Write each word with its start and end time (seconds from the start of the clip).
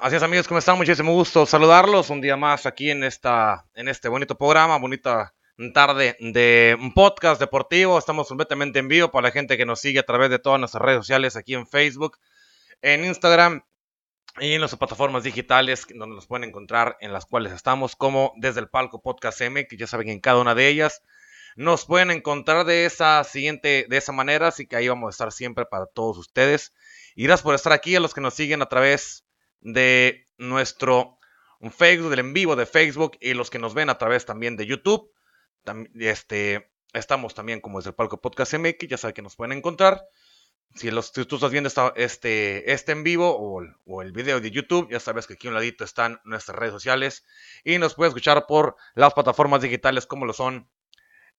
Así 0.00 0.14
es 0.14 0.22
amigos, 0.22 0.46
¿cómo 0.46 0.58
están? 0.58 0.76
Muchísimo 0.76 1.12
gusto 1.12 1.44
saludarlos 1.44 2.08
un 2.10 2.20
día 2.20 2.36
más 2.36 2.66
aquí 2.66 2.88
en, 2.88 3.02
esta, 3.02 3.66
en 3.74 3.88
este 3.88 4.08
bonito 4.08 4.38
programa, 4.38 4.78
bonita 4.78 5.34
tarde 5.74 6.16
de 6.20 6.78
podcast 6.94 7.40
deportivo. 7.40 7.98
Estamos 7.98 8.28
completamente 8.28 8.78
en 8.78 8.86
vivo 8.86 9.10
para 9.10 9.26
la 9.26 9.32
gente 9.32 9.56
que 9.56 9.66
nos 9.66 9.80
sigue 9.80 9.98
a 9.98 10.04
través 10.04 10.30
de 10.30 10.38
todas 10.38 10.60
nuestras 10.60 10.82
redes 10.82 10.98
sociales 10.98 11.34
aquí 11.34 11.54
en 11.54 11.66
Facebook, 11.66 12.18
en 12.80 13.04
Instagram 13.04 13.64
y 14.38 14.52
en 14.52 14.60
las 14.60 14.76
plataformas 14.76 15.24
digitales 15.24 15.84
donde 15.92 16.14
nos 16.14 16.28
pueden 16.28 16.48
encontrar 16.48 16.96
en 17.00 17.12
las 17.12 17.26
cuales 17.26 17.52
estamos 17.52 17.96
como 17.96 18.32
desde 18.36 18.60
el 18.60 18.68
palco 18.68 19.02
podcast 19.02 19.40
M, 19.40 19.66
que 19.66 19.76
ya 19.76 19.88
saben 19.88 20.10
en 20.10 20.20
cada 20.20 20.40
una 20.40 20.54
de 20.54 20.68
ellas 20.68 21.02
nos 21.56 21.86
pueden 21.86 22.12
encontrar 22.12 22.64
de 22.66 22.84
esa 22.86 23.24
siguiente, 23.24 23.86
de 23.88 23.96
esa 23.96 24.12
manera, 24.12 24.46
así 24.46 24.68
que 24.68 24.76
ahí 24.76 24.86
vamos 24.86 25.08
a 25.08 25.10
estar 25.10 25.32
siempre 25.32 25.66
para 25.66 25.86
todos 25.86 26.16
ustedes. 26.16 26.72
Y 27.16 27.24
gracias 27.24 27.42
por 27.42 27.56
estar 27.56 27.72
aquí 27.72 27.96
a 27.96 28.00
los 28.00 28.14
que 28.14 28.20
nos 28.20 28.34
siguen 28.34 28.62
a 28.62 28.66
través 28.66 29.24
de 29.60 30.28
nuestro 30.38 31.18
Facebook, 31.70 32.10
del 32.10 32.20
en 32.20 32.32
vivo 32.32 32.56
de 32.56 32.66
Facebook 32.66 33.18
y 33.20 33.34
los 33.34 33.50
que 33.50 33.58
nos 33.58 33.74
ven 33.74 33.90
a 33.90 33.98
través 33.98 34.24
también 34.24 34.56
de 34.56 34.66
YouTube. 34.66 35.12
este, 35.94 36.70
estamos 36.92 37.34
también 37.34 37.60
como 37.60 37.78
desde 37.78 37.90
el 37.90 37.96
Palco 37.96 38.20
Podcast 38.20 38.54
MX, 38.54 38.88
ya 38.88 38.96
saben 38.96 39.14
que 39.14 39.22
nos 39.22 39.36
pueden 39.36 39.56
encontrar. 39.56 40.04
Si, 40.74 40.90
los, 40.90 41.12
tú 41.12 41.22
estás 41.22 41.50
viendo 41.50 41.70
este, 41.96 42.72
este 42.72 42.92
en 42.92 43.02
vivo 43.02 43.36
o, 43.86 44.02
el 44.02 44.12
video 44.12 44.40
de 44.40 44.50
YouTube, 44.50 44.88
ya 44.90 45.00
sabes 45.00 45.26
que 45.26 45.34
aquí 45.34 45.46
a 45.46 45.50
un 45.50 45.54
ladito 45.54 45.82
están 45.82 46.20
nuestras 46.24 46.58
redes 46.58 46.72
sociales 46.72 47.24
y 47.64 47.78
nos 47.78 47.94
puedes 47.94 48.10
escuchar 48.10 48.44
por 48.46 48.76
las 48.94 49.14
plataformas 49.14 49.62
digitales 49.62 50.06
como 50.06 50.26
lo 50.26 50.34
son 50.34 50.70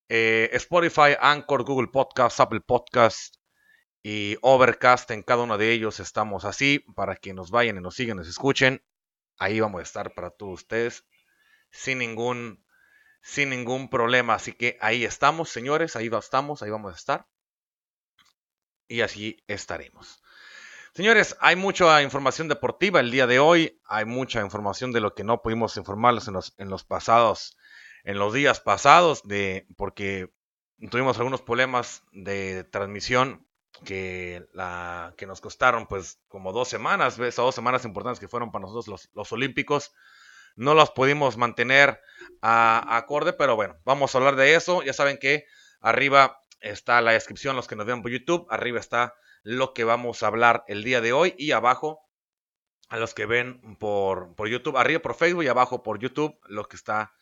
eh, 0.10 0.50
Spotify, 0.54 1.16
Anchor, 1.20 1.64
Google 1.64 1.90
Podcast, 1.90 2.40
Apple 2.40 2.62
Podcast, 2.62 3.36
y 4.04 4.38
Overcast. 4.42 5.12
En 5.12 5.24
cada 5.24 5.44
uno 5.44 5.58
de 5.58 5.72
ellos 5.72 6.00
estamos 6.00 6.46
así 6.46 6.80
para 6.96 7.16
que 7.16 7.34
nos 7.34 7.52
vayan 7.52 7.78
y 7.78 7.82
nos 7.82 7.96
sigan, 7.96 8.18
nos 8.18 8.28
escuchen. 8.28 8.84
Ahí 9.38 9.60
vamos 9.60 9.80
a 9.80 9.84
estar 9.84 10.14
para 10.14 10.32
todos 10.32 10.62
ustedes 10.62 11.06
sin 11.72 12.00
ningún, 12.00 12.66
sin 13.22 13.50
ningún 13.50 13.90
problema. 13.90 14.36
Así 14.36 14.54
que 14.54 14.78
ahí 14.82 15.06
estamos, 15.06 15.50
señores. 15.50 15.96
Ahí 15.96 16.10
estamos, 16.14 16.62
ahí 16.62 16.70
vamos 16.70 16.94
a 16.94 16.98
estar. 16.98 17.28
Y 18.88 19.02
así 19.02 19.44
estaremos. 19.48 20.22
Señores, 20.94 21.38
hay 21.40 21.56
mucha 21.56 22.02
información 22.02 22.48
deportiva 22.48 23.00
el 23.00 23.12
día 23.12 23.28
de 23.28 23.40
hoy. 23.40 23.80
Hay 23.86 24.06
mucha 24.06 24.42
información 24.42 24.92
de 24.92 25.00
lo 25.00 25.14
que 25.14 25.24
no 25.24 25.42
pudimos 25.42 25.78
informarles 25.78 26.28
en 26.28 26.34
los, 26.34 26.56
en 26.58 26.70
los 26.70 26.84
pasados, 26.84 27.58
en 28.04 28.18
los 28.18 28.34
días 28.34 28.60
pasados, 28.60 29.22
de, 29.24 29.68
porque 29.78 30.34
tuvimos 30.90 31.18
algunos 31.18 31.42
problemas 31.42 32.04
de 32.12 32.64
transmisión 32.64 33.48
que, 33.86 34.46
la, 34.54 35.14
que 35.18 35.26
nos 35.26 35.42
costaron 35.42 35.88
pues 35.88 36.20
como 36.28 36.52
dos 36.52 36.68
semanas, 36.68 37.18
esas 37.20 37.36
dos 37.38 37.56
semanas 37.56 37.86
importantes 37.86 38.20
que 38.20 38.28
fueron 38.28 38.52
para 38.52 38.64
nosotros 38.64 38.88
los, 38.88 39.10
los 39.14 39.32
Olímpicos. 39.32 39.92
No 40.56 40.74
los 40.74 40.92
pudimos 40.92 41.38
mantener 41.38 42.02
a, 42.42 42.98
acorde, 42.98 43.34
pero 43.34 43.56
bueno, 43.56 43.78
vamos 43.86 44.14
a 44.14 44.18
hablar 44.18 44.36
de 44.36 44.56
eso. 44.56 44.84
Ya 44.84 44.94
saben 44.94 45.18
que 45.18 45.46
arriba 45.80 46.42
está 46.60 47.02
la 47.02 47.12
descripción, 47.12 47.56
los 47.56 47.68
que 47.68 47.76
nos 47.76 47.86
ven 47.86 48.02
por 48.02 48.12
YouTube, 48.12 48.46
arriba 48.50 48.80
está 48.80 49.14
lo 49.44 49.74
que 49.74 49.86
vamos 49.86 50.22
a 50.22 50.28
hablar 50.28 50.66
el 50.68 50.84
día 50.84 51.00
de 51.00 51.14
hoy 51.14 51.34
y 51.38 51.52
abajo 51.52 52.02
a 52.90 52.98
los 52.98 53.14
que 53.14 53.26
ven 53.26 53.78
por, 53.80 54.36
por 54.36 54.50
YouTube, 54.50 54.76
arriba 54.76 55.02
por 55.02 55.16
Facebook 55.16 55.44
y 55.44 55.48
abajo 55.48 55.84
por 55.84 56.00
YouTube, 56.00 56.38
lo 56.48 56.66
que 56.66 56.76
está 56.76 57.14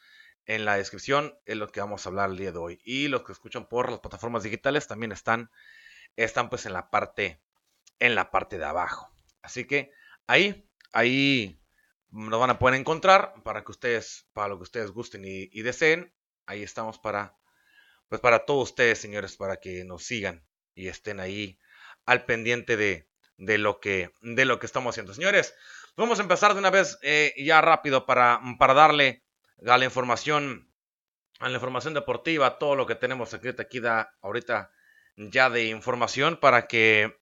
en 0.45 0.63
la 0.63 0.77
descripción 0.77 1.37
es 1.45 1.57
lo 1.57 1.67
que 1.67 1.81
vamos 1.81 2.05
a 2.05 2.09
hablar 2.09 2.29
el 2.29 2.37
día 2.37 2.51
de 2.51 2.57
hoy. 2.57 2.81
Y 2.83 3.09
los 3.09 3.23
que 3.23 3.33
escuchan 3.33 3.67
por 3.67 3.91
las 3.91 3.99
plataformas 3.99 4.43
digitales 4.43 4.87
también 4.87 5.11
están 5.11 5.51
están 6.17 6.49
pues 6.49 6.65
en 6.65 6.73
la 6.73 6.89
parte, 6.89 7.41
en 7.99 8.15
la 8.15 8.31
parte 8.31 8.57
de 8.57 8.65
abajo. 8.65 9.09
Así 9.41 9.65
que 9.65 9.91
ahí, 10.25 10.69
ahí 10.91 11.61
nos 12.09 12.39
van 12.39 12.49
a 12.49 12.59
poder 12.59 12.79
encontrar 12.79 13.33
para 13.43 13.63
que 13.63 13.71
ustedes, 13.71 14.27
para 14.33 14.49
lo 14.49 14.57
que 14.57 14.63
ustedes 14.63 14.91
gusten 14.91 15.23
y, 15.25 15.61
deseen. 15.61 16.13
Ahí 16.45 16.63
estamos 16.63 16.97
para, 16.97 17.37
pues 18.09 18.19
para 18.19 18.45
todos 18.45 18.69
ustedes, 18.69 18.99
señores, 18.99 19.37
para 19.37 19.57
que 19.57 19.83
nos 19.85 20.03
sigan 20.03 20.45
y 20.73 20.87
estén 20.87 21.19
ahí 21.19 21.59
al 22.05 22.25
pendiente 22.25 22.77
de, 22.77 23.09
de 23.37 23.57
lo 23.57 23.79
que, 23.79 24.11
de 24.21 24.45
lo 24.45 24.59
que 24.59 24.65
estamos 24.65 24.93
haciendo. 24.93 25.13
Señores, 25.13 25.55
vamos 25.95 26.19
a 26.19 26.23
empezar 26.23 26.53
de 26.53 26.59
una 26.59 26.69
vez 26.69 26.97
eh, 27.01 27.33
ya 27.37 27.61
rápido 27.61 28.05
para, 28.05 28.41
para 28.57 28.73
darle 28.73 29.23
a 29.65 29.77
la 29.77 29.85
información, 29.85 30.71
a 31.39 31.49
la 31.49 31.55
información 31.55 31.93
deportiva, 31.93 32.57
todo 32.57 32.75
lo 32.75 32.85
que 32.85 32.95
tenemos 32.95 33.33
aquí, 33.33 33.49
aquí 33.49 33.79
da 33.79 34.15
ahorita 34.21 34.71
ya 35.17 35.49
de 35.49 35.65
información 35.65 36.37
para 36.37 36.67
que 36.67 37.17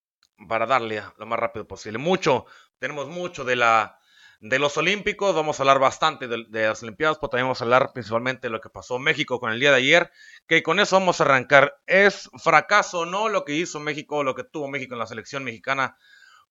para 0.47 0.65
darle 0.65 1.01
lo 1.17 1.25
más 1.25 1.39
rápido 1.39 1.65
posible. 1.65 1.97
Mucho, 1.97 2.45
tenemos 2.77 3.07
mucho 3.07 3.43
de 3.45 3.55
la 3.55 3.99
de 4.41 4.59
los 4.59 4.77
Olímpicos, 4.77 5.33
vamos 5.33 5.59
a 5.59 5.63
hablar 5.63 5.79
bastante 5.79 6.27
de, 6.27 6.45
las 6.49 6.83
Olimpiadas, 6.83 7.17
pero 7.17 7.29
también 7.29 7.45
vamos 7.47 7.61
a 7.61 7.63
hablar 7.63 7.91
principalmente 7.93 8.47
de 8.47 8.51
lo 8.51 8.61
que 8.61 8.69
pasó 8.69 8.99
México 8.99 9.39
con 9.39 9.51
el 9.51 9.59
día 9.59 9.71
de 9.71 9.77
ayer, 9.77 10.11
que 10.45 10.61
con 10.61 10.79
eso 10.79 10.97
vamos 10.97 11.19
a 11.19 11.23
arrancar. 11.23 11.81
¿Es 11.87 12.29
fracaso 12.37 12.99
o 12.99 13.05
no 13.05 13.29
lo 13.29 13.45
que 13.45 13.53
hizo 13.53 13.79
México, 13.79 14.23
lo 14.23 14.35
que 14.35 14.43
tuvo 14.43 14.67
México 14.67 14.93
en 14.93 14.99
la 14.99 15.07
selección 15.07 15.43
mexicana 15.43 15.97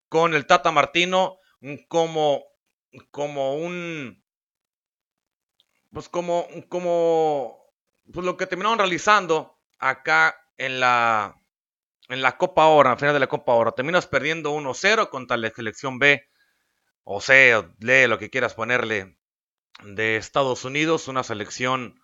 con 0.08 0.34
el 0.34 0.46
Tata 0.46 0.72
Martino 0.72 1.38
como, 1.88 2.44
como 3.10 3.54
un, 3.54 4.24
pues 5.92 6.08
como, 6.08 6.48
como, 6.68 7.70
pues 8.12 8.24
lo 8.24 8.36
que 8.36 8.46
terminaron 8.46 8.78
realizando 8.78 9.58
acá 9.78 10.43
en 10.56 10.80
la, 10.80 11.36
en 12.08 12.22
la 12.22 12.36
Copa 12.36 12.66
Oro, 12.66 12.90
al 12.90 12.98
final 12.98 13.14
de 13.14 13.20
la 13.20 13.26
Copa 13.26 13.52
Oro, 13.52 13.72
terminas 13.72 14.06
perdiendo 14.06 14.52
1-0 14.52 15.08
contra 15.08 15.36
la 15.36 15.50
selección 15.50 15.98
B, 15.98 16.28
o 17.04 17.20
C, 17.20 17.54
lee 17.80 18.06
lo 18.06 18.18
que 18.18 18.30
quieras 18.30 18.54
ponerle, 18.54 19.16
de 19.82 20.16
Estados 20.16 20.64
Unidos, 20.64 21.08
una 21.08 21.22
selección 21.22 22.00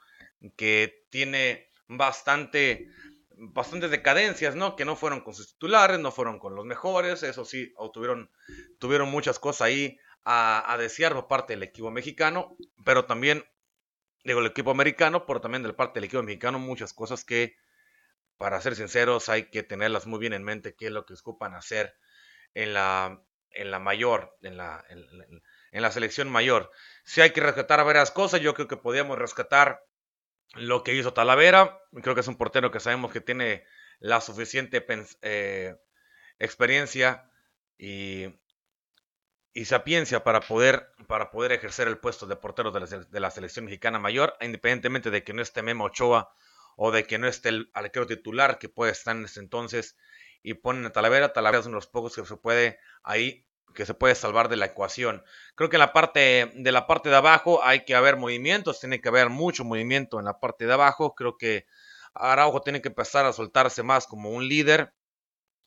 que 0.56 1.04
tiene 1.10 1.70
bastante, 1.86 2.88
bastantes 3.30 3.90
decadencias, 3.90 4.56
¿no? 4.56 4.76
Que 4.76 4.84
no 4.84 4.96
fueron 4.96 5.20
con 5.20 5.34
sus 5.34 5.52
titulares, 5.52 5.98
no 5.98 6.10
fueron 6.10 6.38
con 6.38 6.54
los 6.54 6.64
mejores, 6.64 7.22
eso 7.22 7.44
sí, 7.44 7.72
tuvieron, 7.92 8.30
tuvieron 8.78 9.10
muchas 9.10 9.38
cosas 9.38 9.62
ahí 9.62 9.98
a, 10.24 10.70
a 10.72 10.76
desear 10.78 11.14
por 11.14 11.28
parte 11.28 11.54
del 11.54 11.62
equipo 11.62 11.90
mexicano, 11.90 12.56
pero 12.84 13.04
también, 13.06 13.44
digo, 14.24 14.40
el 14.40 14.46
equipo 14.46 14.70
americano, 14.70 15.24
pero 15.26 15.40
también 15.40 15.62
de 15.62 15.72
parte 15.72 16.00
del 16.00 16.04
equipo 16.04 16.22
mexicano, 16.22 16.58
muchas 16.58 16.92
cosas 16.92 17.24
que 17.24 17.54
para 18.40 18.58
ser 18.62 18.74
sinceros, 18.74 19.28
hay 19.28 19.50
que 19.50 19.62
tenerlas 19.62 20.06
muy 20.06 20.18
bien 20.18 20.32
en 20.32 20.42
mente 20.42 20.74
qué 20.74 20.86
es 20.86 20.92
lo 20.92 21.04
que 21.04 21.12
ocupan 21.12 21.54
hacer 21.54 21.94
en 22.54 22.72
la, 22.72 23.22
en 23.50 23.70
la 23.70 23.78
mayor, 23.78 24.34
en 24.40 24.56
la, 24.56 24.82
en, 24.88 25.82
la 25.82 25.92
selección 25.92 26.30
mayor. 26.30 26.70
Si 27.04 27.20
hay 27.20 27.32
que 27.32 27.42
rescatar 27.42 27.84
varias 27.84 28.10
cosas, 28.10 28.40
yo 28.40 28.54
creo 28.54 28.66
que 28.66 28.78
podríamos 28.78 29.18
rescatar 29.18 29.84
lo 30.54 30.82
que 30.82 30.94
hizo 30.94 31.12
Talavera. 31.12 31.82
Creo 32.02 32.14
que 32.14 32.22
es 32.22 32.28
un 32.28 32.38
portero 32.38 32.70
que 32.70 32.80
sabemos 32.80 33.12
que 33.12 33.20
tiene 33.20 33.66
la 33.98 34.22
suficiente 34.22 34.86
eh, 35.20 35.76
experiencia 36.38 37.30
y, 37.76 38.40
y, 39.52 39.66
sapiencia 39.66 40.24
para 40.24 40.40
poder, 40.40 40.94
para 41.08 41.30
poder 41.30 41.52
ejercer 41.52 41.88
el 41.88 41.98
puesto 41.98 42.24
de 42.24 42.36
portero 42.36 42.70
de 42.70 42.80
la, 42.80 42.86
de 42.86 43.20
la 43.20 43.30
selección 43.30 43.66
mexicana 43.66 43.98
mayor, 43.98 44.34
independientemente 44.40 45.10
de 45.10 45.24
que 45.24 45.34
no 45.34 45.42
esté 45.42 45.60
Memo 45.60 45.84
Ochoa 45.84 46.34
o 46.76 46.90
de 46.92 47.04
que 47.04 47.18
no 47.18 47.26
esté 47.28 47.50
el 47.50 47.70
arquero 47.74 48.06
titular 48.06 48.58
que 48.58 48.68
puede 48.68 48.92
estar 48.92 49.16
en 49.16 49.24
ese 49.24 49.40
entonces 49.40 49.96
y 50.42 50.54
ponen 50.54 50.86
a 50.86 50.90
Talavera. 50.90 51.32
Talavera 51.32 51.60
es 51.60 51.66
uno 51.66 51.74
de 51.74 51.78
los 51.78 51.86
pocos 51.86 52.14
que 52.14 52.24
se 52.24 52.36
puede 52.36 52.78
ahí 53.02 53.46
que 53.74 53.86
se 53.86 53.94
puede 53.94 54.14
salvar 54.14 54.48
de 54.48 54.56
la 54.56 54.66
ecuación. 54.66 55.22
Creo 55.54 55.70
que 55.70 55.76
en 55.76 55.80
la 55.80 55.92
parte 55.92 56.50
de 56.54 56.72
la 56.72 56.86
parte 56.86 57.08
de 57.08 57.16
abajo 57.16 57.62
hay 57.62 57.84
que 57.84 57.94
haber 57.94 58.16
movimientos, 58.16 58.80
tiene 58.80 59.00
que 59.00 59.08
haber 59.08 59.28
mucho 59.30 59.64
movimiento 59.64 60.18
en 60.18 60.24
la 60.24 60.40
parte 60.40 60.66
de 60.66 60.72
abajo. 60.72 61.14
Creo 61.14 61.36
que 61.36 61.66
Araujo 62.14 62.60
tiene 62.62 62.82
que 62.82 62.88
empezar 62.88 63.26
a 63.26 63.32
soltarse 63.32 63.82
más 63.82 64.06
como 64.06 64.30
un 64.30 64.48
líder, 64.48 64.92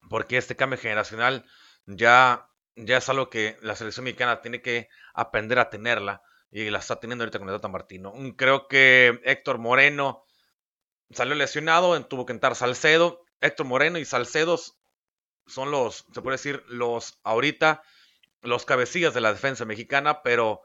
porque 0.09 0.37
este 0.37 0.55
cambio 0.55 0.77
generacional 0.77 1.45
ya, 1.85 2.49
ya 2.75 2.97
es 2.97 3.09
algo 3.09 3.29
que 3.29 3.57
la 3.61 3.75
selección 3.75 4.03
mexicana 4.05 4.41
tiene 4.41 4.61
que 4.61 4.89
aprender 5.13 5.59
a 5.59 5.69
tenerla 5.69 6.21
y 6.51 6.69
la 6.69 6.79
está 6.79 6.99
teniendo 6.99 7.23
ahorita 7.23 7.39
con 7.39 7.49
el 7.49 7.55
Tata 7.55 7.67
Martino. 7.67 8.13
Creo 8.37 8.67
que 8.67 9.21
Héctor 9.23 9.57
Moreno 9.57 10.25
salió 11.13 11.35
lesionado, 11.35 12.01
tuvo 12.05 12.25
que 12.25 12.33
entrar 12.33 12.55
Salcedo. 12.55 13.25
Héctor 13.41 13.65
Moreno 13.65 13.99
y 13.99 14.05
Salcedo 14.05 14.59
son 15.47 15.71
los, 15.71 16.05
se 16.13 16.21
puede 16.21 16.35
decir, 16.35 16.63
los 16.67 17.19
ahorita, 17.23 17.83
los 18.41 18.65
cabecillas 18.65 19.13
de 19.13 19.21
la 19.21 19.33
defensa 19.33 19.65
mexicana, 19.65 20.21
pero 20.23 20.61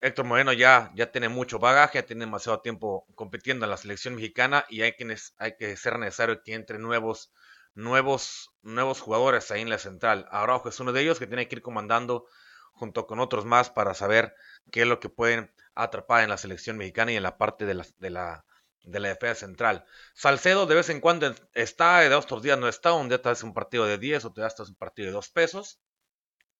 Héctor 0.00 0.24
Moreno 0.24 0.52
ya, 0.52 0.90
ya 0.94 1.12
tiene 1.12 1.28
mucho 1.28 1.58
bagaje, 1.58 1.98
ya 1.98 2.06
tiene 2.06 2.24
demasiado 2.24 2.60
tiempo 2.60 3.06
compitiendo 3.14 3.66
en 3.66 3.70
la 3.70 3.76
selección 3.76 4.14
mexicana 4.14 4.64
y 4.68 4.82
hay 4.82 4.96
que, 4.96 5.16
hay 5.38 5.56
que 5.56 5.76
ser 5.76 5.98
necesario 5.98 6.42
que 6.42 6.54
entre 6.54 6.78
nuevos, 6.78 7.32
nuevos, 7.74 8.50
nuevos 8.62 9.00
jugadores 9.00 9.50
ahí 9.50 9.60
en 9.60 9.68
la 9.68 9.78
central. 9.78 10.26
Araujo 10.30 10.70
es 10.70 10.80
uno 10.80 10.92
de 10.92 11.02
ellos 11.02 11.18
que 11.18 11.26
tiene 11.26 11.48
que 11.48 11.56
ir 11.56 11.62
comandando 11.62 12.26
junto 12.72 13.06
con 13.06 13.20
otros 13.20 13.44
más 13.44 13.68
para 13.68 13.92
saber 13.92 14.34
qué 14.72 14.82
es 14.82 14.86
lo 14.86 15.00
que 15.00 15.10
pueden 15.10 15.52
atrapar 15.74 16.22
en 16.22 16.30
la 16.30 16.38
selección 16.38 16.78
mexicana 16.78 17.12
y 17.12 17.16
en 17.16 17.22
la 17.22 17.36
parte 17.36 17.66
de 17.66 17.84
de 17.98 18.10
la, 18.10 18.44
de 18.84 19.00
la 19.00 19.08
defensa 19.08 19.46
central. 19.46 19.84
Salcedo 20.14 20.66
de 20.66 20.74
vez 20.74 20.88
en 20.90 21.00
cuando 21.00 21.34
está, 21.54 22.00
de 22.00 22.14
otros 22.14 22.42
días 22.42 22.58
no 22.58 22.68
está, 22.68 22.92
un 22.92 23.08
día 23.08 23.20
te 23.20 23.28
hace 23.28 23.46
un 23.46 23.54
partido 23.54 23.86
de 23.86 23.98
10 23.98 24.24
o 24.24 24.32
te 24.32 24.40
das 24.40 24.58
un 24.60 24.74
partido 24.74 25.06
de 25.06 25.12
2 25.12 25.28
pesos. 25.30 25.80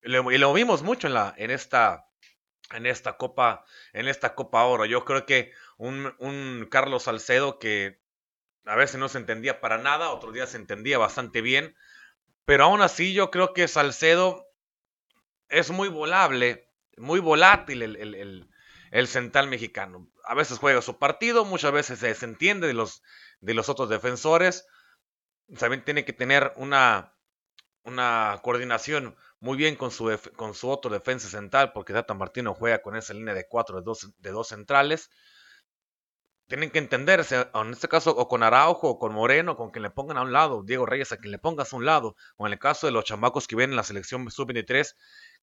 Y 0.02 0.08
lo, 0.08 0.52
vimos 0.52 0.82
mucho 0.82 1.06
en, 1.06 1.14
la, 1.14 1.34
en 1.36 1.50
esta 1.50 2.06
en 2.72 2.86
esta 2.86 3.16
Copa, 3.16 3.64
en 3.92 4.08
esta 4.08 4.34
Copa 4.34 4.64
Oro. 4.64 4.84
Yo 4.84 5.04
creo 5.04 5.26
que 5.26 5.52
un, 5.76 6.14
un, 6.18 6.68
Carlos 6.70 7.04
Salcedo 7.04 7.58
que 7.58 8.00
a 8.64 8.76
veces 8.76 9.00
no 9.00 9.08
se 9.08 9.18
entendía 9.18 9.60
para 9.60 9.78
nada, 9.78 10.10
otros 10.10 10.32
días 10.32 10.50
se 10.50 10.56
entendía 10.56 10.98
bastante 10.98 11.40
bien, 11.40 11.74
pero 12.44 12.64
aún 12.64 12.82
así 12.82 13.12
yo 13.12 13.30
creo 13.30 13.54
que 13.54 13.68
Salcedo 13.68 14.46
es 15.48 15.70
muy 15.70 15.88
volable, 15.88 16.68
muy 16.96 17.20
volátil 17.20 17.82
el, 17.82 18.46
el, 18.90 19.06
central 19.08 19.48
mexicano. 19.48 20.09
A 20.24 20.34
veces 20.34 20.58
juega 20.58 20.82
su 20.82 20.98
partido, 20.98 21.44
muchas 21.44 21.72
veces 21.72 21.98
se 21.98 22.08
desentiende 22.08 22.66
de 22.66 22.74
los, 22.74 23.02
de 23.40 23.54
los 23.54 23.68
otros 23.68 23.88
defensores. 23.88 24.66
También 25.58 25.84
tiene 25.84 26.04
que 26.04 26.12
tener 26.12 26.52
una, 26.56 27.14
una 27.84 28.40
coordinación 28.42 29.16
muy 29.40 29.56
bien 29.56 29.76
con 29.76 29.90
su, 29.90 30.18
con 30.36 30.54
su 30.54 30.68
otro 30.68 30.90
defensa 30.90 31.28
central, 31.28 31.72
porque 31.72 31.92
Tata 31.92 32.14
Martino 32.14 32.54
juega 32.54 32.82
con 32.82 32.96
esa 32.96 33.14
línea 33.14 33.34
de 33.34 33.48
cuatro 33.48 33.78
de 33.78 33.82
dos, 33.82 34.12
de 34.18 34.30
dos 34.30 34.48
centrales. 34.48 35.10
Tienen 36.46 36.70
que 36.70 36.78
entenderse, 36.78 37.48
en 37.54 37.70
este 37.70 37.88
caso, 37.88 38.10
o 38.10 38.28
con 38.28 38.42
Araujo, 38.42 38.88
o 38.90 38.98
con 38.98 39.12
Moreno, 39.12 39.56
con 39.56 39.70
quien 39.70 39.84
le 39.84 39.90
pongan 39.90 40.18
a 40.18 40.22
un 40.22 40.32
lado, 40.32 40.62
Diego 40.64 40.84
Reyes, 40.84 41.12
a 41.12 41.16
quien 41.16 41.30
le 41.30 41.38
pongas 41.38 41.72
a 41.72 41.76
un 41.76 41.84
lado, 41.84 42.16
o 42.36 42.46
en 42.46 42.52
el 42.52 42.58
caso 42.58 42.86
de 42.86 42.92
los 42.92 43.04
chamacos 43.04 43.46
que 43.46 43.56
vienen 43.56 43.72
en 43.72 43.76
la 43.76 43.84
selección 43.84 44.28
sub-23, 44.30 44.96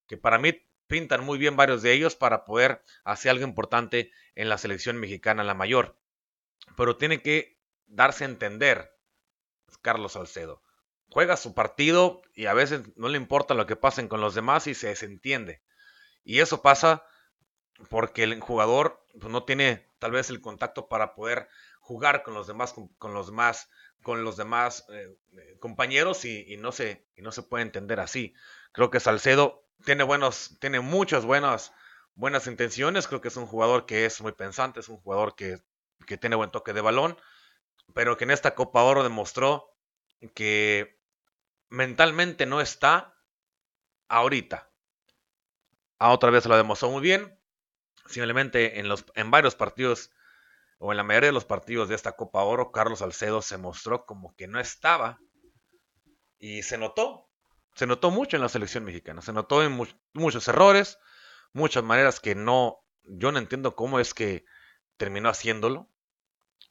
que 0.06 0.18
para 0.18 0.38
mí 0.38 0.62
pintan 0.88 1.24
muy 1.24 1.38
bien 1.38 1.56
varios 1.56 1.82
de 1.82 1.94
ellos 1.94 2.16
para 2.16 2.46
poder 2.46 2.84
hacer 3.04 3.32
algo 3.32 3.44
importante 3.44 4.12
en 4.36 4.50
la 4.50 4.58
selección 4.58 4.98
mexicana, 4.98 5.44
la 5.44 5.54
mayor. 5.54 5.98
Pero 6.76 6.98
tiene 6.98 7.22
que 7.22 7.60
darse 7.86 8.24
a 8.24 8.28
entender, 8.28 8.92
Carlos 9.82 10.14
Salcedo 10.14 10.62
juega 11.10 11.38
su 11.38 11.54
partido 11.54 12.22
y 12.34 12.46
a 12.46 12.54
veces 12.54 12.82
no 12.96 13.10
le 13.10 13.18
importa 13.18 13.54
lo 13.54 13.66
que 13.66 13.76
pasen 13.76 14.08
con 14.08 14.22
los 14.22 14.36
demás 14.36 14.68
y 14.68 14.74
se 14.74 14.88
desentiende. 14.88 15.62
Y 16.24 16.40
eso 16.40 16.62
pasa 16.62 17.06
porque 17.90 18.24
el 18.24 18.40
jugador 18.40 19.06
pues, 19.20 19.32
no 19.32 19.44
tiene 19.44 19.88
tal 20.00 20.12
vez 20.12 20.30
el 20.30 20.42
contacto 20.42 20.88
para 20.88 21.14
poder 21.16 21.48
jugar 21.80 22.24
con 22.24 22.34
los 22.34 22.48
demás, 22.48 22.74
con, 22.74 23.14
los 23.14 23.32
con 24.04 24.24
los 24.24 24.38
demás 24.38 24.86
eh, 24.90 25.16
eh, 25.38 25.58
compañeros 25.60 26.26
y, 26.26 26.58
no 26.58 26.72
se, 26.72 27.08
y 27.16 27.22
no 27.22 27.32
se 27.32 27.44
puede 27.44 27.64
entender 27.64 28.00
así. 28.00 28.34
Creo 28.74 28.90
que 28.90 29.00
Salcedo 29.00 29.67
tiene 29.86 30.04
buenos, 30.04 30.58
tiene 30.60 30.80
muchas 30.80 31.26
buenas, 31.26 31.74
buenas 32.16 32.48
intenciones. 32.48 33.08
Creo 33.08 33.22
que 33.22 33.28
es 33.30 33.38
un 33.38 33.48
jugador 33.48 33.86
que 33.86 34.06
es 34.06 34.22
muy 34.22 34.32
pensante, 34.32 34.80
es 34.80 34.90
un 34.90 34.98
jugador 34.98 35.36
que, 35.36 35.62
que 36.06 36.18
tiene 36.18 36.36
buen 36.36 36.52
toque 36.52 36.74
de 36.74 36.82
balón, 36.82 37.18
pero 37.94 38.18
que 38.18 38.26
en 38.26 38.32
esta 38.32 38.56
Copa 38.56 38.84
Oro 38.84 39.04
demostró 39.04 39.74
que 40.34 41.00
mentalmente 41.70 42.46
no 42.46 42.62
está 42.62 43.16
ahorita. 44.08 44.72
A 46.00 46.12
otra 46.12 46.30
vez 46.30 46.46
lo 46.46 46.56
demostró 46.56 46.90
muy 46.90 47.02
bien. 47.02 47.40
Simplemente 48.06 48.80
en, 48.80 48.88
los, 48.88 49.06
en 49.16 49.32
varios 49.32 49.56
partidos, 49.56 50.12
o 50.78 50.92
en 50.92 50.98
la 50.98 51.04
mayoría 51.04 51.30
de 51.30 51.34
los 51.34 51.46
partidos 51.46 51.90
de 51.90 51.96
esta 51.96 52.14
Copa 52.14 52.44
Oro, 52.44 52.72
Carlos 52.72 53.00
Salcedo 53.00 53.42
se 53.42 53.58
mostró 53.58 54.06
como 54.06 54.36
que 54.36 54.48
no 54.48 54.60
estaba. 54.60 55.20
Y 56.40 56.64
se 56.64 56.78
notó. 56.78 57.27
Se 57.78 57.86
notó 57.86 58.10
mucho 58.10 58.36
en 58.36 58.42
la 58.42 58.50
selección 58.50 58.84
mexicana. 58.84 59.22
Se 59.22 59.32
notó 59.32 59.64
en 59.64 59.80
muchos 60.14 60.48
errores, 60.48 60.98
muchas 61.54 61.84
maneras 61.84 62.20
que 62.20 62.34
no. 62.34 62.84
Yo 63.04 63.32
no 63.32 63.38
entiendo 63.38 63.76
cómo 63.76 64.00
es 64.00 64.16
que 64.16 64.46
terminó 64.98 65.30
haciéndolo. 65.30 65.88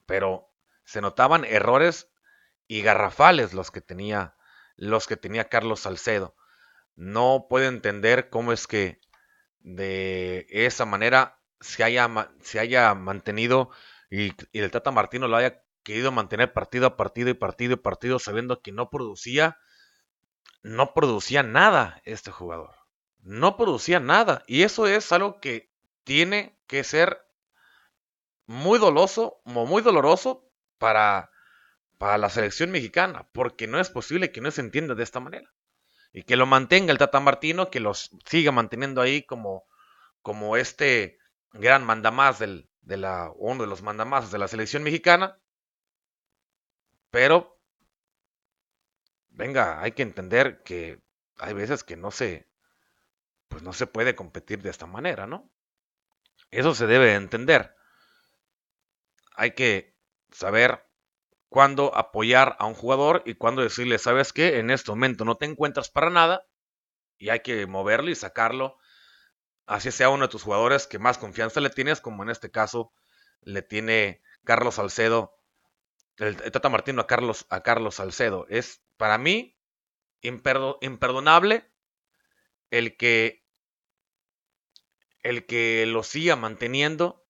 Pero 0.04 0.52
se 0.84 1.00
notaban 1.00 1.44
errores 1.44 2.10
y 2.66 2.82
garrafales 2.82 3.54
los 3.54 3.70
que 3.70 3.80
tenía 3.80 4.36
los 4.76 5.06
que 5.06 5.16
tenía 5.16 5.48
Carlos 5.48 5.80
Salcedo. 5.80 6.34
No 6.96 7.46
puedo 7.48 7.68
entender 7.68 8.28
cómo 8.28 8.52
es 8.52 8.66
que 8.66 9.00
de 9.60 10.46
esa 10.50 10.86
manera 10.86 11.40
se 11.60 11.84
haya, 11.84 12.10
se 12.42 12.58
haya 12.58 12.94
mantenido 12.94 13.70
y, 14.10 14.32
el 14.52 14.70
Tata 14.72 14.90
Martino 14.90 15.28
lo 15.28 15.36
haya 15.36 15.62
querido 15.84 16.10
mantener 16.10 16.52
partido 16.52 16.86
a 16.86 16.96
partido 16.96 17.30
y 17.30 17.34
partido 17.34 17.74
y 17.74 17.76
partido 17.76 18.18
sabiendo 18.18 18.60
que 18.60 18.72
no 18.72 18.90
producía, 18.90 19.56
no 20.66 20.94
producía 20.94 21.42
nada 21.42 22.00
este 22.04 22.30
jugador. 22.30 22.74
No 23.20 23.56
producía 23.56 24.00
nada. 24.00 24.42
Y 24.46 24.62
eso 24.62 24.86
es 24.86 25.12
algo 25.12 25.40
que 25.40 25.70
tiene 26.04 26.58
que 26.66 26.84
ser 26.84 27.24
muy 28.46 28.78
doloso, 28.78 29.40
muy 29.44 29.82
doloroso 29.82 30.48
para 30.78 31.30
para 31.98 32.18
la 32.18 32.30
selección 32.30 32.70
mexicana, 32.70 33.28
porque 33.32 33.66
no 33.66 33.80
es 33.80 33.90
posible 33.90 34.30
que 34.30 34.40
no 34.40 34.50
se 34.50 34.60
entienda 34.60 34.94
de 34.94 35.02
esta 35.02 35.20
manera. 35.20 35.50
Y 36.12 36.22
que 36.22 36.36
lo 36.36 36.46
mantenga 36.46 36.92
el 36.92 36.98
Tata 36.98 37.20
Martino, 37.20 37.70
que 37.70 37.80
los 37.80 38.10
siga 38.26 38.52
manteniendo 38.52 39.00
ahí 39.00 39.22
como, 39.22 39.64
como 40.22 40.56
este 40.56 41.18
gran 41.52 41.84
mandamás 41.84 42.38
del, 42.38 42.68
de 42.82 42.96
la, 42.96 43.30
uno 43.36 43.62
de 43.62 43.68
los 43.68 43.82
mandamás 43.82 44.30
de 44.30 44.38
la 44.38 44.48
selección 44.48 44.82
mexicana. 44.82 45.38
Pero, 47.10 47.55
venga, 49.36 49.80
hay 49.80 49.92
que 49.92 50.02
entender 50.02 50.62
que 50.64 51.00
hay 51.38 51.52
veces 51.52 51.84
que 51.84 51.96
no 51.96 52.10
se, 52.10 52.48
pues 53.48 53.62
no 53.62 53.72
se 53.72 53.86
puede 53.86 54.14
competir 54.16 54.62
de 54.62 54.70
esta 54.70 54.86
manera, 54.86 55.26
¿no? 55.26 55.50
Eso 56.50 56.74
se 56.74 56.86
debe 56.86 57.14
entender. 57.14 57.76
Hay 59.36 59.52
que 59.52 59.94
saber 60.32 60.86
cuándo 61.48 61.94
apoyar 61.94 62.56
a 62.58 62.66
un 62.66 62.74
jugador 62.74 63.22
y 63.26 63.34
cuándo 63.34 63.62
decirle, 63.62 63.98
sabes 63.98 64.32
qué, 64.32 64.58
en 64.58 64.70
este 64.70 64.90
momento 64.90 65.24
no 65.24 65.36
te 65.36 65.44
encuentras 65.44 65.90
para 65.90 66.10
nada 66.10 66.46
y 67.18 67.28
hay 67.28 67.40
que 67.40 67.66
moverlo 67.66 68.10
y 68.10 68.14
sacarlo. 68.14 68.78
Así 69.66 69.90
sea 69.90 70.08
uno 70.08 70.26
de 70.26 70.30
tus 70.30 70.44
jugadores 70.44 70.86
que 70.86 70.98
más 70.98 71.18
confianza 71.18 71.60
le 71.60 71.70
tienes, 71.70 72.00
como 72.00 72.22
en 72.22 72.30
este 72.30 72.50
caso 72.50 72.92
le 73.42 73.62
tiene 73.62 74.22
Carlos 74.44 74.76
Salcedo, 74.76 75.35
el, 76.18 76.36
Tata 76.36 76.68
Martino 76.68 77.02
a 77.02 77.06
Carlos, 77.06 77.46
a 77.50 77.62
Carlos 77.62 77.96
Salcedo. 77.96 78.46
Es 78.48 78.82
para 78.96 79.18
mí 79.18 79.56
imperdonable 80.20 81.70
el 82.70 82.96
que 82.96 83.44
el 85.22 85.46
que 85.46 85.86
lo 85.86 86.02
siga 86.02 86.36
manteniendo 86.36 87.26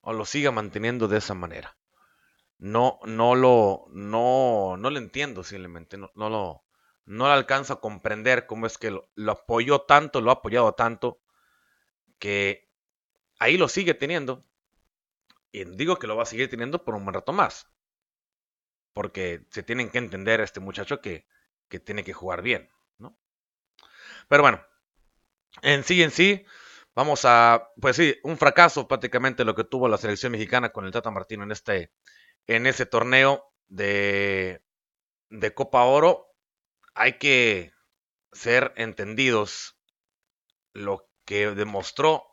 o 0.00 0.12
lo 0.12 0.24
siga 0.24 0.50
manteniendo 0.50 1.08
de 1.08 1.18
esa 1.18 1.34
manera 1.34 1.76
no, 2.60 3.00
no 3.04 3.34
lo, 3.34 3.86
no, 3.90 4.76
no 4.76 4.90
lo 4.90 4.98
entiendo 4.98 5.42
simplemente, 5.42 5.96
no, 5.96 6.10
no 6.14 6.28
lo, 6.28 6.64
no 7.06 7.26
lo 7.26 7.32
alcanzo 7.32 7.72
a 7.72 7.80
comprender 7.80 8.46
cómo 8.46 8.66
es 8.66 8.76
que 8.76 8.90
lo, 8.90 9.32
apoyó 9.32 9.80
tanto, 9.80 10.20
lo 10.20 10.30
ha 10.30 10.34
apoyado 10.34 10.74
tanto, 10.74 11.20
que 12.18 12.68
ahí 13.38 13.56
lo 13.56 13.66
sigue 13.66 13.94
teniendo. 13.94 14.44
Y 15.52 15.64
digo 15.64 15.98
que 15.98 16.06
lo 16.06 16.16
va 16.16 16.22
a 16.22 16.26
seguir 16.26 16.48
teniendo 16.48 16.84
por 16.84 16.94
un 16.94 17.04
buen 17.04 17.14
rato 17.14 17.32
más. 17.32 17.68
Porque 18.92 19.46
se 19.50 19.62
tienen 19.62 19.90
que 19.90 19.98
entender 19.98 20.40
a 20.40 20.44
este 20.44 20.60
muchacho 20.60 21.00
que, 21.00 21.26
que 21.68 21.80
tiene 21.80 22.04
que 22.04 22.12
jugar 22.12 22.42
bien, 22.42 22.70
¿no? 22.98 23.18
Pero 24.28 24.42
bueno, 24.42 24.64
en 25.62 25.84
sí, 25.84 26.02
en 26.02 26.10
sí, 26.10 26.44
vamos 26.94 27.24
a, 27.24 27.70
pues 27.80 27.96
sí, 27.96 28.16
un 28.22 28.36
fracaso 28.36 28.88
prácticamente 28.88 29.44
lo 29.44 29.54
que 29.54 29.64
tuvo 29.64 29.88
la 29.88 29.98
selección 29.98 30.32
mexicana 30.32 30.70
con 30.70 30.84
el 30.84 30.92
Tata 30.92 31.10
Martino 31.10 31.44
en 31.44 31.52
este, 31.52 31.92
en 32.46 32.66
ese 32.66 32.86
torneo 32.86 33.52
de, 33.68 34.64
de 35.30 35.54
Copa 35.54 35.84
Oro, 35.84 36.34
hay 36.94 37.18
que 37.18 37.72
ser 38.32 38.72
entendidos 38.76 39.78
lo 40.72 41.08
que 41.24 41.50
demostró 41.50 42.24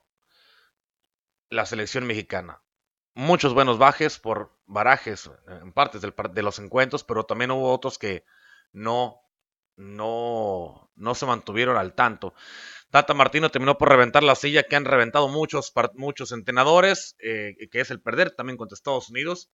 la 1.50 1.66
selección 1.66 2.06
mexicana. 2.06 2.62
Muchos 3.18 3.54
buenos 3.56 3.80
bajes 3.80 4.20
por 4.20 4.56
barajes 4.68 5.30
en 5.48 5.74
partes 5.74 6.02
de 6.02 6.44
los 6.44 6.60
encuentros, 6.60 7.04
pero 7.04 7.26
también 7.26 7.50
hubo 7.52 7.74
otros 7.74 7.98
que 7.98 8.24
no, 8.74 9.22
no, 9.76 10.92
no 10.96 11.16
se 11.16 11.26
mantuvieron 11.26 11.78
al 11.78 11.96
tanto. 11.96 12.36
Tata 12.92 13.16
Martino 13.16 13.50
terminó 13.50 13.78
por 13.78 13.90
reventar 13.90 14.22
la 14.22 14.36
silla 14.36 14.64
que 14.64 14.76
han 14.76 14.86
reventado 14.86 15.30
muchos, 15.30 15.74
muchos 15.96 16.32
entrenadores, 16.32 17.16
eh, 17.20 17.56
que 17.72 17.80
es 17.82 17.90
el 17.90 18.02
perder 18.02 18.36
también 18.36 18.56
contra 18.56 18.76
Estados 18.76 19.10
Unidos 19.10 19.50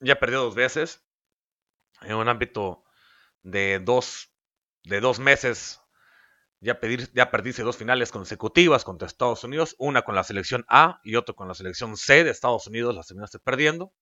ya 0.00 0.18
perdió 0.18 0.40
dos 0.40 0.54
veces 0.54 1.02
en 2.02 2.14
un 2.14 2.28
ámbito 2.28 2.84
de 3.42 3.80
dos, 3.80 4.32
de 4.84 5.00
dos 5.00 5.18
meses. 5.18 5.80
Ya, 6.64 6.80
pedir, 6.80 7.12
ya 7.12 7.30
perdiste 7.30 7.62
dos 7.62 7.76
finales 7.76 8.10
consecutivas 8.10 8.84
contra 8.84 9.06
Estados 9.06 9.44
Unidos, 9.44 9.76
una 9.78 10.02
con 10.02 10.14
la 10.14 10.24
selección 10.24 10.64
A 10.68 10.98
y 11.04 11.16
otra 11.16 11.34
con 11.34 11.46
la 11.46 11.54
selección 11.54 11.96
C 11.98 12.24
de 12.24 12.30
Estados 12.30 12.66
Unidos, 12.66 12.94
las 12.94 13.06
terminaste 13.06 13.38
perdiendo. 13.38 13.92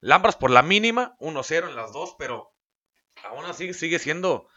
Lambras 0.00 0.34
por 0.34 0.50
la 0.50 0.62
mínima, 0.62 1.14
1-0 1.20 1.68
en 1.68 1.76
las 1.76 1.92
dos, 1.92 2.16
pero 2.18 2.52
aún 3.22 3.44
así 3.44 3.72
sigue 3.72 4.00
siendo 4.00 4.48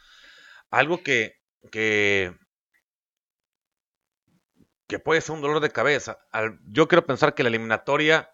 algo 0.72 1.04
que, 1.04 1.36
que, 1.72 2.36
que 4.88 4.98
puede 4.98 5.22
ser 5.22 5.36
un 5.36 5.42
dolor 5.42 5.60
de 5.60 5.70
cabeza. 5.70 6.18
yo 6.66 6.88
quiero 6.88 7.06
pensar 7.06 7.36
que 7.36 7.44
la 7.44 7.50
eliminatoria, 7.50 8.32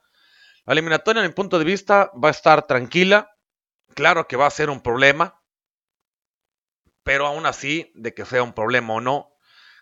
la 0.65 0.73
eliminatoria, 0.73 1.21
en 1.21 1.27
mi 1.27 1.33
punto 1.33 1.59
de 1.59 1.65
vista, 1.65 2.09
va 2.15 2.29
a 2.29 2.31
estar 2.31 2.67
tranquila. 2.67 3.29
Claro 3.95 4.29
que 4.29 4.37
va 4.37 4.47
a 4.47 4.51
ser 4.51 4.69
un 4.69 4.81
problema, 4.81 5.42
pero 7.03 7.27
aún 7.27 7.45
así, 7.45 7.91
de 7.95 8.13
que 8.13 8.25
sea 8.25 8.43
un 8.43 8.53
problema 8.53 8.93
o 8.93 9.01
no, 9.01 9.33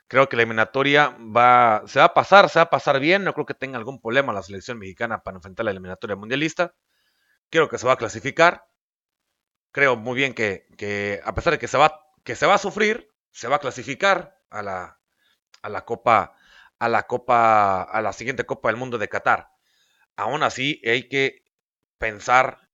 creo 0.07 0.27
que 0.27 0.35
la 0.35 0.43
eliminatoria 0.43 1.15
va, 1.19 1.83
se 1.87 1.99
va 1.99 2.05
a 2.05 2.13
pasar, 2.13 2.49
se 2.49 2.59
va 2.59 2.63
a 2.63 2.69
pasar 2.69 2.99
bien. 2.99 3.23
No 3.23 3.33
creo 3.33 3.45
que 3.45 3.53
tenga 3.53 3.77
algún 3.77 4.01
problema 4.01 4.33
la 4.33 4.43
selección 4.43 4.77
mexicana 4.79 5.23
para 5.23 5.37
enfrentar 5.37 5.65
la 5.65 5.71
eliminatoria 5.71 6.15
mundialista. 6.15 6.75
Creo 7.49 7.69
que 7.69 7.77
se 7.77 7.87
va 7.87 7.93
a 7.93 7.97
clasificar. 7.97 8.65
Creo 9.71 9.95
muy 9.95 10.15
bien 10.15 10.33
que, 10.33 10.67
que 10.77 11.21
a 11.23 11.33
pesar 11.33 11.53
de 11.53 11.59
que 11.59 11.67
se, 11.67 11.77
va, 11.77 12.01
que 12.23 12.35
se 12.35 12.45
va 12.45 12.55
a 12.55 12.57
sufrir, 12.57 13.09
se 13.31 13.47
va 13.47 13.55
a 13.57 13.59
clasificar 13.59 14.37
a 14.49 14.61
la, 14.61 14.99
a 15.61 15.69
la 15.69 15.85
Copa, 15.85 16.35
a 16.79 16.89
la 16.89 17.03
Copa, 17.03 17.83
a 17.83 18.01
la 18.01 18.13
siguiente 18.13 18.45
Copa 18.45 18.69
del 18.69 18.77
Mundo 18.77 18.97
de 18.97 19.07
Qatar. 19.07 19.49
Aún 20.17 20.43
así, 20.43 20.81
hay 20.85 21.07
que 21.07 21.45
pensar 21.97 22.69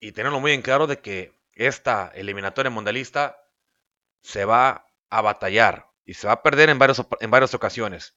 y 0.00 0.12
tenerlo 0.12 0.40
muy 0.40 0.52
en 0.52 0.62
claro 0.62 0.86
de 0.86 1.00
que 1.00 1.41
esta 1.54 2.10
eliminatoria 2.14 2.70
mundialista 2.70 3.38
se 4.22 4.44
va 4.44 4.86
a 5.10 5.20
batallar 5.20 5.90
y 6.04 6.14
se 6.14 6.26
va 6.26 6.34
a 6.34 6.42
perder 6.42 6.70
en, 6.70 6.78
varios, 6.78 7.04
en 7.20 7.30
varias 7.30 7.54
ocasiones. 7.54 8.16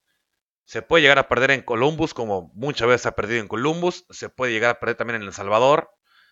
Se 0.63 0.81
puede 0.81 1.03
llegar 1.03 1.19
a 1.19 1.27
perder 1.27 1.51
en 1.51 1.61
Columbus, 1.61 2.13
como 2.13 2.51
muchas 2.55 2.87
veces 2.87 3.05
ha 3.05 3.15
perdido 3.15 3.41
en 3.41 3.47
Columbus. 3.47 4.05
Se 4.09 4.29
puede 4.29 4.51
llegar 4.51 4.71
a 4.71 4.79
perder 4.79 4.95
también 4.95 5.21
en 5.21 5.27
El 5.27 5.33
Salvador. 5.33 5.91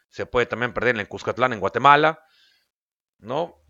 Se 0.10 0.26
puede 0.26 0.48
también 0.48 0.74
perder 0.74 0.98
en 1.00 1.06
Cuscatlán, 1.06 1.54
en 1.54 1.60
Guatemala. 1.60 2.24
¿No? 3.20 3.64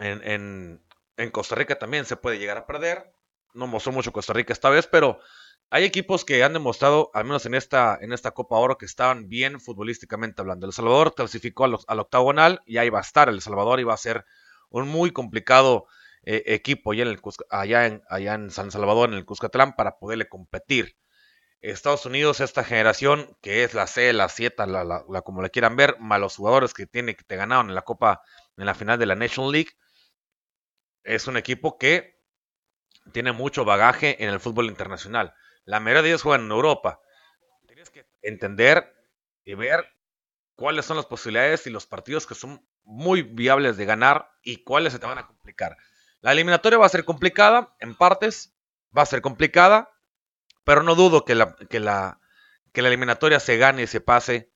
En, 0.00 0.80
en 1.16 1.30
Costa 1.30 1.54
Rica 1.54 1.78
también 1.78 2.04
se 2.04 2.16
puede 2.16 2.38
llegar 2.38 2.56
a 2.56 2.66
perder. 2.66 3.12
No 3.52 3.66
mostró 3.66 3.92
mucho 3.92 4.12
Costa 4.12 4.32
Rica 4.32 4.52
esta 4.52 4.70
vez, 4.70 4.86
pero 4.86 5.20
hay 5.70 5.84
equipos 5.84 6.24
que 6.24 6.42
han 6.42 6.52
demostrado, 6.52 7.12
al 7.14 7.24
menos 7.24 7.46
en 7.46 7.54
esta, 7.54 7.96
en 8.00 8.12
esta 8.12 8.32
Copa 8.32 8.56
Oro, 8.56 8.76
que 8.76 8.86
estaban 8.86 9.28
bien 9.28 9.60
futbolísticamente 9.60 10.42
hablando. 10.42 10.66
El 10.66 10.72
Salvador 10.72 11.14
clasificó 11.14 11.64
al, 11.64 12.00
octagonal 12.00 12.60
y 12.66 12.78
ahí 12.78 12.90
va 12.90 12.98
a 12.98 13.02
estar 13.02 13.28
El 13.28 13.40
Salvador 13.40 13.88
va 13.88 13.94
a 13.94 13.96
ser 13.96 14.24
un 14.68 14.88
muy 14.88 15.12
complicado 15.12 15.86
eh, 16.24 16.42
equipo 16.46 16.92
allá 17.50 17.86
en, 17.86 18.50
San 18.50 18.72
Salvador, 18.72 19.10
en 19.10 19.14
el 19.14 19.24
Cuscatlán, 19.24 19.76
para 19.76 19.98
poderle 19.98 20.28
competir. 20.28 20.96
Estados 21.60 22.04
Unidos, 22.04 22.40
esta 22.40 22.64
generación 22.64 23.36
que 23.40 23.62
es 23.62 23.72
la 23.74 23.86
C, 23.86 24.12
la 24.12 24.28
7, 24.28 24.66
la, 24.66 24.82
la, 24.82 25.22
como 25.22 25.40
la 25.40 25.50
quieran 25.50 25.76
ver, 25.76 26.00
malos 26.00 26.36
jugadores 26.36 26.74
que 26.74 26.86
tiene 26.86 27.14
que 27.14 27.22
te 27.22 27.36
ganaron 27.36 27.68
en 27.68 27.74
la 27.76 27.82
Copa, 27.82 28.22
en 28.56 28.66
la 28.66 28.74
final 28.74 28.98
de 28.98 29.06
la 29.06 29.14
National 29.14 29.52
League, 29.52 29.70
es 31.04 31.28
un 31.28 31.36
equipo 31.36 31.78
que 31.78 32.18
tiene 33.12 33.32
mucho 33.32 33.64
bagaje 33.64 34.22
en 34.24 34.30
el 34.30 34.40
fútbol 34.40 34.66
internacional. 34.66 35.34
La 35.70 35.78
mayoría 35.78 36.02
de 36.02 36.08
ellos 36.08 36.22
juegan 36.22 36.46
en 36.46 36.50
Europa. 36.50 37.00
Tienes 37.68 37.90
que 37.90 38.04
entender 38.22 38.92
y 39.44 39.54
ver 39.54 39.86
cuáles 40.56 40.84
son 40.84 40.96
las 40.96 41.06
posibilidades 41.06 41.64
y 41.68 41.70
los 41.70 41.86
partidos 41.86 42.26
que 42.26 42.34
son 42.34 42.66
muy 42.82 43.22
viables 43.22 43.76
de 43.76 43.84
ganar 43.84 44.32
y 44.42 44.64
cuáles 44.64 44.92
se 44.92 44.98
te 44.98 45.06
van 45.06 45.18
a 45.18 45.28
complicar. 45.28 45.76
La 46.22 46.32
eliminatoria 46.32 46.76
va 46.76 46.86
a 46.86 46.88
ser 46.88 47.04
complicada, 47.04 47.76
en 47.78 47.94
partes, 47.94 48.52
va 48.96 49.02
a 49.02 49.06
ser 49.06 49.22
complicada, 49.22 49.88
pero 50.64 50.82
no 50.82 50.96
dudo 50.96 51.24
que 51.24 51.36
la, 51.36 51.54
que 51.54 51.78
la, 51.78 52.18
que 52.72 52.82
la 52.82 52.88
eliminatoria 52.88 53.38
se 53.38 53.56
gane 53.56 53.82
y 53.82 53.86
se 53.86 54.00
pase. 54.00 54.52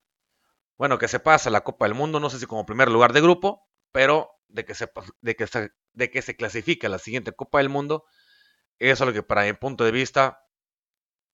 Bueno, 0.77 0.99
que 0.99 1.07
se 1.07 1.21
pase 1.21 1.49
a 1.49 1.53
la 1.53 1.61
Copa 1.61 1.85
del 1.85 1.95
Mundo, 1.95 2.19
no 2.19 2.29
sé 2.29 2.41
si 2.41 2.47
como 2.47 2.67
primer 2.67 2.91
lugar 2.91 3.13
de 3.13 3.21
grupo, 3.21 3.69
pero 3.93 4.33
de 4.49 4.65
que 4.65 4.75
se, 4.75 4.91
de 5.21 5.37
que 5.37 5.47
se, 5.47 5.71
de 5.93 6.11
que 6.11 6.23
se 6.23 6.35
clasifique 6.35 6.89
a 6.89 6.91
la 6.91 6.99
siguiente 6.99 7.31
Copa 7.31 7.59
del 7.59 7.69
Mundo, 7.69 8.05
eso 8.81 9.05
es 9.05 9.07
lo 9.07 9.13
que 9.13 9.23
para 9.23 9.45
mi 9.45 9.53
punto 9.53 9.85
de 9.85 9.93
vista 9.93 10.44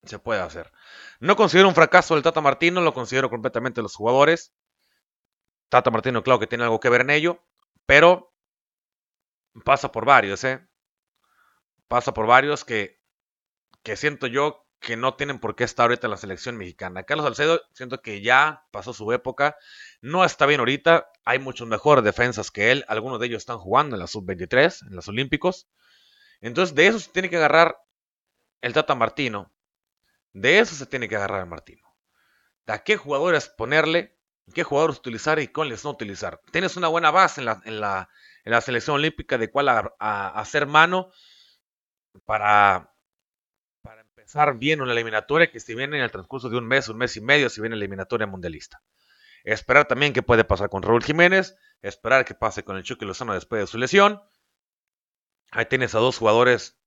se 0.04 0.18
puede 0.18 0.40
hacer. 0.40 0.72
No 1.18 1.36
considero 1.36 1.68
un 1.68 1.74
fracaso 1.74 2.16
el 2.16 2.22
Tata 2.22 2.40
Martino, 2.40 2.80
lo 2.80 2.94
considero 2.94 3.30
completamente 3.30 3.82
los 3.82 3.94
jugadores. 3.94 4.54
Tata 5.68 5.90
Martino, 5.90 6.22
claro 6.22 6.40
que 6.40 6.46
tiene 6.46 6.64
algo 6.64 6.80
que 6.80 6.88
ver 6.88 7.02
en 7.02 7.10
ello, 7.10 7.44
pero 7.86 8.34
pasa 9.64 9.92
por 9.92 10.04
varios, 10.04 10.42
¿eh? 10.44 10.66
Pasa 11.88 12.14
por 12.14 12.26
varios 12.26 12.64
que, 12.64 13.00
que 13.82 13.96
siento 13.96 14.26
yo 14.26 14.66
que 14.80 14.96
no 14.96 15.14
tienen 15.14 15.38
por 15.38 15.54
qué 15.54 15.64
estar 15.64 15.84
ahorita 15.84 16.06
en 16.06 16.12
la 16.12 16.16
selección 16.16 16.56
mexicana. 16.56 17.02
Carlos 17.02 17.26
Salcedo, 17.26 17.60
siento 17.74 18.00
que 18.00 18.22
ya 18.22 18.64
pasó 18.70 18.94
su 18.94 19.12
época, 19.12 19.56
no 20.00 20.24
está 20.24 20.46
bien 20.46 20.60
ahorita, 20.60 21.10
hay 21.24 21.38
muchos 21.38 21.68
mejores 21.68 22.02
defensas 22.02 22.50
que 22.50 22.72
él, 22.72 22.84
algunos 22.88 23.20
de 23.20 23.26
ellos 23.26 23.42
están 23.42 23.58
jugando 23.58 23.94
en 23.94 24.00
la 24.00 24.06
sub-23, 24.06 24.88
en 24.88 24.96
los 24.96 25.06
Olímpicos. 25.08 25.68
Entonces, 26.40 26.74
de 26.74 26.86
eso 26.86 26.98
se 26.98 27.10
tiene 27.10 27.28
que 27.28 27.36
agarrar 27.36 27.76
el 28.62 28.72
Tata 28.72 28.94
Martino 28.94 29.52
de 30.32 30.58
eso 30.58 30.74
se 30.74 30.86
tiene 30.86 31.08
que 31.08 31.16
agarrar 31.16 31.46
Martino. 31.46 31.82
De 32.66 32.72
a 32.72 32.84
qué 32.84 32.96
jugadores 32.96 33.48
ponerle, 33.48 34.18
qué 34.54 34.62
jugadores 34.62 34.98
utilizar 34.98 35.38
y 35.38 35.48
cuáles 35.48 35.84
no 35.84 35.90
utilizar. 35.90 36.40
Tienes 36.52 36.76
una 36.76 36.88
buena 36.88 37.10
base 37.10 37.40
en 37.40 37.80
la, 37.80 38.08
selección 38.60 38.96
olímpica 38.96 39.38
de 39.38 39.50
cuál 39.50 39.92
hacer 39.98 40.66
mano 40.66 41.10
para, 42.24 42.94
para 43.82 44.02
empezar 44.02 44.58
bien 44.58 44.80
una 44.80 44.92
eliminatoria 44.92 45.50
que 45.50 45.60
si 45.60 45.74
viene 45.74 45.96
en 45.96 46.04
el 46.04 46.10
transcurso 46.10 46.48
de 46.48 46.58
un 46.58 46.66
mes, 46.66 46.88
un 46.88 46.98
mes 46.98 47.16
y 47.16 47.20
medio, 47.20 47.48
si 47.48 47.60
viene 47.60 47.76
eliminatoria 47.76 48.26
mundialista. 48.26 48.82
Esperar 49.44 49.86
también 49.86 50.12
qué 50.12 50.22
puede 50.22 50.44
pasar 50.44 50.68
con 50.68 50.82
Raúl 50.82 51.02
Jiménez, 51.02 51.56
esperar 51.82 52.24
qué 52.24 52.34
pase 52.34 52.62
con 52.62 52.76
el 52.76 52.82
Chucky 52.82 53.04
Lozano 53.04 53.34
después 53.34 53.62
de 53.62 53.66
su 53.66 53.78
lesión. 53.78 54.22
Ahí 55.50 55.66
tienes 55.66 55.94
a 55.94 55.98
dos 55.98 56.18
jugadores 56.18 56.78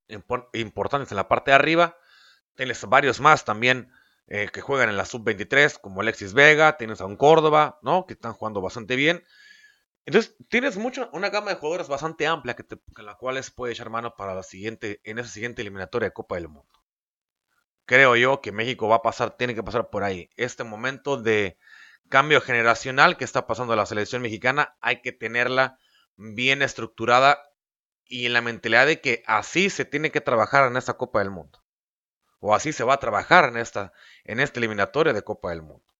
importantes 0.52 1.10
en 1.10 1.16
la 1.16 1.28
parte 1.28 1.50
de 1.50 1.56
arriba. 1.56 1.98
Tienes 2.56 2.84
varios 2.84 3.20
más 3.20 3.44
también 3.44 3.90
eh, 4.26 4.48
que 4.52 4.62
juegan 4.62 4.88
en 4.88 4.96
la 4.96 5.04
sub-23, 5.04 5.80
como 5.80 6.00
Alexis 6.00 6.32
Vega, 6.32 6.76
tienes 6.76 7.00
a 7.00 7.06
un 7.06 7.16
Córdoba, 7.16 7.78
¿no? 7.82 8.06
Que 8.06 8.14
están 8.14 8.32
jugando 8.32 8.60
bastante 8.62 8.96
bien. 8.96 9.22
Entonces, 10.06 10.36
tienes 10.48 10.76
mucho, 10.76 11.10
una 11.12 11.30
gama 11.30 11.50
de 11.50 11.56
jugadores 11.56 11.88
bastante 11.88 12.26
amplia 12.26 12.54
que, 12.54 12.62
te, 12.62 12.78
la 13.02 13.16
cual 13.16 13.40
puede 13.54 13.72
echar 13.72 13.90
mano 13.90 14.14
para 14.16 14.34
la 14.34 14.42
siguiente, 14.42 15.00
en 15.04 15.18
esa 15.18 15.28
siguiente 15.28 15.62
eliminatoria 15.62 16.08
de 16.08 16.14
Copa 16.14 16.36
del 16.36 16.48
Mundo. 16.48 16.68
Creo 17.86 18.16
yo 18.16 18.40
que 18.40 18.52
México 18.52 18.88
va 18.88 18.96
a 18.96 19.02
pasar, 19.02 19.36
tiene 19.36 19.54
que 19.54 19.62
pasar 19.62 19.90
por 19.90 20.04
ahí. 20.04 20.30
Este 20.36 20.64
momento 20.64 21.18
de 21.20 21.58
cambio 22.08 22.40
generacional 22.40 23.16
que 23.16 23.24
está 23.24 23.46
pasando 23.46 23.76
la 23.76 23.86
selección 23.86 24.22
mexicana, 24.22 24.76
hay 24.80 25.02
que 25.02 25.12
tenerla 25.12 25.78
bien 26.16 26.62
estructurada 26.62 27.42
y 28.06 28.26
en 28.26 28.32
la 28.34 28.40
mentalidad 28.42 28.86
de 28.86 29.00
que 29.00 29.22
así 29.26 29.70
se 29.70 29.84
tiene 29.84 30.10
que 30.10 30.20
trabajar 30.20 30.66
en 30.70 30.76
esta 30.76 30.94
Copa 30.94 31.18
del 31.18 31.30
Mundo 31.30 31.63
o 32.46 32.54
así 32.54 32.74
se 32.74 32.84
va 32.84 32.92
a 32.92 33.00
trabajar 33.00 33.46
en 33.46 33.56
esta, 33.56 33.94
en 34.22 34.38
esta 34.38 34.60
eliminatoria 34.60 35.14
de 35.14 35.22
Copa 35.22 35.48
del 35.48 35.62
Mundo. 35.62 35.94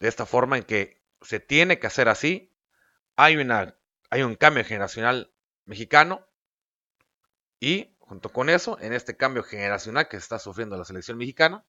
De 0.00 0.08
esta 0.08 0.26
forma 0.26 0.56
en 0.56 0.64
que 0.64 1.04
se 1.20 1.38
tiene 1.38 1.78
que 1.78 1.86
hacer 1.86 2.08
así, 2.08 2.52
hay, 3.14 3.36
hay 4.10 4.22
un 4.22 4.34
cambio 4.34 4.64
generacional 4.64 5.32
mexicano 5.66 6.26
y 7.60 7.96
junto 8.00 8.32
con 8.32 8.50
eso, 8.50 8.76
en 8.80 8.92
este 8.92 9.16
cambio 9.16 9.44
generacional 9.44 10.08
que 10.08 10.16
está 10.16 10.40
sufriendo 10.40 10.76
la 10.76 10.84
selección 10.84 11.16
mexicana, 11.16 11.64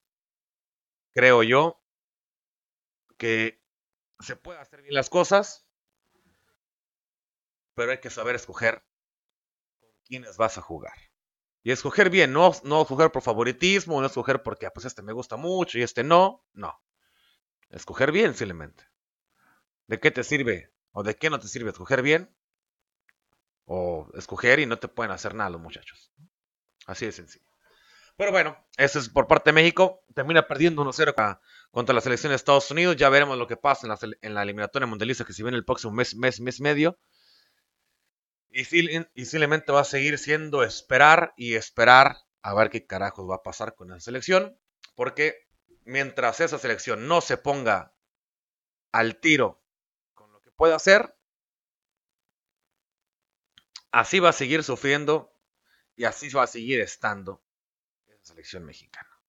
creo 1.13 1.43
yo 1.43 1.79
que 3.19 3.63
se 4.21 4.35
puede 4.35 4.57
hacer 4.57 4.81
bien 4.81 4.95
las 4.95 5.11
cosas, 5.11 5.67
pero 7.75 7.91
hay 7.91 7.99
que 7.99 8.09
saber 8.09 8.33
escoger 8.33 8.83
con 9.79 9.91
quiénes 10.03 10.37
vas 10.37 10.57
a 10.57 10.61
jugar. 10.61 11.06
Y 11.63 11.71
escoger 11.71 12.09
bien, 12.09 12.31
no, 12.31 12.53
no 12.63 12.81
escoger 12.81 13.11
por 13.11 13.21
favoritismo, 13.21 13.99
no 13.99 14.07
escoger 14.07 14.41
porque 14.41 14.65
ah, 14.65 14.71
pues 14.73 14.85
este 14.85 15.01
me 15.01 15.13
gusta 15.13 15.35
mucho 15.35 15.77
y 15.77 15.83
este 15.83 16.03
no, 16.03 16.45
no. 16.53 16.81
Escoger 17.69 18.11
bien 18.11 18.33
simplemente. 18.33 18.85
¿De 19.87 19.99
qué 19.99 20.11
te 20.11 20.23
sirve 20.23 20.71
o 20.91 21.03
de 21.03 21.15
qué 21.15 21.29
no 21.29 21.39
te 21.39 21.47
sirve 21.47 21.71
escoger 21.71 22.01
bien? 22.01 22.33
O 23.65 24.09
escoger 24.13 24.59
y 24.59 24.65
no 24.65 24.79
te 24.79 24.87
pueden 24.87 25.11
hacer 25.11 25.35
nada 25.35 25.49
los 25.49 25.61
muchachos. 25.61 26.13
Así 26.85 27.05
de 27.05 27.11
sencillo. 27.11 27.45
Pero 28.15 28.31
bueno, 28.31 28.57
eso 28.77 28.97
es 28.97 29.09
por 29.09 29.27
parte 29.27 29.49
de 29.49 29.53
México. 29.53 30.03
Termina 30.15 30.47
perdiendo 30.47 30.83
1-0 30.83 31.39
contra 31.69 31.93
la 31.93 32.01
selección 32.01 32.31
de 32.31 32.37
Estados 32.37 32.71
Unidos. 32.71 32.95
Ya 32.95 33.09
veremos 33.09 33.37
lo 33.37 33.45
que 33.45 33.57
pasa 33.57 33.85
en 33.85 33.89
la, 33.89 34.17
en 34.21 34.33
la 34.33 34.43
eliminatoria 34.43 34.87
mundialista 34.87 35.23
que 35.23 35.33
se 35.33 35.43
viene 35.43 35.57
el 35.57 35.65
próximo 35.65 35.93
mes, 35.93 36.15
mes, 36.15 36.39
mes 36.39 36.59
medio. 36.59 36.97
Y, 38.59 39.25
simplemente 39.25 39.71
va 39.71 39.81
a 39.81 39.85
seguir 39.85 40.17
siendo 40.17 40.63
esperar 40.63 41.31
y 41.37 41.53
esperar 41.53 42.17
a 42.41 42.55
ver 42.55 42.71
qué 42.71 42.87
carajos 42.87 43.29
va 43.29 43.35
a 43.35 43.43
pasar 43.43 43.75
con 43.75 43.89
la 43.89 43.99
selección. 43.99 44.59
Porque 44.95 45.47
mientras 45.85 46.39
esa 46.39 46.57
selección 46.57 47.07
no 47.07 47.21
se 47.21 47.37
ponga 47.37 47.93
al 48.91 49.19
tiro 49.19 49.61
con 50.15 50.31
lo 50.31 50.41
que 50.41 50.49
puede 50.49 50.73
hacer, 50.73 51.15
así 53.91 54.17
va 54.17 54.29
a 54.29 54.33
seguir 54.33 54.63
sufriendo 54.63 55.31
y 55.95 56.05
así 56.05 56.27
va 56.29 56.41
a 56.41 56.47
seguir 56.47 56.79
estando 56.79 57.43
en 58.07 58.15
la 58.15 58.25
selección 58.25 58.65
mexicana. 58.65 59.21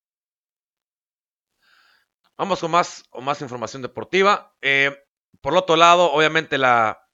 Vamos 2.39 2.61
con 2.61 2.71
más, 2.71 3.05
o 3.11 3.21
más 3.21 3.43
información 3.43 3.83
deportiva. 3.83 4.57
Eh, 4.63 5.07
por 5.43 5.55
otro 5.55 5.77
lado, 5.77 6.13
obviamente 6.13 6.57
la, 6.57 7.08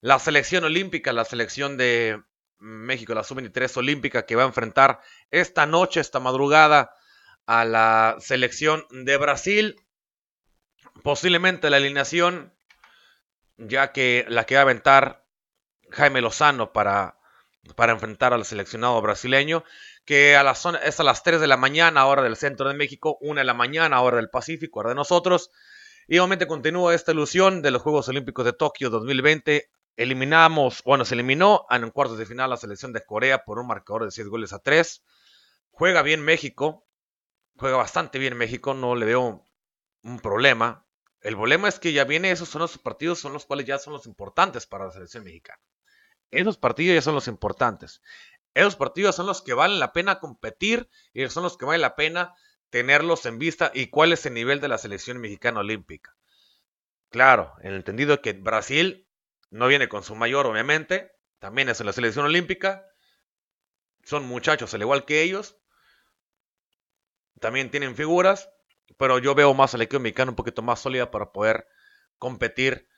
la 0.00 0.18
selección 0.18 0.64
olímpica, 0.64 1.12
la 1.12 1.24
selección 1.24 1.76
de 1.76 2.22
México, 2.58 3.14
la 3.14 3.24
sub-23 3.24 3.76
olímpica 3.76 4.26
que 4.26 4.36
va 4.36 4.42
a 4.42 4.46
enfrentar 4.46 5.00
esta 5.30 5.66
noche, 5.66 6.00
esta 6.00 6.20
madrugada 6.20 6.94
a 7.46 7.64
la 7.64 8.16
selección 8.20 8.84
de 8.90 9.16
Brasil. 9.16 9.76
Posiblemente 11.02 11.70
la 11.70 11.78
alineación, 11.78 12.54
ya 13.56 13.92
que 13.92 14.24
la 14.28 14.44
que 14.44 14.54
va 14.54 14.60
a 14.60 14.64
aventar 14.64 15.26
Jaime 15.90 16.20
Lozano 16.20 16.72
para, 16.72 17.18
para 17.76 17.92
enfrentar 17.92 18.32
al 18.32 18.44
seleccionado 18.44 19.00
brasileño, 19.00 19.64
que 20.04 20.36
a 20.36 20.54
es 20.82 21.00
a 21.00 21.04
las 21.04 21.22
3 21.22 21.40
de 21.40 21.46
la 21.46 21.56
mañana, 21.56 22.06
hora 22.06 22.22
del 22.22 22.36
centro 22.36 22.68
de 22.68 22.74
México, 22.74 23.18
1 23.20 23.40
de 23.40 23.44
la 23.44 23.54
mañana, 23.54 24.00
hora 24.00 24.16
del 24.16 24.30
Pacífico, 24.30 24.80
hora 24.80 24.90
de 24.90 24.96
nosotros. 24.96 25.50
Y 26.08 26.18
obviamente 26.18 26.46
continúa 26.46 26.94
esta 26.94 27.12
ilusión 27.12 27.62
de 27.62 27.70
los 27.70 27.82
Juegos 27.82 28.08
Olímpicos 28.08 28.44
de 28.44 28.52
Tokio 28.52 28.90
2020. 28.90 29.70
Eliminamos, 30.00 30.82
bueno, 30.82 31.04
se 31.04 31.12
eliminó 31.12 31.66
en 31.68 31.90
cuartos 31.90 32.16
de 32.16 32.24
final 32.24 32.48
la 32.48 32.56
selección 32.56 32.94
de 32.94 33.04
Corea 33.04 33.44
por 33.44 33.58
un 33.58 33.66
marcador 33.66 34.06
de 34.06 34.10
6 34.10 34.28
goles 34.28 34.54
a 34.54 34.58
3. 34.58 35.04
Juega 35.72 36.00
bien 36.00 36.22
México, 36.22 36.86
juega 37.58 37.76
bastante 37.76 38.18
bien 38.18 38.34
México, 38.34 38.72
no 38.72 38.94
le 38.94 39.04
veo 39.04 39.44
un 40.02 40.20
problema. 40.20 40.86
El 41.20 41.34
problema 41.34 41.68
es 41.68 41.78
que 41.78 41.92
ya 41.92 42.04
viene, 42.04 42.30
esos 42.30 42.48
son 42.48 42.62
los 42.62 42.78
partidos, 42.78 43.18
son 43.18 43.34
los 43.34 43.44
cuales 43.44 43.66
ya 43.66 43.78
son 43.78 43.92
los 43.92 44.06
importantes 44.06 44.66
para 44.66 44.86
la 44.86 44.90
selección 44.90 45.22
mexicana. 45.22 45.60
Esos 46.30 46.56
partidos 46.56 46.94
ya 46.94 47.02
son 47.02 47.14
los 47.14 47.28
importantes. 47.28 48.00
Esos 48.54 48.76
partidos 48.76 49.16
son 49.16 49.26
los 49.26 49.42
que 49.42 49.52
valen 49.52 49.80
la 49.80 49.92
pena 49.92 50.18
competir 50.18 50.88
y 51.12 51.28
son 51.28 51.42
los 51.42 51.58
que 51.58 51.66
vale 51.66 51.76
la 51.76 51.94
pena 51.94 52.34
tenerlos 52.70 53.26
en 53.26 53.38
vista 53.38 53.70
y 53.74 53.88
cuál 53.88 54.14
es 54.14 54.24
el 54.24 54.32
nivel 54.32 54.62
de 54.62 54.68
la 54.68 54.78
selección 54.78 55.18
mexicana 55.18 55.60
olímpica. 55.60 56.16
Claro, 57.10 57.52
en 57.60 57.72
el 57.72 57.76
entendido 57.76 58.22
que 58.22 58.32
Brasil 58.32 59.06
no 59.50 59.66
viene 59.66 59.88
con 59.88 60.02
su 60.02 60.14
mayor, 60.14 60.46
obviamente, 60.46 61.12
también 61.38 61.68
es 61.68 61.80
en 61.80 61.86
la 61.86 61.92
selección 61.92 62.24
olímpica, 62.24 62.86
son 64.04 64.24
muchachos 64.26 64.72
al 64.74 64.82
igual 64.82 65.04
que 65.04 65.22
ellos, 65.22 65.56
también 67.40 67.70
tienen 67.70 67.96
figuras, 67.96 68.50
pero 68.96 69.18
yo 69.18 69.34
veo 69.34 69.54
más 69.54 69.74
al 69.74 69.82
equipo 69.82 70.00
mexicano 70.00 70.32
un 70.32 70.36
poquito 70.36 70.62
más 70.62 70.80
sólida 70.80 71.10
para 71.10 71.32
poder 71.32 71.66
competir. 72.18 72.88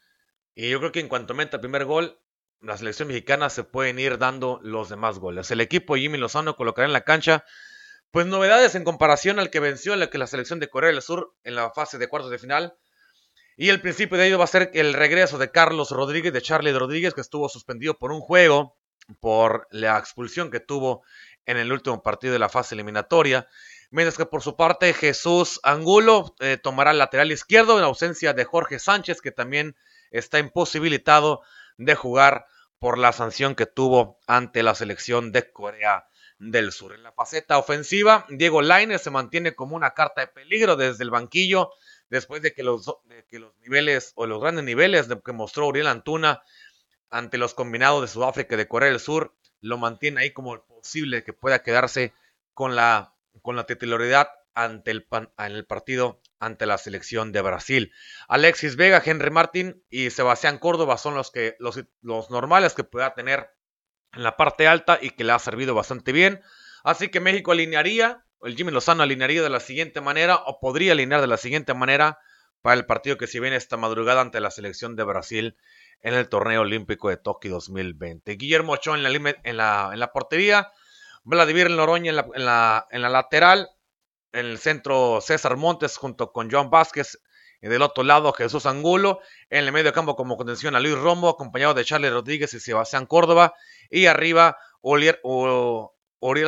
Y 0.55 0.69
yo 0.69 0.79
creo 0.81 0.93
que 0.93 1.01
en 1.01 1.09
cuanto 1.09 1.33
meta 1.33 1.57
el 1.57 1.61
primer 1.61 1.85
gol, 1.85 2.21
la 2.61 2.77
selección 2.77 3.09
mexicana 3.09 3.51
se 3.51 3.65
pueden 3.65 3.99
ir 3.99 4.19
dando 4.19 4.61
los 4.63 4.89
demás 4.89 5.19
goles. 5.19 5.51
El 5.51 5.61
equipo 5.61 5.97
Jimmy 5.97 6.19
Lozano 6.19 6.57
colocará 6.57 6.87
en 6.87 6.93
la 6.93 7.05
cancha, 7.05 7.45
pues 8.11 8.27
novedades 8.27 8.75
en 8.75 8.85
comparación 8.85 9.39
al 9.39 9.51
que 9.51 9.61
venció 9.61 9.97
la, 9.97 10.11
que 10.11 10.19
la 10.19 10.27
selección 10.27 10.61
de 10.61 10.69
Corea 10.69 10.91
del 10.91 11.03
Sur 11.03 11.35
en 11.45 11.55
la 11.55 11.71
fase 11.71 11.99
de 11.99 12.09
cuartos 12.09 12.31
de 12.31 12.39
final. 12.39 12.77
Y 13.57 13.69
el 13.69 13.81
principio 13.81 14.17
de 14.17 14.27
ello 14.27 14.39
va 14.39 14.45
a 14.45 14.49
ser 14.49 14.71
el 14.75 14.95
regreso 14.95 15.39
de 15.39 15.51
Carlos 15.51 15.91
Rodríguez, 15.91 16.33
de 16.33 16.43
Charlie 16.43 16.73
Rodríguez, 16.73 17.15
que 17.15 17.21
estuvo 17.21 17.49
suspendido 17.49 17.99
por 17.99 18.13
un 18.13 18.21
juego 18.21 18.77
por 19.21 19.67
la 19.71 19.99
expulsión 19.99 20.51
que 20.51 20.61
tuvo 20.61 21.03
en 21.45 21.57
el 21.57 21.73
último 21.73 22.03
partido 22.03 22.33
de 22.33 22.39
la 22.39 22.49
fase 22.49 22.75
eliminatoria. 22.75 23.49
Mientras 23.91 24.17
que 24.17 24.27
por 24.27 24.43
su 24.43 24.57
parte 24.57 24.95
Jesús 24.95 25.61
Angulo 25.63 26.35
eh, 26.41 26.57
tomará 26.57 26.93
el 26.93 26.99
lateral 26.99 27.31
izquierdo 27.31 27.79
en 27.79 27.85
ausencia 27.85 28.33
de 28.33 28.45
Jorge 28.45 28.79
Sánchez, 28.79 29.21
que 29.21 29.33
también 29.33 29.77
está 30.11 30.39
imposibilitado 30.39 31.43
de 31.77 31.95
jugar 31.95 32.47
por 32.79 32.97
la 32.97 33.13
sanción 33.13 33.55
que 33.55 33.67
tuvo 33.67 34.19
ante 34.27 34.63
la 34.63 34.75
selección 34.75 35.31
de 35.31 35.53
Corea 35.53 36.07
del 36.39 36.73
Sur. 36.73 36.95
En 36.95 37.03
la 37.03 37.13
faceta 37.13 37.59
ofensiva, 37.59 38.27
Diego 38.29 38.63
Lainez 38.63 39.03
se 39.03 39.11
mantiene 39.11 39.55
como 39.55 39.77
una 39.77 39.93
carta 39.93 40.23
de 40.23 40.27
peligro 40.27 40.77
desde 40.77 41.05
el 41.05 41.11
banquillo 41.11 41.71
después 42.13 42.43
de 42.43 42.53
que 42.53 42.63
los, 42.63 42.85
niveles 43.63 44.13
o 44.17 44.27
los 44.27 44.39
grandes 44.39 44.65
niveles 44.65 45.09
que 45.25 45.33
mostró 45.33 45.69
Uriel 45.69 45.87
Antuna 45.87 46.43
ante 47.09 47.39
los 47.39 47.55
combinados 47.55 48.03
de 48.03 48.09
Sudáfrica 48.09 48.55
y 48.55 48.59
de 48.59 48.69
Corea 48.69 48.91
del 48.91 49.01
Sur 49.01 49.35
lo 49.63 49.79
mantiene 49.79 50.21
ahí 50.21 50.31
como 50.31 50.63
posible 50.67 51.25
que 51.25 51.33
pueda 51.33 51.63
quedarse 51.63 52.13
con 52.53 52.77
la 52.77 53.15
con 53.41 53.57
la 53.57 53.65
titularidad 53.65 54.29
ante 54.53 54.91
el, 54.91 55.07
en 55.11 55.53
el 55.53 55.65
partido 55.65 56.21
ante 56.39 56.67
la 56.67 56.77
selección 56.77 57.33
de 57.33 57.41
Brasil. 57.41 57.95
Alexis 58.29 58.77
Vega, 58.77 59.03
Henry 59.03 59.31
Martin 59.31 59.83
y 59.89 60.11
Sebastián 60.11 60.59
Córdoba 60.59 60.99
son 60.99 61.15
los, 61.15 61.31
que, 61.31 61.57
los, 61.61 61.83
los 62.03 62.31
normales 62.31 62.75
que 62.75 62.85
pueda 62.85 63.15
tener 63.15 63.49
en 64.13 64.23
la 64.23 64.37
parte 64.37 64.67
alta 64.67 64.99
y 65.01 65.11
que 65.11 65.25
le 65.25 65.33
ha 65.33 65.39
servido 65.39 65.75
bastante 65.75 66.13
bien. 66.13 66.43
Así 66.85 67.09
que 67.09 67.21
México 67.21 67.53
alinearía, 67.53 68.27
el 68.43 68.57
Jimmy 68.57 68.73
Lozano 68.73 69.03
alinearía 69.03 69.43
de 69.43 69.51
la 69.51 69.61
siguiente 69.61 70.01
manera 70.01 70.37
o 70.47 70.61
podría 70.61 70.93
alinear 70.93 71.21
de 71.21 71.27
la 71.27 71.37
siguiente 71.37 71.75
manera 71.75 72.19
para 72.61 72.75
el 72.75 72.87
partido 72.87 73.19
que 73.19 73.27
se 73.27 73.41
viene 73.41 73.57
esta 73.57 73.77
madrugada 73.77 74.21
ante 74.21 74.41
la 74.41 74.51
selección 74.51 74.97
de 74.97 75.05
Brasil 75.05 75.57
en 76.01 76.15
el 76.15 76.29
torneo 76.29 76.63
olímpico 76.63 77.09
de 77.09 77.17
Tokio 77.17 77.53
2020. 77.53 78.33
Guillermo 78.37 78.73
Ochoa 78.73 78.97
en 78.97 79.03
la, 79.03 79.11
en 79.11 79.57
la, 79.57 79.91
en 79.93 80.01
la 80.01 80.13
portería, 80.13 80.73
Vladimir 81.25 81.71
Noroña 81.71 82.11
en 82.11 82.17
la, 82.45 82.87
en 82.91 83.03
la, 83.03 83.09
lateral. 83.09 83.71
En 84.33 84.47
el 84.47 84.59
centro 84.59 85.21
César 85.21 85.57
Montes 85.57 85.97
junto 85.97 86.33
con 86.33 86.51
Joan 86.51 86.71
Vázquez. 86.71 87.19
Y 87.61 87.69
del 87.69 87.83
otro 87.83 88.03
lado 88.03 88.33
Jesús 88.33 88.67
Angulo. 88.67 89.21
En 89.51 89.65
el 89.65 89.73
medio 89.73 89.93
campo 89.93 90.17
como 90.17 90.37
contención 90.37 90.75
a 90.75 90.81
Luis 90.81 90.97
Rombo, 90.97 91.29
acompañado 91.29 91.75
de 91.75 91.85
Charles 91.85 92.13
Rodríguez 92.13 92.55
y 92.55 92.61
Sebastián 92.61 93.07
Córdoba. 93.07 93.55
Y 93.91 94.07
arriba 94.07 94.57
Oriel, 94.81 95.19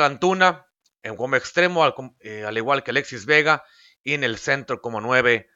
Antuna 0.01 0.67
en 1.05 1.17
como 1.17 1.37
extremo, 1.37 1.85
al, 1.85 1.95
eh, 2.21 2.45
al, 2.45 2.57
igual 2.57 2.83
que 2.83 2.91
Alexis 2.91 3.27
Vega. 3.27 3.65
Y 4.03 4.15
en 4.15 4.25
el 4.25 4.39
centro 4.39 4.83
como 4.83 5.01
nueve 5.01 5.49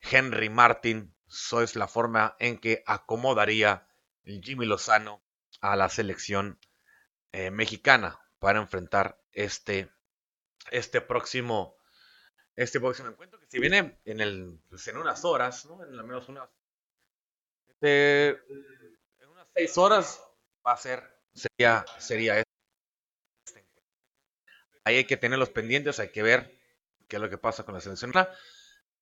Henry 0.00 0.48
Martin. 0.48 1.14
Eso 1.28 1.62
es 1.62 1.76
la 1.76 1.88
forma 1.88 2.36
en 2.38 2.58
que 2.58 2.82
acomodaría 2.86 3.86
Jimmy 4.24 4.66
Lozano 4.66 5.22
a 5.60 5.76
la 5.76 5.88
selección 5.88 6.58
eh, 7.32 7.50
mexicana 7.50 8.20
para 8.38 8.60
enfrentar 8.60 9.18
este, 9.32 9.90
este 10.70 11.00
próximo 11.00 11.76
este 12.54 12.80
próximo 12.80 13.08
encuentro 13.08 13.40
que 13.40 13.46
si 13.46 13.58
viene 13.58 13.98
en 14.04 14.20
el 14.20 14.58
pues, 14.68 14.86
en 14.88 14.98
unas 14.98 15.24
horas, 15.24 15.64
¿no? 15.64 15.82
En 15.82 15.98
al 15.98 16.04
menos 16.04 16.28
unas 16.28 16.50
este, 17.68 18.28
en 18.28 19.28
unas 19.30 19.48
seis 19.54 19.78
horas 19.78 20.22
va 20.66 20.72
a 20.72 20.76
ser 20.76 21.02
sería 21.32 21.86
sería 21.98 22.42
Ahí 24.84 24.96
hay 24.96 25.04
que 25.04 25.16
tener 25.16 25.38
los 25.38 25.50
pendientes, 25.50 26.00
hay 26.00 26.10
que 26.10 26.22
ver 26.22 26.58
qué 27.08 27.16
es 27.16 27.22
lo 27.22 27.30
que 27.30 27.38
pasa 27.38 27.64
con 27.64 27.74
la 27.74 27.80
selección. 27.80 28.12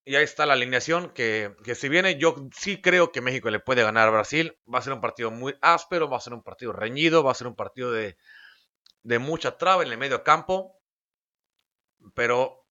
Y 0.05 0.17
ahí 0.17 0.25
está 0.25 0.47
la 0.47 0.55
alineación 0.55 1.11
que, 1.11 1.55
que 1.63 1.75
si 1.75 1.89
viene 1.89 2.19
yo 2.19 2.49
sí 2.57 2.81
creo 2.81 3.13
que 3.13 3.21
México 3.21 3.51
le 3.51 3.61
puede 3.61 3.83
ganar 3.83 4.09
a 4.09 4.11
Brasil. 4.11 4.59
Va 4.73 4.79
a 4.79 4.83
ser 4.83 4.93
un 4.93 5.01
partido 5.01 5.31
muy 5.31 5.57
áspero, 5.61 6.09
va 6.09 6.17
a 6.17 6.21
ser 6.21 6.35
un 6.35 6.43
partido 6.43 6.73
reñido, 6.73 7.23
va 7.23 7.33
a 7.33 7.35
ser 7.35 7.47
un 7.47 7.57
partido 7.57 7.93
de, 7.93 8.17
de 9.03 9.19
mucha 9.19 9.57
traba 9.59 9.83
en 9.83 9.93
el 9.93 9.99
medio 9.99 10.25
campo, 10.25 10.81
pero 12.15 12.67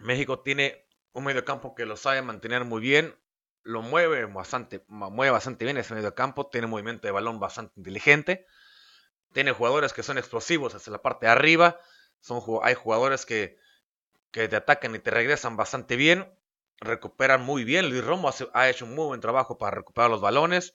México 0.00 0.40
tiene 0.40 0.86
un 1.12 1.24
medio 1.24 1.44
campo 1.44 1.74
que 1.74 1.86
lo 1.86 1.96
sabe 1.96 2.22
mantener 2.22 2.64
muy 2.64 2.80
bien, 2.80 3.16
lo 3.62 3.82
mueve 3.82 4.24
bastante, 4.26 4.84
mueve 4.88 5.30
bastante 5.30 5.64
bien 5.64 5.76
ese 5.76 5.94
medio 5.94 6.14
campo, 6.14 6.48
tiene 6.48 6.66
movimiento 6.66 7.06
de 7.06 7.12
balón 7.12 7.38
bastante 7.38 7.74
inteligente, 7.76 8.46
tiene 9.32 9.52
jugadores 9.52 9.92
que 9.92 10.02
son 10.02 10.18
explosivos 10.18 10.74
hacia 10.74 10.92
la 10.92 11.02
parte 11.02 11.26
de 11.26 11.32
arriba, 11.32 11.78
son, 12.22 12.40
hay 12.62 12.74
jugadores 12.74 13.26
que, 13.26 13.58
que 14.30 14.48
te 14.48 14.56
atacan 14.56 14.94
y 14.94 14.98
te 14.98 15.10
regresan 15.10 15.58
bastante 15.58 15.96
bien, 15.96 16.32
recuperan 16.80 17.42
muy 17.42 17.64
bien, 17.64 17.90
Luis 17.90 18.02
Romo 18.02 18.30
ha 18.54 18.70
hecho 18.70 18.86
un 18.86 18.94
muy 18.94 19.04
buen 19.04 19.20
trabajo 19.20 19.58
para 19.58 19.76
recuperar 19.76 20.10
los 20.10 20.22
balones, 20.22 20.74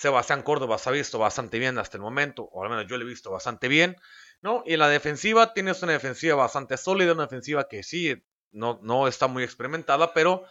Sebastián 0.00 0.42
Córdoba 0.42 0.78
se 0.78 0.88
ha 0.88 0.92
visto 0.92 1.18
bastante 1.18 1.58
bien 1.58 1.76
hasta 1.76 1.98
el 1.98 2.02
momento, 2.02 2.44
o 2.44 2.64
al 2.64 2.70
menos 2.70 2.86
yo 2.86 2.96
lo 2.96 3.04
he 3.04 3.08
visto 3.08 3.30
bastante 3.30 3.68
bien, 3.68 3.98
¿no? 4.40 4.62
Y 4.64 4.72
en 4.72 4.78
la 4.78 4.88
defensiva 4.88 5.52
tienes 5.52 5.82
una 5.82 5.92
defensiva 5.92 6.36
bastante 6.36 6.78
sólida, 6.78 7.12
una 7.12 7.24
defensiva 7.24 7.68
que 7.68 7.82
sí, 7.82 8.24
no, 8.50 8.80
no 8.82 9.08
está 9.08 9.26
muy 9.26 9.42
experimentada, 9.42 10.14
pero 10.14 10.46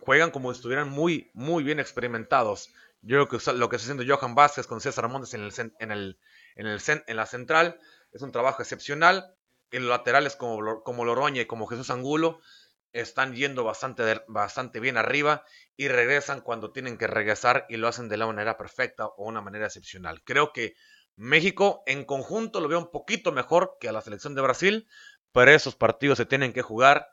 juegan 0.00 0.30
como 0.30 0.52
si 0.52 0.58
estuvieran 0.58 0.90
muy, 0.90 1.30
muy 1.32 1.64
bien 1.64 1.80
experimentados. 1.80 2.70
Yo 3.00 3.24
creo 3.24 3.28
que 3.28 3.52
lo 3.52 3.68
que 3.68 3.76
está 3.76 3.90
haciendo 3.90 4.04
Johan 4.06 4.34
Vázquez 4.34 4.66
con 4.66 4.80
César 4.80 5.08
Montes 5.08 5.34
en, 5.34 5.42
el, 5.42 5.52
en, 5.78 5.90
el, 5.90 6.18
en, 6.56 6.66
el, 6.66 6.80
en 7.06 7.16
la 7.16 7.26
central 7.26 7.78
es 8.12 8.22
un 8.22 8.32
trabajo 8.32 8.62
excepcional. 8.62 9.35
En 9.70 9.82
los 9.82 9.90
laterales 9.90 10.36
como, 10.36 10.82
como 10.82 11.04
Loroña 11.04 11.42
y 11.42 11.46
como 11.46 11.66
Jesús 11.66 11.90
Angulo 11.90 12.40
están 12.92 13.34
yendo 13.34 13.64
bastante, 13.64 14.22
bastante 14.26 14.80
bien 14.80 14.96
arriba 14.96 15.44
y 15.76 15.88
regresan 15.88 16.40
cuando 16.40 16.72
tienen 16.72 16.96
que 16.96 17.06
regresar 17.06 17.66
y 17.68 17.76
lo 17.76 17.88
hacen 17.88 18.08
de 18.08 18.16
la 18.16 18.26
manera 18.26 18.56
perfecta 18.56 19.06
o 19.06 19.24
una 19.24 19.42
manera 19.42 19.66
excepcional. 19.66 20.22
Creo 20.24 20.52
que 20.52 20.74
México 21.16 21.82
en 21.86 22.04
conjunto 22.04 22.60
lo 22.60 22.68
veo 22.68 22.78
un 22.78 22.90
poquito 22.90 23.32
mejor 23.32 23.76
que 23.80 23.88
a 23.88 23.92
la 23.92 24.00
selección 24.00 24.34
de 24.34 24.42
Brasil, 24.42 24.88
pero 25.32 25.50
esos 25.50 25.74
partidos 25.74 26.18
se 26.18 26.26
tienen 26.26 26.52
que 26.52 26.62
jugar 26.62 27.08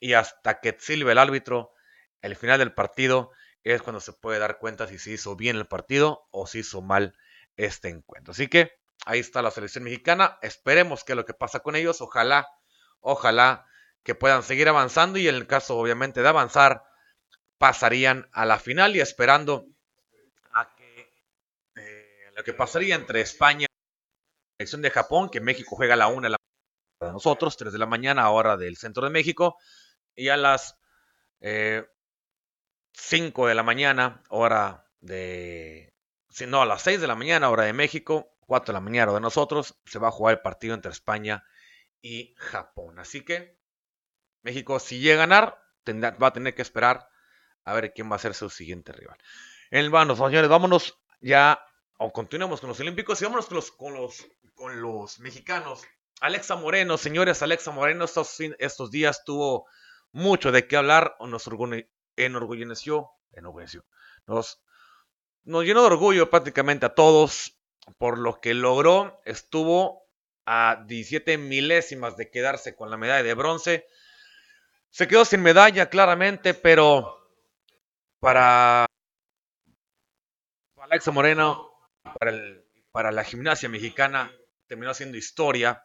y 0.00 0.14
hasta 0.14 0.60
que 0.60 0.76
silbe 0.78 1.12
el 1.12 1.18
árbitro, 1.18 1.72
el 2.22 2.36
final 2.36 2.58
del 2.58 2.72
partido 2.72 3.30
es 3.62 3.82
cuando 3.82 4.00
se 4.00 4.12
puede 4.12 4.38
dar 4.38 4.58
cuenta 4.58 4.86
si 4.86 4.98
se 4.98 5.10
hizo 5.12 5.36
bien 5.36 5.56
el 5.56 5.66
partido 5.66 6.26
o 6.30 6.46
si 6.46 6.60
hizo 6.60 6.82
mal 6.82 7.18
este 7.56 7.88
encuentro. 7.88 8.32
Así 8.32 8.48
que 8.48 8.72
ahí 9.06 9.20
está 9.20 9.40
la 9.40 9.50
selección 9.50 9.84
mexicana. 9.84 10.38
Esperemos 10.42 11.04
que 11.04 11.14
lo 11.14 11.24
que 11.24 11.32
pasa 11.32 11.60
con 11.60 11.76
ellos, 11.76 12.00
ojalá, 12.02 12.46
ojalá 13.00 13.64
que 14.02 14.14
puedan 14.14 14.42
seguir 14.42 14.68
avanzando 14.68 15.18
y 15.18 15.28
en 15.28 15.36
el 15.36 15.46
caso 15.46 15.78
obviamente 15.78 16.22
de 16.22 16.28
avanzar, 16.28 16.82
pasarían 17.58 18.28
a 18.32 18.44
la 18.44 18.58
final 18.58 18.94
y 18.94 19.00
esperando 19.00 19.66
a 20.52 20.74
que 20.76 21.12
eh, 21.76 22.30
lo 22.34 22.44
que 22.44 22.52
pasaría 22.52 22.94
entre 22.94 23.20
España 23.20 23.66
y 23.70 23.72
la 23.72 24.56
selección 24.58 24.82
de 24.82 24.90
Japón, 24.90 25.30
que 25.30 25.40
México 25.40 25.74
juega 25.74 25.94
a 25.94 25.96
la 25.96 26.08
una 26.08 26.26
de 26.26 26.30
la 26.30 26.38
mañana, 27.00 27.14
nosotros, 27.14 27.56
3 27.56 27.72
de 27.72 27.78
la 27.78 27.86
mañana, 27.86 28.30
hora 28.30 28.56
del 28.56 28.76
centro 28.76 29.04
de 29.04 29.10
México, 29.10 29.56
y 30.14 30.28
a 30.28 30.36
las 30.36 30.78
eh, 31.40 31.86
5 32.92 33.46
de 33.46 33.54
la 33.54 33.62
mañana, 33.62 34.22
hora 34.28 34.84
de... 35.00 35.92
Si 36.28 36.46
no, 36.46 36.62
a 36.62 36.66
las 36.66 36.82
6 36.82 37.00
de 37.00 37.06
la 37.06 37.14
mañana, 37.14 37.50
hora 37.50 37.64
de 37.64 37.72
México, 37.72 38.35
4 38.46 38.72
de 38.72 38.76
la 38.76 38.80
mañana, 38.80 39.12
de 39.12 39.20
nosotros, 39.20 39.78
se 39.84 39.98
va 39.98 40.08
a 40.08 40.12
jugar 40.12 40.36
el 40.36 40.40
partido 40.40 40.74
entre 40.74 40.90
España 40.90 41.44
y 42.00 42.34
Japón. 42.38 42.98
Así 42.98 43.24
que 43.24 43.58
México, 44.42 44.78
si 44.78 45.00
llega 45.00 45.24
a 45.24 45.26
ganar, 45.26 45.62
va 46.22 46.28
a 46.28 46.32
tener 46.32 46.54
que 46.54 46.62
esperar 46.62 47.08
a 47.64 47.74
ver 47.74 47.92
quién 47.92 48.10
va 48.10 48.16
a 48.16 48.20
ser 48.20 48.34
su 48.34 48.48
siguiente 48.48 48.92
rival. 48.92 49.18
En 49.70 49.90
vano, 49.90 50.14
señores, 50.14 50.48
vámonos 50.48 50.98
ya, 51.20 51.60
o 51.98 52.12
continuamos 52.12 52.60
con 52.60 52.68
los 52.68 52.80
olímpicos 52.80 53.20
y 53.20 53.24
vámonos 53.24 53.46
con 53.46 53.56
los, 53.56 53.72
con 53.72 53.94
los, 53.94 54.26
con 54.54 54.80
los 54.80 55.18
mexicanos. 55.18 55.82
Alexa 56.20 56.56
Moreno, 56.56 56.96
señores, 56.96 57.42
Alexa 57.42 57.72
Moreno 57.72 58.04
estos, 58.04 58.38
estos 58.58 58.90
días 58.90 59.24
tuvo 59.24 59.66
mucho 60.12 60.52
de 60.52 60.66
qué 60.66 60.76
hablar, 60.76 61.16
nos 61.20 61.48
enorgulleció, 62.16 63.10
enorgulleció, 63.32 63.84
nos, 64.26 64.62
nos 65.42 65.64
llenó 65.64 65.80
de 65.80 65.88
orgullo 65.88 66.30
prácticamente 66.30 66.86
a 66.86 66.94
todos 66.94 67.55
por 67.98 68.18
lo 68.18 68.40
que 68.40 68.54
logró, 68.54 69.20
estuvo 69.24 70.06
a 70.44 70.84
17 70.86 71.38
milésimas 71.38 72.16
de 72.16 72.30
quedarse 72.30 72.76
con 72.76 72.90
la 72.90 72.96
medalla 72.96 73.22
de 73.22 73.34
bronce, 73.34 73.86
se 74.90 75.08
quedó 75.08 75.24
sin 75.24 75.42
medalla 75.42 75.88
claramente, 75.90 76.54
pero 76.54 77.18
para, 78.20 78.86
Alexa 80.76 81.10
Moreno, 81.10 81.70
para, 82.18 82.32
para 82.92 83.12
la 83.12 83.24
gimnasia 83.24 83.68
mexicana, 83.68 84.32
terminó 84.66 84.94
siendo 84.94 85.16
historia 85.16 85.84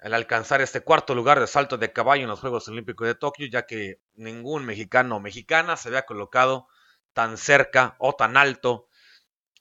al 0.00 0.14
alcanzar 0.14 0.60
este 0.60 0.80
cuarto 0.80 1.14
lugar 1.14 1.40
de 1.40 1.46
salto 1.46 1.76
de 1.76 1.92
caballo 1.92 2.22
en 2.22 2.28
los 2.28 2.40
Juegos 2.40 2.68
Olímpicos 2.68 3.06
de 3.06 3.14
Tokio, 3.14 3.46
ya 3.46 3.66
que 3.66 4.00
ningún 4.14 4.64
mexicano 4.64 5.16
o 5.16 5.20
mexicana 5.20 5.76
se 5.76 5.88
había 5.88 6.06
colocado 6.06 6.68
tan 7.12 7.36
cerca 7.36 7.96
o 7.98 8.14
tan 8.14 8.36
alto 8.36 8.88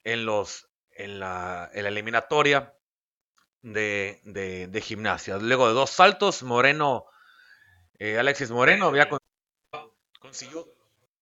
en, 0.04 0.26
los, 0.26 0.67
en, 0.98 1.20
la, 1.20 1.70
eliminatoria 1.74 2.74
de, 3.62 4.82
gimnasia. 4.84 5.38
Luego 5.38 5.68
de 5.68 5.74
dos 5.74 5.92
saltos, 5.92 6.42
Moreno, 6.44 7.06
eh, 8.00 8.18
Alexis 8.18 8.52
Moreno 8.52 8.88
había 8.88 9.10
consiguió 10.20 10.66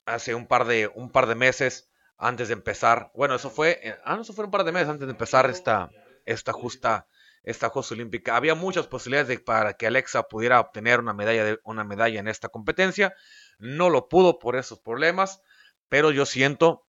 hace 0.05 0.33
un 0.33 0.47
par 0.47 0.65
de 0.65 0.87
un 0.87 1.11
par 1.11 1.27
de 1.27 1.35
meses 1.35 1.91
antes 2.17 2.47
de 2.47 2.55
empezar. 2.55 3.11
Bueno, 3.13 3.35
eso 3.35 3.51
fue, 3.51 3.79
eh, 3.83 3.95
ah, 4.03 4.15
no, 4.15 4.23
eso 4.23 4.33
fue 4.33 4.45
un 4.45 4.51
par 4.51 4.63
de 4.63 4.71
meses 4.71 4.89
antes 4.89 5.05
de 5.05 5.11
empezar 5.11 5.47
esta 5.49 5.91
esta 6.27 6.53
justa 6.53 7.07
esta 7.47 7.69
justa 7.69 7.95
olímpica. 7.95 8.35
Había 8.35 8.55
muchas 8.55 8.87
posibilidades 8.87 9.29
de, 9.29 9.39
para 9.39 9.75
que 9.75 9.87
Alexa 9.87 10.23
pudiera 10.23 10.59
obtener 10.59 10.99
una 10.99 11.13
medalla 11.13 11.45
de, 11.45 11.59
una 11.63 11.85
medalla 11.85 12.19
en 12.19 12.27
esta 12.27 12.49
competencia. 12.49 13.15
No 13.57 13.89
lo 13.89 14.09
pudo 14.09 14.37
por 14.37 14.57
esos 14.57 14.79
problemas, 14.79 15.41
pero 15.87 16.11
yo 16.11 16.25
siento 16.25 16.85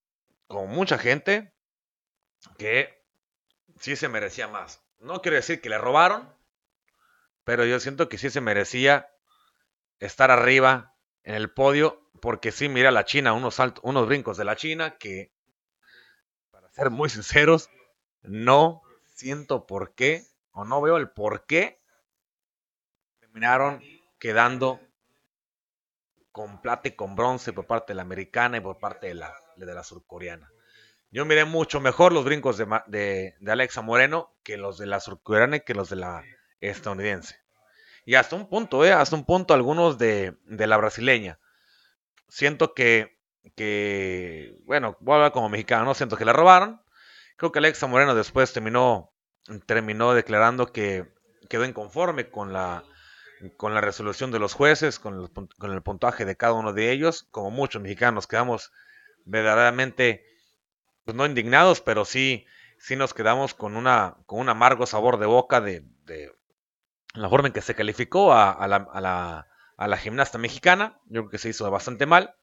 como 0.48 0.66
mucha 0.66 0.98
gente 0.98 1.54
que 2.56 3.04
sí 3.78 3.94
se 3.94 4.08
merecía 4.08 4.48
más. 4.48 4.82
No 4.98 5.22
quiero 5.22 5.36
decir 5.36 5.60
que 5.60 5.68
le 5.68 5.78
robaron, 5.78 6.34
pero 7.44 7.64
yo 7.64 7.78
siento 7.78 8.08
que 8.08 8.18
sí 8.18 8.28
se 8.28 8.40
merecía 8.40 9.12
estar 10.00 10.32
arriba 10.32 10.96
en 11.22 11.36
el 11.36 11.52
podio, 11.52 12.10
porque 12.20 12.50
sí, 12.50 12.68
mira 12.68 12.90
la 12.90 13.04
China, 13.04 13.32
unos, 13.32 13.54
saltos, 13.54 13.84
unos 13.84 14.08
brincos 14.08 14.36
de 14.36 14.44
la 14.44 14.56
China 14.56 14.98
que, 14.98 15.32
para 16.50 16.68
ser 16.72 16.90
muy 16.90 17.08
sinceros, 17.10 17.70
no 18.22 18.82
siento 19.18 19.66
por 19.66 19.94
qué, 19.94 20.24
o 20.52 20.64
no 20.64 20.80
veo 20.80 20.96
el 20.96 21.10
por 21.10 21.44
qué 21.44 21.80
terminaron 23.18 23.82
quedando 24.20 24.80
con 26.30 26.62
plata 26.62 26.86
y 26.86 26.92
con 26.92 27.16
bronce 27.16 27.52
por 27.52 27.66
parte 27.66 27.92
de 27.92 27.96
la 27.96 28.02
americana 28.02 28.58
y 28.58 28.60
por 28.60 28.78
parte 28.78 29.08
de 29.08 29.14
la, 29.14 29.34
de 29.56 29.74
la 29.74 29.82
surcoreana. 29.82 30.52
Yo 31.10 31.24
miré 31.24 31.44
mucho 31.44 31.80
mejor 31.80 32.12
los 32.12 32.24
brincos 32.24 32.58
de, 32.58 32.66
de, 32.86 33.34
de 33.40 33.52
Alexa 33.52 33.82
Moreno 33.82 34.36
que 34.44 34.56
los 34.56 34.78
de 34.78 34.86
la 34.86 35.00
surcoreana 35.00 35.56
y 35.56 35.60
que 35.60 35.74
los 35.74 35.88
de 35.90 35.96
la 35.96 36.22
estadounidense. 36.60 37.40
Y 38.04 38.14
hasta 38.14 38.36
un 38.36 38.48
punto, 38.48 38.84
¿eh? 38.84 38.92
Hasta 38.92 39.16
un 39.16 39.24
punto 39.24 39.52
algunos 39.52 39.98
de, 39.98 40.36
la 40.46 40.76
brasileña. 40.76 41.40
Siento 42.28 42.72
que, 42.72 43.18
que, 43.56 44.56
bueno, 44.64 44.96
voy 45.00 45.14
a 45.14 45.16
hablar 45.16 45.32
como 45.32 45.48
mexicano, 45.48 45.86
¿no? 45.86 45.94
siento 45.94 46.16
que 46.16 46.24
la 46.24 46.32
robaron. 46.32 46.80
Creo 47.38 47.52
que 47.52 47.60
Alexa 47.60 47.86
Moreno 47.86 48.16
después 48.16 48.52
terminó, 48.52 49.12
terminó 49.66 50.12
declarando 50.12 50.72
que 50.72 51.06
quedó 51.48 51.64
inconforme 51.64 52.30
con 52.30 52.52
la, 52.52 52.82
con 53.56 53.74
la 53.74 53.80
resolución 53.80 54.32
de 54.32 54.40
los 54.40 54.54
jueces, 54.54 54.98
con 54.98 55.22
el, 55.22 55.30
con 55.56 55.72
el 55.72 55.82
puntaje 55.82 56.24
de 56.24 56.36
cada 56.36 56.54
uno 56.54 56.72
de 56.72 56.90
ellos. 56.90 57.28
Como 57.30 57.52
muchos 57.52 57.80
mexicanos 57.80 58.26
quedamos 58.26 58.72
verdaderamente, 59.24 60.26
pues 61.04 61.16
no 61.16 61.26
indignados, 61.26 61.80
pero 61.80 62.04
sí, 62.04 62.44
sí 62.76 62.96
nos 62.96 63.14
quedamos 63.14 63.54
con, 63.54 63.76
una, 63.76 64.16
con 64.26 64.40
un 64.40 64.48
amargo 64.48 64.84
sabor 64.84 65.20
de 65.20 65.26
boca 65.26 65.60
de, 65.60 65.84
la 67.14 67.28
forma 67.28 67.46
en 67.46 67.54
que 67.54 67.62
se 67.62 67.76
calificó 67.76 68.32
a, 68.32 68.66
la, 68.66 69.96
gimnasta 69.98 70.38
mexicana. 70.38 70.98
Yo 71.04 71.20
creo 71.22 71.30
que 71.30 71.38
se 71.38 71.50
hizo 71.50 71.70
bastante 71.70 72.04
mal, 72.04 72.34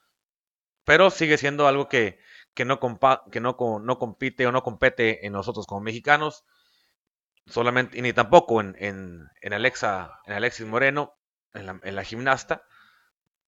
pero 0.86 1.10
sigue 1.10 1.38
siendo 1.38 1.68
algo 1.68 1.90
que, 1.90 2.18
no, 2.64 2.80
que 2.80 3.42
no, 3.42 3.58
no, 3.82 4.00
compite 4.00 4.48
o 4.48 4.52
no 4.54 4.64
compete 4.64 5.26
en 5.26 5.34
nosotros 5.34 5.68
como 5.68 5.82
mexicanos. 5.82 6.46
Solamente, 7.48 7.98
y 7.98 8.02
ni 8.02 8.14
tampoco 8.14 8.62
en, 8.62 8.76
en, 8.80 9.54
Alexa, 9.54 10.22
en 10.26 10.34
Alexis 10.34 10.66
Moreno, 10.66 11.16
en 11.54 11.96
la, 11.96 12.04
gimnasta. 12.04 12.66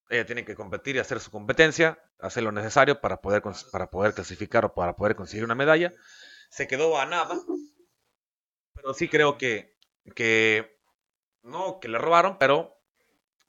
Ella 0.10 0.26
tiene 0.26 0.44
que 0.44 0.56
competir 0.56 0.96
y 0.96 1.00
hacer 1.00 1.20
su 1.20 1.32
competencia, 1.32 2.00
hacer 2.20 2.44
lo 2.44 2.52
necesario 2.52 3.00
para 3.00 3.22
poder, 3.22 3.42
para 3.72 3.90
poder 3.90 4.14
clasificar 4.14 4.66
o 4.66 4.74
para 4.74 4.96
poder 4.96 5.16
conseguir 5.16 5.46
una 5.46 5.56
medalla. 5.56 5.94
Se 6.50 6.68
quedó 6.68 7.00
a 7.00 7.06
nada, 7.06 7.36
pero 8.74 8.94
sí 8.94 9.08
creo 9.08 9.38
que, 9.38 9.78
que 10.16 10.80
no 11.44 11.80
que 11.80 11.88
le 11.88 11.98
robaron, 11.98 12.38
pero 12.38 12.78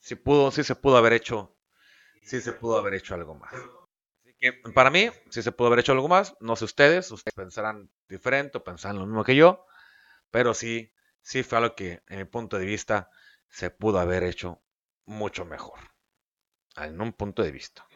sí 0.00 0.14
pudo, 0.14 0.50
sí 0.50 0.64
se 0.64 0.74
pudo 0.74 0.96
haber 0.96 1.12
hecho, 1.12 1.56
sí 2.22 2.40
se 2.40 2.52
pudo 2.52 2.78
haber 2.78 2.94
hecho 2.94 3.14
algo 3.14 3.34
más. 3.34 3.52
Que 4.40 4.52
para 4.74 4.90
mí, 4.90 5.10
sí 5.30 5.42
se 5.42 5.52
pudo 5.52 5.68
haber 5.68 5.80
hecho 5.80 5.92
algo 5.92 6.08
más. 6.08 6.36
No 6.40 6.54
sé 6.56 6.64
ustedes, 6.64 7.10
ustedes 7.10 7.34
pensarán 7.34 7.90
diferente 8.08 8.58
o 8.58 8.64
pensarán 8.64 8.98
lo 8.98 9.06
mismo 9.06 9.24
que 9.24 9.34
yo, 9.36 9.66
pero 10.30 10.54
sí, 10.54 10.92
sí 11.22 11.42
fue 11.42 11.58
algo 11.58 11.74
que, 11.74 12.02
en 12.08 12.18
mi 12.18 12.24
punto 12.24 12.58
de 12.58 12.66
vista, 12.66 13.10
se 13.48 13.70
pudo 13.70 13.98
haber 13.98 14.22
hecho 14.22 14.62
mucho 15.06 15.44
mejor. 15.44 15.80
En 16.76 17.00
un 17.00 17.12
punto 17.12 17.42
de 17.42 17.50
vista. 17.50 17.86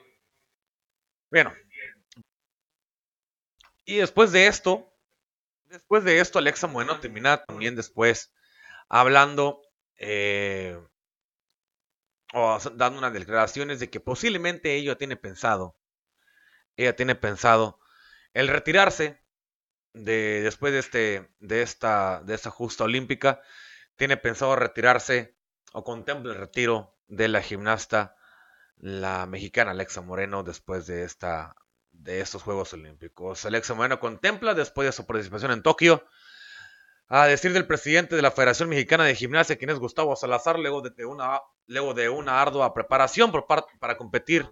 Bueno. 1.31 1.53
Y 3.85 3.97
después 3.97 4.33
de 4.33 4.47
esto, 4.47 4.93
después 5.65 6.05
de 6.05 6.21
esto, 6.21 6.39
Alexa 6.39 6.67
Bueno 6.67 7.01
termina 7.01 7.45
también 7.45 7.77
después 7.77 8.33
hablando 8.89 9.63
eh, 9.97 10.79
o 12.33 12.59
dando 12.75 12.99
unas 12.99 13.13
declaraciones 13.13 13.81
de 13.81 13.91
que 13.91 14.01
posiblemente 14.01 14.75
ella 14.75 14.97
tiene 14.97 15.17
pensado, 15.17 15.77
ella 16.77 16.97
tiene 16.97 17.15
pensado 17.15 17.79
el 18.35 18.49
retirarse 18.49 19.23
de 19.93 20.41
después 20.43 20.73
de 20.73 20.79
este 20.79 21.31
de 21.41 21.63
esta 21.63 22.23
de 22.25 22.35
esta 22.35 22.51
justa 22.51 22.85
olímpica, 22.85 23.41
tiene 23.97 24.17
pensado 24.17 24.57
retirarse 24.57 25.37
o 25.73 25.85
contempla 25.85 26.33
el 26.33 26.39
retiro 26.39 26.97
de 27.09 27.29
la 27.29 27.43
gimnasta 27.43 28.17
la 28.77 29.27
mexicana 29.27 29.73
Alexa 29.73 30.01
Moreno 30.01 30.43
después 30.43 30.87
de 30.87 31.05
esta 31.05 31.55
de 31.93 32.21
estos 32.21 32.43
Juegos 32.43 32.73
Olímpicos. 32.73 33.45
Alexa 33.45 33.75
Moreno 33.75 34.01
contempla 34.01 34.55
después 34.55 34.87
de 34.87 34.93
su 34.93 35.07
participación 35.07 35.53
en 35.53 35.63
Tokio 35.63 36.05
a 37.09 37.27
decir 37.27 37.53
del 37.53 37.67
presidente 37.67 38.17
de 38.17 38.23
la 38.23 38.31
Federación 38.31 38.71
Mexicana 38.71 39.05
de 39.05 39.15
Gimnasia, 39.15 39.57
quien 39.57 39.71
es 39.71 39.79
Gustavo 39.79 40.17
Salazar, 40.17 40.59
luego 40.59 40.81
de 40.81 41.05
una, 41.05 41.41
luego 41.67 41.93
de 41.93 42.09
una 42.09 42.41
ardua 42.41 42.73
preparación 42.73 43.31
por 43.31 43.47
para 43.47 43.97
competir 43.99 44.51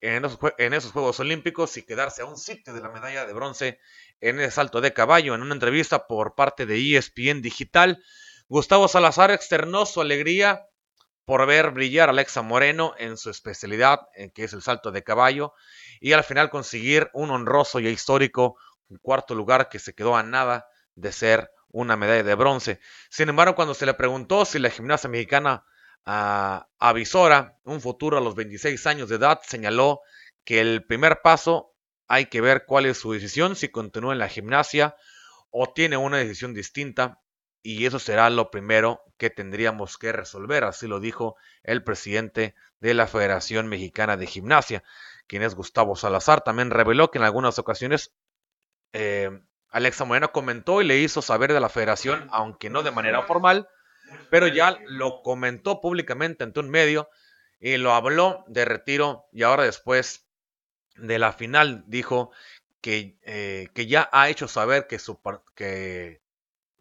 en 0.00 0.24
esos, 0.24 0.92
Juegos 0.92 1.20
Olímpicos 1.20 1.76
y 1.76 1.82
quedarse 1.82 2.22
a 2.22 2.26
un 2.26 2.36
sitio 2.38 2.72
de 2.72 2.80
la 2.80 2.88
medalla 2.88 3.26
de 3.26 3.32
bronce 3.32 3.78
en 4.20 4.40
el 4.40 4.50
salto 4.50 4.80
de 4.80 4.92
caballo. 4.92 5.34
En 5.34 5.42
una 5.42 5.54
entrevista 5.54 6.06
por 6.06 6.34
parte 6.34 6.66
de 6.66 6.96
ESPN 6.96 7.42
Digital, 7.42 8.02
Gustavo 8.48 8.88
Salazar 8.88 9.30
externó 9.30 9.86
su 9.86 10.00
alegría 10.00 10.66
por 11.24 11.46
ver 11.46 11.70
brillar 11.70 12.08
a 12.08 12.12
Alexa 12.12 12.42
Moreno 12.42 12.94
en 12.98 13.16
su 13.16 13.30
especialidad, 13.30 14.00
que 14.34 14.44
es 14.44 14.52
el 14.52 14.62
salto 14.62 14.90
de 14.90 15.04
caballo, 15.04 15.54
y 16.00 16.12
al 16.12 16.24
final 16.24 16.50
conseguir 16.50 17.10
un 17.12 17.30
honroso 17.30 17.78
y 17.78 17.86
histórico 17.86 18.56
cuarto 19.02 19.34
lugar 19.34 19.68
que 19.68 19.78
se 19.78 19.94
quedó 19.94 20.16
a 20.16 20.22
nada 20.22 20.66
de 20.94 21.12
ser 21.12 21.52
una 21.68 21.96
medalla 21.96 22.24
de 22.24 22.34
bronce. 22.34 22.80
Sin 23.10 23.28
embargo, 23.28 23.54
cuando 23.54 23.74
se 23.74 23.86
le 23.86 23.94
preguntó 23.94 24.44
si 24.44 24.58
la 24.58 24.70
gimnasia 24.70 25.08
mexicana 25.08 25.64
uh, 26.06 26.60
avisora 26.78 27.58
un 27.64 27.80
futuro 27.80 28.18
a 28.18 28.20
los 28.20 28.34
26 28.34 28.86
años 28.86 29.08
de 29.08 29.16
edad, 29.16 29.40
señaló 29.46 30.00
que 30.44 30.60
el 30.60 30.84
primer 30.84 31.20
paso 31.22 31.74
hay 32.08 32.26
que 32.26 32.40
ver 32.40 32.64
cuál 32.66 32.86
es 32.86 32.98
su 32.98 33.12
decisión, 33.12 33.56
si 33.56 33.68
continúa 33.68 34.12
en 34.12 34.18
la 34.18 34.28
gimnasia 34.28 34.96
o 35.50 35.72
tiene 35.72 35.96
una 35.96 36.18
decisión 36.18 36.54
distinta 36.54 37.20
y 37.62 37.86
eso 37.86 37.98
será 37.98 38.30
lo 38.30 38.50
primero 38.50 39.02
que 39.16 39.30
tendríamos 39.30 39.98
que 39.98 40.12
resolver, 40.12 40.64
así 40.64 40.86
lo 40.86 40.98
dijo 40.98 41.36
el 41.62 41.84
presidente 41.84 42.54
de 42.80 42.94
la 42.94 43.06
Federación 43.06 43.68
Mexicana 43.68 44.16
de 44.16 44.26
Gimnasia, 44.26 44.82
quien 45.26 45.42
es 45.42 45.54
Gustavo 45.54 45.94
Salazar. 45.94 46.40
También 46.40 46.70
reveló 46.70 47.10
que 47.10 47.18
en 47.18 47.24
algunas 47.24 47.58
ocasiones 47.58 48.14
eh, 48.92 49.30
Alexa 49.68 50.04
Moreno 50.04 50.32
comentó 50.32 50.80
y 50.80 50.86
le 50.86 50.98
hizo 50.98 51.22
saber 51.22 51.52
de 51.52 51.60
la 51.60 51.68
federación, 51.68 52.28
aunque 52.32 52.70
no 52.70 52.82
de 52.82 52.90
manera 52.90 53.22
formal, 53.22 53.68
pero 54.30 54.46
ya 54.46 54.78
lo 54.86 55.22
comentó 55.22 55.80
públicamente 55.80 56.44
ante 56.44 56.60
un 56.60 56.70
medio 56.70 57.08
y 57.58 57.76
lo 57.76 57.92
habló 57.92 58.44
de 58.48 58.64
retiro 58.64 59.26
y 59.32 59.42
ahora 59.42 59.64
después 59.64 60.26
de 60.96 61.18
la 61.18 61.32
final 61.32 61.84
dijo 61.86 62.30
que, 62.80 63.18
eh, 63.22 63.68
que 63.74 63.86
ya 63.86 64.08
ha 64.12 64.28
hecho 64.28 64.48
saber 64.48 64.86
que, 64.86 64.98
su, 64.98 65.20
que, 65.54 66.22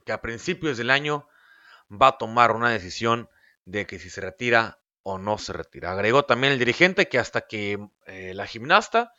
que, 0.06 0.12
a 0.12 0.22
principios 0.22 0.78
del 0.78 0.90
año 0.90 1.28
va 1.90 2.08
a 2.08 2.18
tomar 2.18 2.52
una 2.52 2.70
decisión 2.70 3.30
de 3.66 3.86
que 3.86 4.00
si 4.00 4.10
se 4.10 4.22
retira 4.22 4.80
o 5.04 5.18
no 5.18 5.38
se 5.38 5.54
retira. 5.54 5.92
Agregó 5.92 6.26
también 6.26 6.54
el 6.54 6.60
dirigente 6.60 7.08
que 7.08 7.20
hasta 7.20 7.42
que 7.42 7.80
eh, 8.06 8.34
la 8.34 8.48
gimnasta 8.48 9.14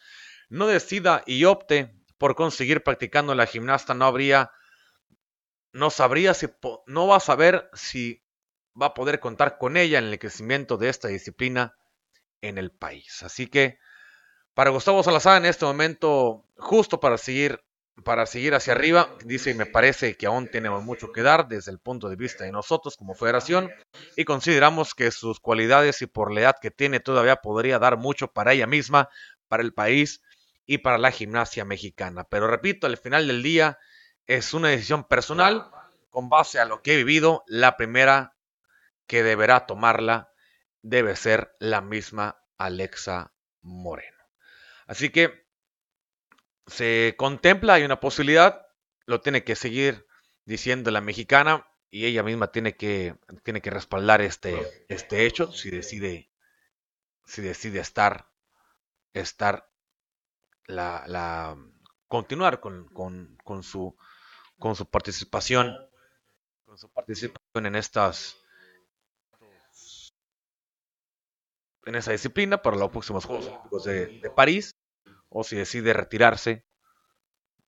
no 0.49 0.67
decida 0.67 1.23
y 1.27 1.45
opte 1.45 1.95
por 2.19 2.35
conseguir 2.35 2.83
practicando 2.83 3.35
la 3.35 3.47
gimnasta 3.47 3.95
no 3.95 4.05
habría, 4.05 4.53
no 5.73 5.91
sabría 5.91 6.35
si, 6.35 6.49
no 6.87 7.07
va 7.07 7.17
a 7.17 7.21
saber 7.21 7.71
si 7.75 8.23
va 8.81 8.87
a 8.87 8.95
poder 8.95 9.21
contar 9.21 9.59
con 9.59 9.77
ella 9.77 9.99
en 9.99 10.07
el 10.07 10.19
crecimiento 10.19 10.77
de 10.77 10.89
esta 10.89 11.09
disciplina 11.09 11.77
en 12.41 12.59
el 12.59 12.71
país. 12.71 13.23
Así 13.23 13.47
que 13.47 13.79
para 14.55 14.71
Gustavo 14.71 15.03
Salazar 15.03 15.39
en 15.39 15.47
este 15.47 15.65
momento, 15.65 16.45
justo 16.57 17.01
para 17.01 17.19
seguir, 17.19 17.61
para 18.05 18.27
seguir 18.27 18.55
hacia 18.55 18.73
arriba, 18.73 19.09
dice 19.25 19.51
y 19.51 19.55
me 19.55 19.67
parece 19.67 20.17
que 20.17 20.27
aún 20.27 20.49
tenemos 20.49 20.83
mucho 20.85 21.13
que 21.13 21.23
dar 21.23 21.49
desde 21.49 21.71
el 21.71 21.79
punto 21.79 22.09
de 22.09 22.17
vista 22.17 22.45
de 22.45 22.53
nosotros 22.53 22.97
como 22.97 23.15
federación 23.15 23.71
y 24.17 24.25
consideramos 24.25 24.95
que 24.95 25.11
sus 25.11 25.41
cualidades 25.41 26.03
y 26.03 26.07
por 26.07 26.33
la 26.33 26.41
edad 26.41 26.57
que 26.61 26.71
tiene 26.71 27.01
todavía 27.01 27.37
podría 27.37 27.79
dar 27.79 27.97
mucho 27.97 28.33
para 28.33 28.53
ella 28.53 28.67
misma, 28.67 29.09
para 29.49 29.63
el 29.63 29.73
país 29.73 30.23
y 30.67 30.79
para 30.79 30.99
la 30.99 31.11
gimnasia 31.11 31.65
mexicana. 31.65 32.25
Pero 32.25 32.47
repito, 32.47 32.87
al 32.87 32.97
final 32.97 33.27
del 33.27 33.43
día 33.43 33.79
es 34.31 34.55
una 34.55 34.69
decisión 34.69 35.03
personal 35.03 35.73
con 36.09 36.29
base 36.29 36.61
a 36.61 36.65
lo 36.65 36.83
que 36.83 36.95
he 36.95 36.97
vivido. 36.99 37.43
La 37.49 37.77
primera 37.77 38.37
que 39.09 39.25
deberá 39.25 39.67
tomarla 39.67 40.33
debe 40.83 41.17
ser 41.17 41.57
la 41.59 41.81
misma 41.81 42.41
Alexa 42.57 43.33
Moreno. 43.61 44.23
Así 44.87 45.11
que 45.11 45.49
se 46.69 47.17
contempla, 47.19 47.75
hay 47.75 47.83
una 47.83 47.99
posibilidad, 47.99 48.69
lo 49.05 49.21
tiene 49.21 49.43
que 49.43 49.57
seguir 49.57 50.07
diciendo 50.45 50.93
la 50.93 51.01
mexicana 51.01 51.67
y 51.91 52.07
ella 52.07 52.23
misma 52.23 52.53
tiene 52.53 52.77
que, 52.77 53.17
tiene 53.43 53.61
que 53.61 53.71
respaldar 53.71 54.21
este, 54.21 54.87
este 54.89 55.27
hecho 55.27 55.51
si 55.51 55.71
decide, 55.71 56.31
si 57.25 57.43
decide 57.43 57.81
estar, 57.81 58.31
estar 59.13 59.69
la, 60.67 61.57
continuar 62.07 62.61
con, 62.61 62.87
su, 63.63 63.97
con 64.61 64.77
su 64.77 64.87
participación 64.87 65.77
con 66.65 66.79
su 66.79 66.89
participación 66.89 67.67
en 67.67 67.75
estas 67.75 68.37
en 71.87 71.95
esa 71.97 72.13
disciplina 72.13 72.63
para 72.63 72.77
los 72.77 72.91
próximos 72.91 73.25
Juegos 73.25 73.47
Olímpicos 73.47 73.85
de, 73.85 74.33
París 74.37 74.77
o 75.29 75.43
si 75.43 75.57
decide 75.57 75.93
retirarse 75.93 76.65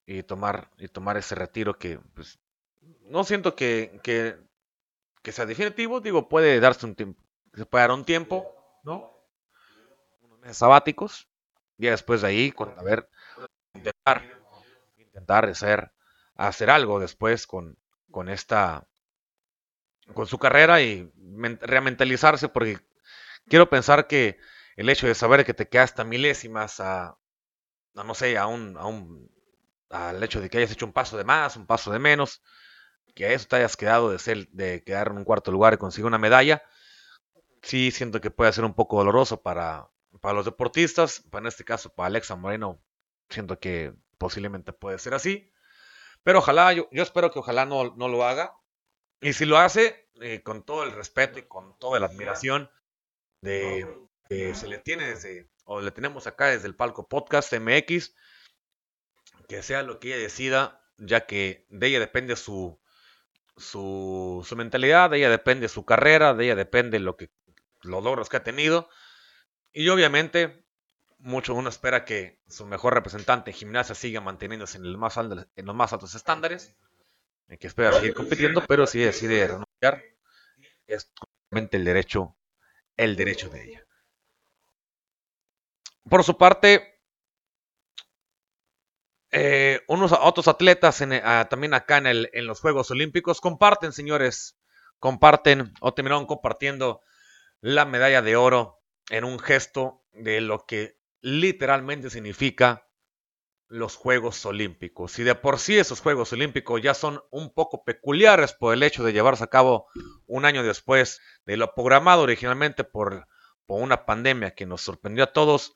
y 0.06 0.22
tomar 0.22 0.70
y 0.78 0.86
tomar 0.86 1.16
ese 1.16 1.34
retiro 1.34 1.76
que 1.76 1.98
pues, 2.14 2.38
no 3.00 3.24
siento 3.24 3.56
que, 3.56 3.98
que, 4.04 4.38
que, 5.22 5.32
sea 5.32 5.46
definitivo 5.46 6.00
digo 6.00 6.28
puede 6.28 6.60
darse 6.60 6.86
un 6.86 6.94
tiempo 6.94 7.20
se 7.54 7.66
puede 7.66 7.82
dar 7.82 7.92
un 7.92 8.04
tiempo 8.04 8.54
no 8.84 9.12
unos 10.20 10.38
meses 10.38 10.58
sabáticos 10.58 11.28
y 11.82 11.86
después 11.86 12.22
de 12.22 12.28
ahí, 12.28 12.54
a 12.76 12.82
ver, 12.84 13.08
intentar, 13.74 14.22
intentar 14.96 15.46
hacer, 15.46 15.90
hacer 16.48 16.70
algo 16.70 17.00
después 17.00 17.46
con, 17.46 17.78
con 18.10 18.28
esta, 18.28 18.86
con 20.14 20.26
su 20.26 20.38
carrera 20.38 20.82
y 20.82 21.10
rementalizarse, 21.60 22.48
porque 22.48 22.78
quiero 23.48 23.70
pensar 23.70 24.06
que 24.06 24.38
el 24.76 24.88
hecho 24.88 25.06
de 25.06 25.14
saber 25.14 25.44
que 25.44 25.54
te 25.54 25.68
quedas 25.68 25.98
a 25.98 26.04
milésimas 26.04 26.80
a, 26.80 27.16
no 27.94 28.14
sé, 28.14 28.38
a 28.38 28.46
un, 28.46 28.76
a 28.78 28.86
un, 28.86 29.30
al 29.90 30.22
hecho 30.22 30.40
de 30.40 30.50
que 30.50 30.58
hayas 30.58 30.72
hecho 30.72 30.86
un 30.86 30.92
paso 30.92 31.16
de 31.16 31.24
más, 31.24 31.56
un 31.56 31.66
paso 31.66 31.92
de 31.92 31.98
menos, 31.98 32.42
que 33.14 33.26
a 33.26 33.32
eso 33.32 33.46
te 33.48 33.56
hayas 33.56 33.76
quedado 33.76 34.10
de, 34.10 34.18
ser, 34.18 34.48
de 34.50 34.82
quedar 34.84 35.08
en 35.08 35.18
un 35.18 35.24
cuarto 35.24 35.52
lugar 35.52 35.74
y 35.74 35.78
conseguir 35.78 36.06
una 36.06 36.18
medalla, 36.18 36.62
sí 37.62 37.90
siento 37.90 38.20
que 38.20 38.30
puede 38.30 38.52
ser 38.52 38.64
un 38.64 38.74
poco 38.74 38.98
doloroso 38.98 39.42
para, 39.42 39.90
para 40.20 40.34
los 40.34 40.44
deportistas, 40.44 41.24
en 41.32 41.46
este 41.46 41.64
caso 41.64 41.90
para 41.94 42.08
Alexa 42.08 42.36
Moreno, 42.36 42.82
siento 43.28 43.58
que 43.60 43.94
posiblemente 44.18 44.72
puede 44.72 44.98
ser 44.98 45.14
así. 45.14 45.51
Pero 46.24 46.38
ojalá, 46.38 46.72
yo, 46.72 46.88
espero 46.92 47.30
que 47.30 47.38
ojalá 47.38 47.66
no, 47.66 47.94
no, 47.96 48.08
lo 48.08 48.24
haga. 48.24 48.54
Y 49.20 49.32
si 49.32 49.44
lo 49.44 49.58
hace, 49.58 50.08
eh, 50.20 50.42
con 50.42 50.64
todo 50.64 50.84
el 50.84 50.92
respeto 50.92 51.38
y 51.38 51.42
con 51.42 51.78
toda 51.78 52.00
la 52.00 52.06
admiración 52.06 52.70
de, 53.40 53.86
que 54.28 54.54
se 54.54 54.68
le 54.68 54.78
tiene 54.78 55.08
desde, 55.08 55.50
o 55.64 55.80
le 55.80 55.90
tenemos 55.90 56.26
acá 56.26 56.46
desde 56.46 56.68
el 56.68 56.76
palco 56.76 57.08
podcast 57.08 57.52
MX, 57.52 58.14
que 59.48 59.62
sea 59.62 59.82
lo 59.82 59.98
que 59.98 60.08
ella 60.08 60.18
decida, 60.18 60.84
ya 60.98 61.26
que 61.26 61.66
de 61.68 61.88
ella 61.88 62.00
depende 62.00 62.36
su, 62.36 62.80
su, 63.56 64.44
su 64.46 64.56
mentalidad, 64.56 65.10
de 65.10 65.18
ella 65.18 65.30
depende 65.30 65.68
su 65.68 65.84
carrera, 65.84 66.34
de 66.34 66.44
ella 66.44 66.56
depende 66.56 66.98
lo 66.98 67.16
que, 67.16 67.30
los 67.82 68.02
logros 68.02 68.28
que 68.28 68.36
ha 68.36 68.44
tenido. 68.44 68.88
Y 69.72 69.88
obviamente, 69.88 70.61
mucho 71.22 71.54
uno 71.54 71.68
espera 71.68 72.04
que 72.04 72.40
su 72.48 72.66
mejor 72.66 72.94
representante 72.94 73.50
en 73.50 73.56
gimnasia 73.56 73.94
siga 73.94 74.20
manteniéndose 74.20 74.78
en, 74.78 74.84
en 74.84 74.92
los 75.66 75.74
más 75.74 75.92
altos 75.92 76.14
estándares, 76.14 76.74
en 77.48 77.58
que 77.58 77.68
espera 77.68 77.92
seguir 77.92 78.14
compitiendo, 78.14 78.64
pero 78.66 78.86
si 78.86 78.98
decide 78.98 79.46
renunciar, 79.46 80.02
es 80.86 81.12
totalmente 81.14 81.76
el 81.76 81.84
derecho, 81.84 82.36
el 82.96 83.16
derecho 83.16 83.48
de 83.48 83.64
ella. 83.64 83.86
Por 86.10 86.24
su 86.24 86.36
parte, 86.36 87.00
eh, 89.30 89.80
unos 89.86 90.12
otros 90.12 90.48
atletas 90.48 91.00
ah, 91.22 91.46
también 91.48 91.72
acá 91.74 91.98
en, 91.98 92.06
el, 92.06 92.30
en 92.32 92.46
los 92.46 92.60
Juegos 92.60 92.90
Olímpicos 92.90 93.40
comparten, 93.40 93.92
señores, 93.92 94.58
comparten 94.98 95.72
o 95.80 95.94
terminaron 95.94 96.26
compartiendo 96.26 97.00
la 97.60 97.84
medalla 97.84 98.22
de 98.22 98.34
oro 98.34 98.80
en 99.08 99.24
un 99.24 99.38
gesto 99.38 100.02
de 100.12 100.40
lo 100.40 100.66
que 100.66 101.01
literalmente 101.22 102.10
significa 102.10 102.86
los 103.68 103.96
Juegos 103.96 104.44
Olímpicos. 104.44 105.18
Y 105.18 105.22
de 105.22 105.34
por 105.34 105.58
sí 105.58 105.78
esos 105.78 106.00
Juegos 106.00 106.32
Olímpicos 106.34 106.82
ya 106.82 106.92
son 106.92 107.22
un 107.30 107.54
poco 107.54 107.84
peculiares 107.84 108.52
por 108.52 108.74
el 108.74 108.82
hecho 108.82 109.02
de 109.02 109.14
llevarse 109.14 109.44
a 109.44 109.48
cabo 109.48 109.86
un 110.26 110.44
año 110.44 110.62
después 110.62 111.20
de 111.46 111.56
lo 111.56 111.74
programado 111.74 112.22
originalmente 112.22 112.84
por, 112.84 113.26
por 113.64 113.80
una 113.80 114.04
pandemia 114.04 114.54
que 114.54 114.66
nos 114.66 114.82
sorprendió 114.82 115.24
a 115.24 115.32
todos, 115.32 115.74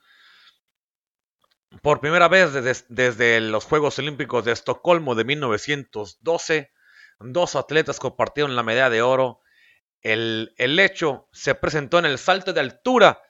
por 1.83 2.01
primera 2.01 2.29
vez 2.29 2.53
desde, 2.89 3.41
los 3.41 3.65
Juegos 3.65 3.99
Olímpicos 3.99 4.45
de 4.45 4.53
Estocolmo 4.53 5.15
de 5.15 5.25
1912, 5.25 6.73
dos 7.21 7.57
atletas 7.57 7.99
compartieron 7.99 8.57
la 8.57 8.63
medalla 8.63 8.91
de 8.91 9.03
oro. 9.03 9.41
El, 10.01 10.55
hecho 10.59 11.29
se 11.33 11.55
presentó 11.55 11.99
en 11.99 12.07
el 12.07 12.19
salto 12.19 12.53
de 12.53 12.61
altura, 12.61 13.21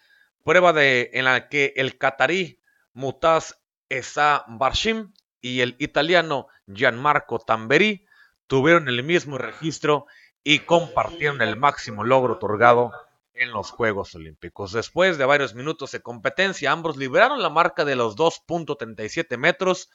prueba 0.47 0.73
de, 0.73 1.11
en 1.13 1.25
la 1.25 1.49
que 1.49 1.75
el 1.75 1.99
catarí 1.99 2.61
Mutaz 2.93 3.61
Esa 3.89 4.45
Barshim 4.47 5.13
y 5.41 5.61
el 5.61 5.75
italiano 5.81 6.47
Gianmarco 6.73 7.41
Tamberi 7.41 8.07
tuvieron 8.47 8.89
el 8.89 9.03
mismo 9.03 9.39
registro 9.39 10.07
y 10.45 10.61
compartieron 10.61 11.43
el 11.43 11.57
máximo 11.57 12.05
logro 12.05 12.35
otorgado 12.35 12.93
en 13.35 13.51
los 13.51 13.73
Juegos 13.73 14.15
Olímpicos. 14.15 14.71
Después 14.71 15.19
de 15.19 15.25
varios 15.25 15.57
minutos 15.57 15.91
de 15.91 16.01
competencia, 16.01 16.71
ambos 16.71 16.97
liberaron 16.97 17.43
la 17.43 17.51
marca 17.51 17.85
de 17.85 17.97
los 17.97 18.17
2.37 18.17 19.37
metros, 19.39 19.91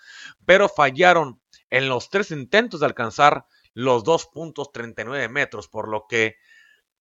pero 0.46 0.68
fallaron 0.68 1.42
en 1.70 1.88
los 1.88 2.10
tres 2.10 2.30
intentos 2.30 2.82
de 2.82 2.88
alcanzar 2.88 3.46
los 3.74 4.04
2.39 4.04 5.30
metros, 5.30 5.70
por 5.70 5.88
lo 5.88 6.08
que 6.08 6.36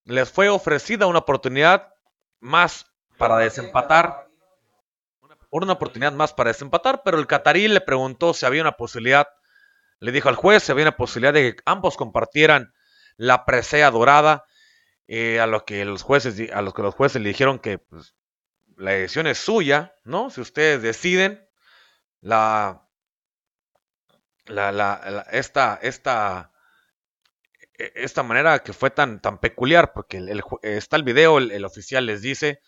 les 0.04 0.30
fue 0.30 0.48
ofrecida 0.48 1.08
una 1.08 1.18
oportunidad 1.18 1.88
más 2.38 2.89
para 3.20 3.36
desempatar. 3.36 4.26
Una 5.50 5.74
oportunidad 5.74 6.12
más 6.12 6.32
para 6.32 6.48
desempatar, 6.48 7.02
pero 7.04 7.18
el 7.18 7.26
catarí 7.26 7.68
le 7.68 7.82
preguntó 7.82 8.32
si 8.32 8.46
había 8.46 8.62
una 8.62 8.78
posibilidad, 8.78 9.28
le 9.98 10.10
dijo 10.10 10.30
al 10.30 10.36
juez 10.36 10.62
si 10.62 10.72
había 10.72 10.84
una 10.84 10.96
posibilidad 10.96 11.34
de 11.34 11.56
que 11.56 11.62
ambos 11.66 11.98
compartieran 11.98 12.72
la 13.16 13.44
presea 13.44 13.90
dorada 13.90 14.44
eh, 15.06 15.38
a 15.38 15.46
lo 15.46 15.66
que 15.66 15.84
los 15.84 16.02
jueces 16.02 16.50
a 16.52 16.62
los 16.62 16.72
que 16.72 16.82
los 16.82 16.94
jueces 16.94 17.20
le 17.20 17.28
dijeron 17.28 17.58
que 17.58 17.78
pues, 17.78 18.14
la 18.76 18.92
decisión 18.92 19.26
es 19.26 19.38
suya, 19.38 19.94
¿no? 20.04 20.30
Si 20.30 20.40
ustedes 20.40 20.80
deciden 20.80 21.46
la, 22.20 22.88
la, 24.46 25.26
esta, 25.30 25.78
esta, 25.82 26.52
e, 27.78 27.92
esta 27.96 28.22
manera 28.22 28.60
que 28.60 28.72
fue 28.72 28.90
tan, 28.90 29.20
tan 29.20 29.38
peculiar, 29.38 29.92
porque 29.92 30.24
está 30.62 30.96
el 30.96 31.02
video, 31.02 31.38
el, 31.38 31.64
oficial 31.64 32.06
les 32.06 32.22
dice, 32.22 32.60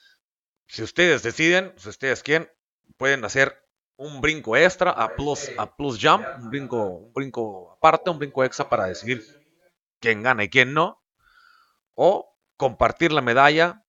si 0.73 0.83
ustedes 0.83 1.23
deciden, 1.23 1.75
si 1.77 1.91
ustedes 1.91 2.23
quieren, 2.23 2.51
pueden 2.97 3.23
hacer 3.27 3.63
un 3.97 4.23
brinco 4.23 4.57
extra 4.57 4.91
a 4.91 5.15
plus, 5.15 5.51
a 5.59 5.77
plus 5.77 5.99
jump, 6.01 6.25
un 6.39 6.49
brinco, 6.49 6.87
un 6.87 7.13
brinco 7.13 7.73
aparte, 7.73 8.09
un 8.09 8.19
brinco 8.19 8.43
extra 8.43 8.71
para 8.71 8.87
decidir 8.87 9.23
quién 10.01 10.23
gana 10.23 10.45
y 10.45 10.49
quién 10.49 10.73
no. 10.73 11.05
O 11.93 12.39
compartir 12.57 13.13
la 13.13 13.21
medalla, 13.21 13.85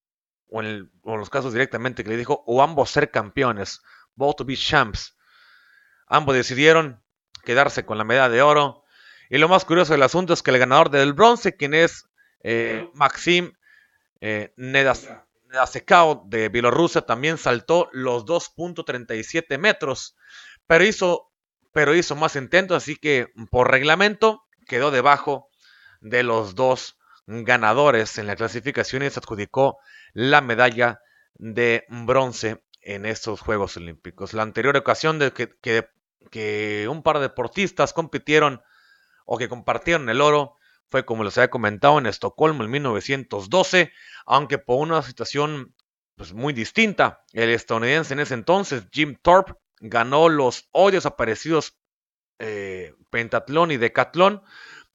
o 0.49 0.61
en, 0.61 0.91
los 1.05 1.29
casos 1.29 1.53
directamente 1.53 2.03
que 2.03 2.09
le 2.09 2.17
dijo, 2.17 2.43
o 2.45 2.61
ambos 2.61 2.89
ser 2.89 3.11
campeones, 3.11 3.81
both 4.15 4.35
to 4.35 4.43
be 4.43 4.57
champs. 4.57 5.15
Ambos 6.07 6.35
decidieron 6.35 7.01
quedarse 7.45 7.85
con 7.85 7.97
la 7.97 8.03
medalla 8.03 8.27
de 8.27 8.41
oro. 8.41 8.83
Y 9.29 9.37
lo 9.37 9.47
más 9.47 9.63
curioso 9.63 9.93
del 9.93 10.03
asunto 10.03 10.33
es 10.33 10.43
que 10.43 10.51
el 10.51 10.59
ganador 10.59 10.89
del 10.89 11.13
bronce, 11.13 11.55
quien 11.55 11.75
es 11.75 12.09
eh, 12.41 12.89
Maxim 12.93 13.53
eh, 14.19 14.53
de 16.25 16.49
Bielorrusia, 16.49 17.01
también 17.01 17.37
saltó 17.37 17.89
los 17.91 18.25
2.37 18.25 19.57
metros, 19.57 20.15
pero 20.65 20.83
hizo, 20.83 21.31
pero 21.71 21.95
hizo 21.95 22.15
más 22.15 22.35
intentos, 22.35 22.77
así 22.77 22.95
que 22.95 23.27
por 23.51 23.69
reglamento 23.69 24.43
quedó 24.67 24.89
debajo 24.91 25.49
de 26.01 26.23
los 26.23 26.55
dos 26.55 26.97
ganadores 27.27 28.17
en 28.17 28.27
la 28.27 28.35
clasificación 28.35 29.03
y 29.03 29.09
se 29.09 29.19
adjudicó 29.19 29.77
la 30.13 30.41
medalla 30.41 31.01
de 31.35 31.85
bronce 31.87 32.63
en 32.81 33.05
estos 33.05 33.41
Juegos 33.41 33.77
Olímpicos. 33.77 34.33
La 34.33 34.43
anterior 34.43 34.75
ocasión 34.75 35.19
de 35.19 35.31
que, 35.31 35.87
que, 36.31 36.87
un 36.89 37.03
par 37.03 37.17
de 37.17 37.23
deportistas 37.23 37.93
compitieron 37.93 38.61
o 39.25 39.37
que 39.37 39.49
compartieron 39.49 40.09
el 40.09 40.19
oro 40.19 40.57
fue, 40.89 41.05
como 41.05 41.23
les 41.23 41.37
había 41.37 41.49
comentado, 41.49 41.97
en 41.99 42.05
Estocolmo 42.05 42.63
en 42.63 42.71
1912, 42.71 43.91
aunque 44.25 44.57
por 44.57 44.79
una 44.79 45.01
situación 45.01 45.75
pues, 46.15 46.33
muy 46.33 46.53
distinta. 46.53 47.23
El 47.33 47.49
estadounidense 47.49 48.13
en 48.13 48.19
ese 48.19 48.33
entonces, 48.33 48.87
Jim 48.91 49.17
Thorpe, 49.21 49.53
ganó 49.79 50.29
los 50.29 50.69
hoy 50.71 50.93
desaparecidos 50.93 51.77
eh, 52.39 52.93
pentatlón 53.09 53.71
y 53.71 53.77
decatlón 53.77 54.43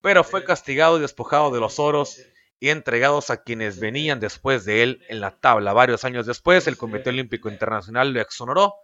pero 0.01 0.24
fue 0.24 0.44
castigado 0.44 0.98
y 0.98 1.01
despojado 1.01 1.51
de 1.51 1.61
los 1.61 1.79
oros 1.79 2.20
y 2.61 2.70
entregados 2.70 3.31
a 3.31 3.42
quienes 3.42 3.79
venían 3.79 4.20
después 4.20 4.64
de 4.64 4.83
él 4.83 5.05
en 5.09 5.20
la 5.20 5.38
tabla. 5.38 5.72
Varios 5.72 6.05
años 6.05 6.27
después, 6.27 6.66
el 6.66 6.77
Comité 6.77 7.11
Olímpico 7.11 7.48
Internacional 7.48 8.12
lo 8.12 8.20
exoneró 8.20 8.74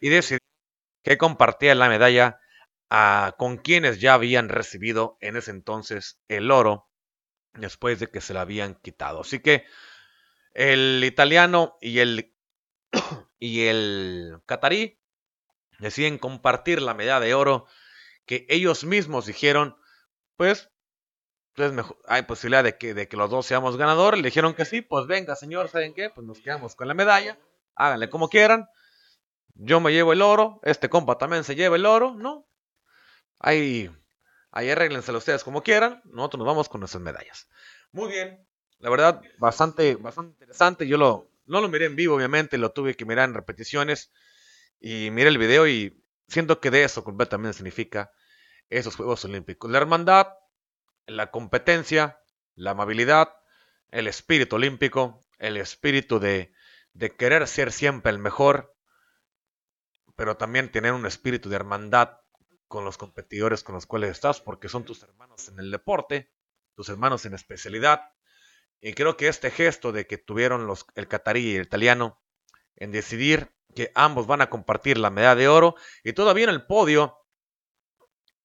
y 0.00 0.08
decidió 0.08 0.40
que 1.02 1.18
compartía 1.18 1.74
la 1.74 1.88
medalla 1.88 2.40
con 3.36 3.56
quienes 3.56 4.00
ya 4.00 4.14
habían 4.14 4.48
recibido 4.48 5.18
en 5.20 5.36
ese 5.36 5.50
entonces 5.50 6.20
el 6.28 6.50
oro 6.50 6.88
después 7.54 7.98
de 7.98 8.08
que 8.08 8.20
se 8.20 8.34
la 8.34 8.42
habían 8.42 8.74
quitado. 8.76 9.22
Así 9.22 9.40
que 9.40 9.64
el 10.52 11.02
italiano 11.04 11.76
y 11.80 11.98
el, 11.98 12.34
y 13.38 13.66
el 13.66 14.38
catarí 14.46 15.00
deciden 15.78 16.18
compartir 16.18 16.80
la 16.82 16.94
medalla 16.94 17.20
de 17.20 17.34
oro 17.34 17.66
que 18.26 18.46
ellos 18.48 18.84
mismos 18.84 19.26
dijeron 19.26 19.76
pues, 20.36 20.70
pues 21.54 21.72
hay 22.06 22.22
posibilidad 22.22 22.64
de 22.64 22.76
que, 22.76 22.94
de 22.94 23.08
que 23.08 23.16
los 23.16 23.30
dos 23.30 23.46
seamos 23.46 23.76
ganadores. 23.76 24.20
Le 24.20 24.28
dijeron 24.28 24.54
que 24.54 24.64
sí, 24.64 24.82
pues 24.82 25.06
venga, 25.06 25.36
señor, 25.36 25.68
¿saben 25.68 25.94
qué? 25.94 26.10
Pues 26.10 26.26
nos 26.26 26.40
quedamos 26.40 26.74
con 26.74 26.88
la 26.88 26.94
medalla. 26.94 27.38
Háganle 27.76 28.10
como 28.10 28.28
quieran. 28.28 28.68
Yo 29.54 29.80
me 29.80 29.92
llevo 29.92 30.12
el 30.12 30.22
oro, 30.22 30.60
este 30.64 30.88
compa 30.88 31.16
también 31.16 31.44
se 31.44 31.54
lleva 31.54 31.76
el 31.76 31.86
oro, 31.86 32.14
¿no? 32.14 32.44
Ahí, 33.46 33.90
ahí 34.52 34.70
arréglenselo 34.70 35.18
ustedes 35.18 35.44
como 35.44 35.62
quieran. 35.62 36.00
Nosotros 36.06 36.38
nos 36.38 36.46
vamos 36.46 36.70
con 36.70 36.80
nuestras 36.80 37.02
medallas. 37.02 37.46
Muy 37.92 38.10
bien. 38.10 38.42
La 38.78 38.88
verdad, 38.88 39.20
bastante, 39.38 39.96
bastante 39.96 40.30
interesante. 40.32 40.88
Yo 40.88 40.96
lo, 40.96 41.30
no 41.44 41.60
lo 41.60 41.68
miré 41.68 41.84
en 41.84 41.94
vivo, 41.94 42.16
obviamente, 42.16 42.56
lo 42.56 42.72
tuve 42.72 42.94
que 42.94 43.04
mirar 43.04 43.28
en 43.28 43.34
repeticiones. 43.34 44.10
Y 44.80 45.10
miré 45.10 45.28
el 45.28 45.36
video 45.36 45.68
y 45.68 46.02
siento 46.26 46.58
que 46.58 46.70
de 46.70 46.84
eso 46.84 47.04
completamente 47.04 47.52
significa 47.52 48.10
esos 48.70 48.96
Juegos 48.96 49.26
Olímpicos. 49.26 49.70
La 49.70 49.76
hermandad, 49.76 50.28
la 51.06 51.30
competencia, 51.30 52.18
la 52.54 52.70
amabilidad, 52.70 53.28
el 53.90 54.08
espíritu 54.08 54.56
olímpico, 54.56 55.20
el 55.38 55.58
espíritu 55.58 56.18
de, 56.18 56.54
de 56.94 57.14
querer 57.14 57.46
ser 57.46 57.72
siempre 57.72 58.10
el 58.10 58.18
mejor, 58.18 58.74
pero 60.16 60.38
también 60.38 60.72
tener 60.72 60.94
un 60.94 61.04
espíritu 61.04 61.50
de 61.50 61.56
hermandad 61.56 62.23
con 62.68 62.84
los 62.84 62.98
competidores 62.98 63.62
con 63.62 63.74
los 63.74 63.86
cuales 63.86 64.10
estás, 64.10 64.40
porque 64.40 64.68
son 64.68 64.84
tus 64.84 65.02
hermanos 65.02 65.48
en 65.48 65.58
el 65.58 65.70
deporte, 65.70 66.32
tus 66.74 66.88
hermanos 66.88 67.24
en 67.26 67.34
especialidad. 67.34 68.12
Y 68.80 68.94
creo 68.94 69.16
que 69.16 69.28
este 69.28 69.50
gesto 69.50 69.92
de 69.92 70.06
que 70.06 70.18
tuvieron 70.18 70.66
los, 70.66 70.86
el 70.94 71.08
catarí 71.08 71.52
y 71.52 71.56
el 71.56 71.62
italiano 71.62 72.22
en 72.76 72.92
decidir 72.92 73.54
que 73.74 73.90
ambos 73.94 74.26
van 74.26 74.40
a 74.40 74.50
compartir 74.50 74.98
la 74.98 75.10
medalla 75.10 75.34
de 75.34 75.48
oro 75.48 75.74
y 76.02 76.12
todavía 76.12 76.44
en 76.44 76.50
el 76.50 76.66
podio 76.66 77.18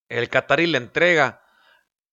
el 0.08 0.28
catarí 0.28 0.66
le 0.66 0.78
entrega, 0.78 1.42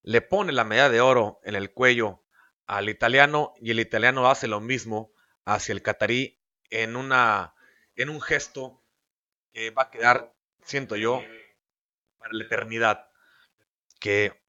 le 0.04 0.22
pone 0.22 0.54
la 0.54 0.64
medalla 0.64 0.90
de 0.90 1.02
oro 1.02 1.40
en 1.44 1.56
el 1.56 1.74
cuello 1.74 2.24
al 2.68 2.90
italiano 2.90 3.54
y 3.60 3.72
el 3.72 3.80
italiano 3.80 4.30
hace 4.30 4.48
lo 4.48 4.62
mismo 4.62 5.12
hacia 5.46 5.74
el 5.74 5.82
catarí 5.82 6.40
en, 6.70 6.96
una, 6.96 7.56
en 7.96 8.10
un 8.10 8.22
gesto 8.22 8.84
que 9.52 9.72
va 9.72 9.84
a 9.84 9.92
quedar, 9.92 10.36
siento 10.62 10.96
yo, 10.96 11.24
la 12.32 12.44
eternidad. 12.44 13.10
Que 14.00 14.42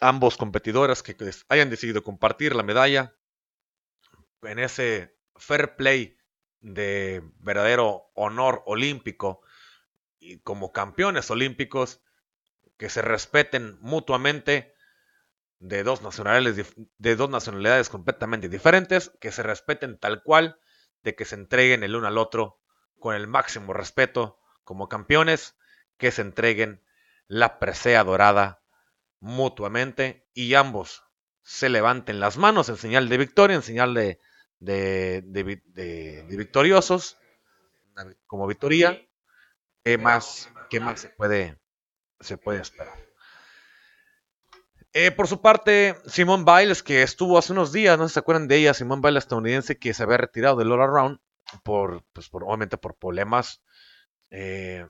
ambos 0.00 0.36
competidores 0.36 1.02
que 1.02 1.16
hayan 1.48 1.70
decidido 1.70 2.02
compartir 2.02 2.54
la 2.54 2.62
medalla 2.62 3.14
en 4.42 4.58
ese 4.58 5.16
fair 5.36 5.76
play 5.76 6.16
de 6.60 7.22
verdadero 7.38 8.10
honor 8.14 8.62
olímpico 8.66 9.42
y 10.18 10.40
como 10.40 10.72
campeones 10.72 11.30
olímpicos 11.30 12.02
que 12.76 12.90
se 12.90 13.02
respeten 13.02 13.78
mutuamente 13.80 14.74
de 15.58 15.82
dos, 15.82 16.02
nacionalidades, 16.02 16.74
de 16.96 17.16
dos 17.16 17.28
nacionalidades 17.28 17.90
completamente 17.90 18.48
diferentes, 18.48 19.12
que 19.20 19.32
se 19.32 19.42
respeten 19.42 19.98
tal 19.98 20.22
cual, 20.22 20.58
de 21.02 21.14
que 21.14 21.26
se 21.26 21.34
entreguen 21.34 21.82
el 21.82 21.94
uno 21.94 22.08
al 22.08 22.18
otro 22.18 22.60
con 22.98 23.14
el 23.14 23.26
máximo 23.26 23.72
respeto 23.74 24.38
como 24.64 24.88
campeones, 24.88 25.56
que 25.98 26.10
se 26.10 26.22
entreguen 26.22 26.82
la 27.30 27.60
presea 27.60 28.02
dorada 28.02 28.60
mutuamente 29.20 30.26
y 30.34 30.54
ambos 30.54 31.04
se 31.42 31.68
levanten 31.68 32.18
las 32.18 32.36
manos 32.38 32.68
en 32.68 32.76
señal 32.76 33.08
de 33.08 33.18
victoria, 33.18 33.54
en 33.54 33.62
señal 33.62 33.94
de, 33.94 34.18
de, 34.58 36.26
victoriosos, 36.28 37.18
como 38.26 38.48
victoria. 38.48 39.00
¿Qué 39.84 39.96
más, 39.96 40.50
qué 40.68 40.80
más 40.80 41.02
se, 41.02 41.10
puede, 41.10 41.56
se 42.18 42.36
puede 42.36 42.62
esperar? 42.62 42.98
Eh, 44.92 45.12
por 45.12 45.28
su 45.28 45.40
parte, 45.40 45.94
Simone 46.06 46.44
Biles, 46.44 46.82
que 46.82 47.02
estuvo 47.02 47.38
hace 47.38 47.52
unos 47.52 47.70
días, 47.70 47.96
no 47.96 48.08
se 48.08 48.18
acuerdan 48.18 48.48
de 48.48 48.56
ella, 48.56 48.74
Simone 48.74 49.02
Biles 49.04 49.22
estadounidense 49.22 49.78
que 49.78 49.94
se 49.94 50.02
había 50.02 50.16
retirado 50.16 50.56
del 50.56 50.72
All 50.72 50.82
Around 50.82 51.20
por, 51.62 52.02
pues 52.12 52.28
por, 52.28 52.42
obviamente 52.42 52.76
por 52.76 52.96
problemas. 52.96 53.62
Eh, 54.30 54.84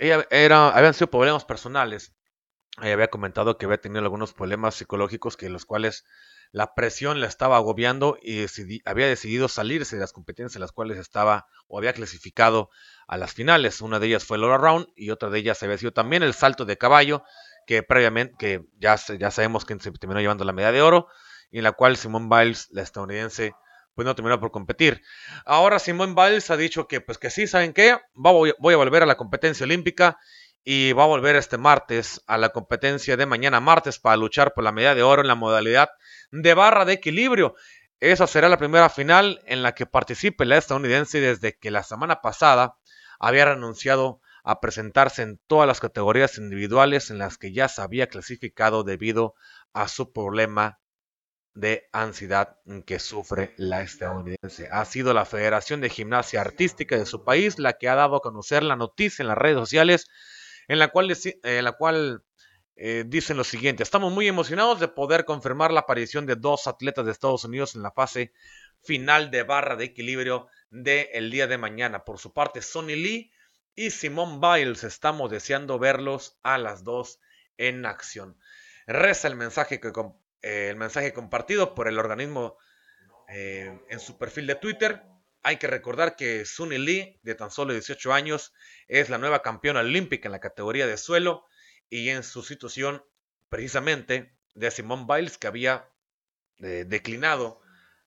ella 0.00 0.26
era, 0.30 0.70
habían 0.70 0.94
sido 0.94 1.10
problemas 1.10 1.44
personales. 1.44 2.14
Ella 2.80 2.94
había 2.94 3.08
comentado 3.08 3.58
que 3.58 3.66
había 3.66 3.80
tenido 3.80 4.00
algunos 4.00 4.32
problemas 4.32 4.74
psicológicos 4.74 5.36
que 5.36 5.50
los 5.50 5.66
cuales 5.66 6.04
la 6.52 6.74
presión 6.74 7.20
la 7.20 7.26
estaba 7.26 7.56
agobiando 7.56 8.16
y 8.20 8.46
había 8.86 9.06
decidido 9.06 9.48
salirse 9.48 9.96
de 9.96 10.00
las 10.00 10.12
competencias 10.12 10.56
en 10.56 10.62
las 10.62 10.72
cuales 10.72 10.98
estaba 10.98 11.46
o 11.68 11.78
había 11.78 11.92
clasificado 11.92 12.70
a 13.06 13.18
las 13.18 13.34
finales. 13.34 13.82
Una 13.82 14.00
de 14.00 14.06
ellas 14.06 14.24
fue 14.24 14.38
el 14.38 14.44
All 14.44 14.52
Around 14.52 14.88
y 14.96 15.10
otra 15.10 15.28
de 15.28 15.38
ellas 15.38 15.62
había 15.62 15.76
sido 15.78 15.92
también 15.92 16.22
el 16.22 16.32
salto 16.32 16.64
de 16.64 16.78
caballo, 16.78 17.22
que 17.66 17.82
previamente, 17.82 18.34
que 18.38 18.64
ya, 18.78 18.96
ya 18.96 19.30
sabemos 19.30 19.66
que 19.66 19.78
se 19.78 19.92
terminó 19.92 20.20
llevando 20.20 20.44
la 20.44 20.52
medalla 20.52 20.72
de 20.72 20.82
oro, 20.82 21.08
y 21.50 21.58
en 21.58 21.64
la 21.64 21.72
cual 21.72 21.96
Simone 21.96 22.28
Biles, 22.28 22.68
la 22.70 22.82
estadounidense, 22.82 23.54
pues 23.94 24.06
no 24.06 24.14
terminó 24.14 24.38
por 24.40 24.50
competir. 24.50 25.02
Ahora 25.44 25.78
Simone 25.78 26.14
Biles 26.14 26.50
ha 26.50 26.56
dicho 26.56 26.86
que, 26.88 27.00
pues 27.00 27.18
que 27.18 27.30
sí, 27.30 27.46
¿saben 27.46 27.72
qué? 27.72 27.98
Voy, 28.14 28.54
voy 28.58 28.74
a 28.74 28.78
volver 28.78 29.02
a 29.02 29.06
la 29.06 29.16
competencia 29.16 29.64
olímpica 29.64 30.18
y 30.64 30.92
va 30.92 31.04
a 31.04 31.08
volver 31.08 31.36
este 31.36 31.58
martes 31.58 32.22
a 32.26 32.38
la 32.38 32.50
competencia 32.50 33.16
de 33.16 33.26
mañana 33.26 33.60
martes 33.60 33.98
para 33.98 34.16
luchar 34.16 34.52
por 34.54 34.64
la 34.64 34.72
medalla 34.72 34.94
de 34.94 35.02
oro 35.02 35.22
en 35.22 35.28
la 35.28 35.34
modalidad 35.34 35.90
de 36.30 36.54
barra 36.54 36.84
de 36.84 36.94
equilibrio. 36.94 37.54
Esa 38.00 38.26
será 38.26 38.48
la 38.48 38.58
primera 38.58 38.88
final 38.88 39.40
en 39.46 39.62
la 39.62 39.74
que 39.74 39.86
participe 39.86 40.44
la 40.44 40.56
estadounidense 40.56 41.20
desde 41.20 41.58
que 41.58 41.70
la 41.70 41.82
semana 41.82 42.20
pasada 42.20 42.76
había 43.18 43.44
renunciado 43.44 44.20
a 44.42 44.60
presentarse 44.60 45.22
en 45.22 45.38
todas 45.46 45.66
las 45.66 45.80
categorías 45.80 46.38
individuales 46.38 47.10
en 47.10 47.18
las 47.18 47.36
que 47.36 47.52
ya 47.52 47.68
se 47.68 47.82
había 47.82 48.06
clasificado 48.08 48.84
debido 48.84 49.34
a 49.72 49.88
su 49.88 50.12
problema 50.12 50.78
de 51.54 51.88
ansiedad 51.92 52.58
que 52.86 52.98
sufre 52.98 53.54
la 53.56 53.82
estadounidense. 53.82 54.68
Ha 54.70 54.84
sido 54.84 55.12
la 55.14 55.24
Federación 55.24 55.80
de 55.80 55.90
Gimnasia 55.90 56.40
Artística 56.40 56.96
de 56.96 57.06
su 57.06 57.24
país 57.24 57.58
la 57.58 57.74
que 57.74 57.88
ha 57.88 57.94
dado 57.94 58.16
a 58.16 58.20
conocer 58.20 58.62
la 58.62 58.76
noticia 58.76 59.22
en 59.22 59.28
las 59.28 59.38
redes 59.38 59.56
sociales 59.56 60.06
en 60.68 60.78
la 60.78 60.88
cual, 60.88 61.12
en 61.42 61.64
la 61.64 61.72
cual 61.72 62.22
eh, 62.76 63.04
dicen 63.06 63.36
lo 63.36 63.44
siguiente, 63.44 63.82
estamos 63.82 64.12
muy 64.12 64.28
emocionados 64.28 64.80
de 64.80 64.88
poder 64.88 65.24
confirmar 65.24 65.72
la 65.72 65.80
aparición 65.80 66.26
de 66.26 66.36
dos 66.36 66.66
atletas 66.66 67.04
de 67.04 67.12
Estados 67.12 67.44
Unidos 67.44 67.74
en 67.74 67.82
la 67.82 67.90
fase 67.90 68.32
final 68.82 69.30
de 69.30 69.42
barra 69.42 69.76
de 69.76 69.84
equilibrio 69.84 70.46
del 70.70 71.08
el 71.12 71.30
día 71.30 71.46
de 71.46 71.58
mañana. 71.58 72.04
Por 72.04 72.18
su 72.18 72.32
parte, 72.32 72.62
Sonny 72.62 72.96
Lee 72.96 73.32
y 73.74 73.90
Simone 73.90 74.38
Biles. 74.40 74.84
Estamos 74.84 75.30
deseando 75.30 75.78
verlos 75.78 76.38
a 76.42 76.56
las 76.56 76.84
dos 76.84 77.20
en 77.58 77.84
acción. 77.84 78.38
Reza 78.86 79.28
el 79.28 79.36
mensaje, 79.36 79.80
que, 79.80 79.92
eh, 80.42 80.68
el 80.70 80.76
mensaje 80.76 81.12
compartido 81.12 81.74
por 81.74 81.88
el 81.88 81.98
organismo 81.98 82.56
eh, 83.28 83.78
en 83.88 84.00
su 84.00 84.18
perfil 84.18 84.46
de 84.46 84.54
Twitter. 84.54 85.02
Hay 85.42 85.56
que 85.56 85.66
recordar 85.66 86.16
que 86.16 86.44
Sunny 86.44 86.78
Lee, 86.78 87.18
de 87.22 87.34
tan 87.34 87.50
solo 87.50 87.72
18 87.72 88.12
años, 88.12 88.52
es 88.88 89.08
la 89.08 89.18
nueva 89.18 89.42
campeona 89.42 89.80
olímpica 89.80 90.28
en 90.28 90.32
la 90.32 90.40
categoría 90.40 90.86
de 90.86 90.96
suelo 90.96 91.46
y 91.88 92.10
en 92.10 92.22
sustitución 92.22 93.04
precisamente 93.48 94.34
de 94.54 94.70
Simone 94.70 95.06
Biles, 95.08 95.38
que 95.38 95.46
había 95.46 95.88
eh, 96.58 96.84
declinado 96.86 97.62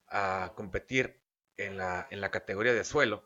a 0.07 0.53
competir 0.55 1.21
en 1.57 1.77
la, 1.77 2.07
en 2.11 2.21
la 2.21 2.31
categoría 2.31 2.73
de 2.73 2.83
suelo 2.83 3.25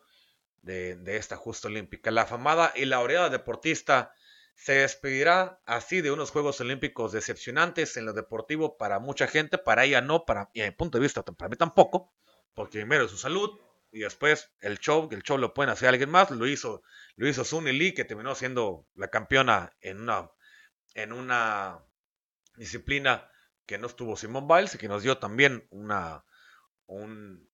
de, 0.62 1.18
esta 1.18 1.36
justa 1.38 1.68
olímpica. 1.68 2.12
La 2.12 2.24
afamada 2.24 2.74
y 2.76 2.86
laureada 2.86 3.30
deportista 3.30 4.14
se 4.58 4.74
despedirá 4.74 5.62
así 5.66 6.02
de 6.02 6.12
unos 6.12 6.32
Juegos 6.32 6.60
Olímpicos 6.60 7.12
decepcionantes 7.12 7.96
en 7.96 8.06
lo 8.06 8.14
deportivo 8.14 8.76
para 8.76 9.00
mucha 9.00 9.28
gente, 9.28 9.60
para 9.60 9.86
ella 9.86 10.02
no, 10.02 10.26
para, 10.26 10.50
y 10.54 10.62
mi 10.62 10.72
punto 10.72 10.98
de 10.98 11.04
vista, 11.04 11.24
para 11.24 11.48
mí 11.48 11.56
tampoco, 11.56 12.12
porque 12.56 12.80
primero 12.80 13.06
es 13.06 13.12
su 13.12 13.18
salud 13.18 13.60
y 13.92 14.00
después 14.00 14.52
el 14.60 14.80
show, 14.80 15.08
el 15.12 15.22
show 15.22 15.38
lo 15.38 15.54
pueden 15.54 15.70
hacer 15.70 15.90
alguien 15.90 16.10
más, 16.10 16.32
lo 16.32 16.48
hizo, 16.48 16.82
lo 17.16 17.28
hizo 17.28 17.46
Sunny 17.46 17.72
Lee, 17.72 17.94
que 17.94 18.04
terminó 18.04 18.34
siendo 18.34 18.88
la 18.96 19.10
campeona 19.10 19.78
en 19.80 20.02
una, 20.02 20.32
en 20.96 21.14
una 21.14 21.86
disciplina 22.56 23.32
que 23.68 23.78
no 23.78 23.86
estuvo 23.86 24.18
Simone 24.18 24.48
Biles 24.50 24.74
y 24.74 24.80
que 24.80 24.88
nos 24.88 25.04
dio 25.04 25.20
también 25.20 25.68
una, 25.70 26.26
un, 26.88 27.48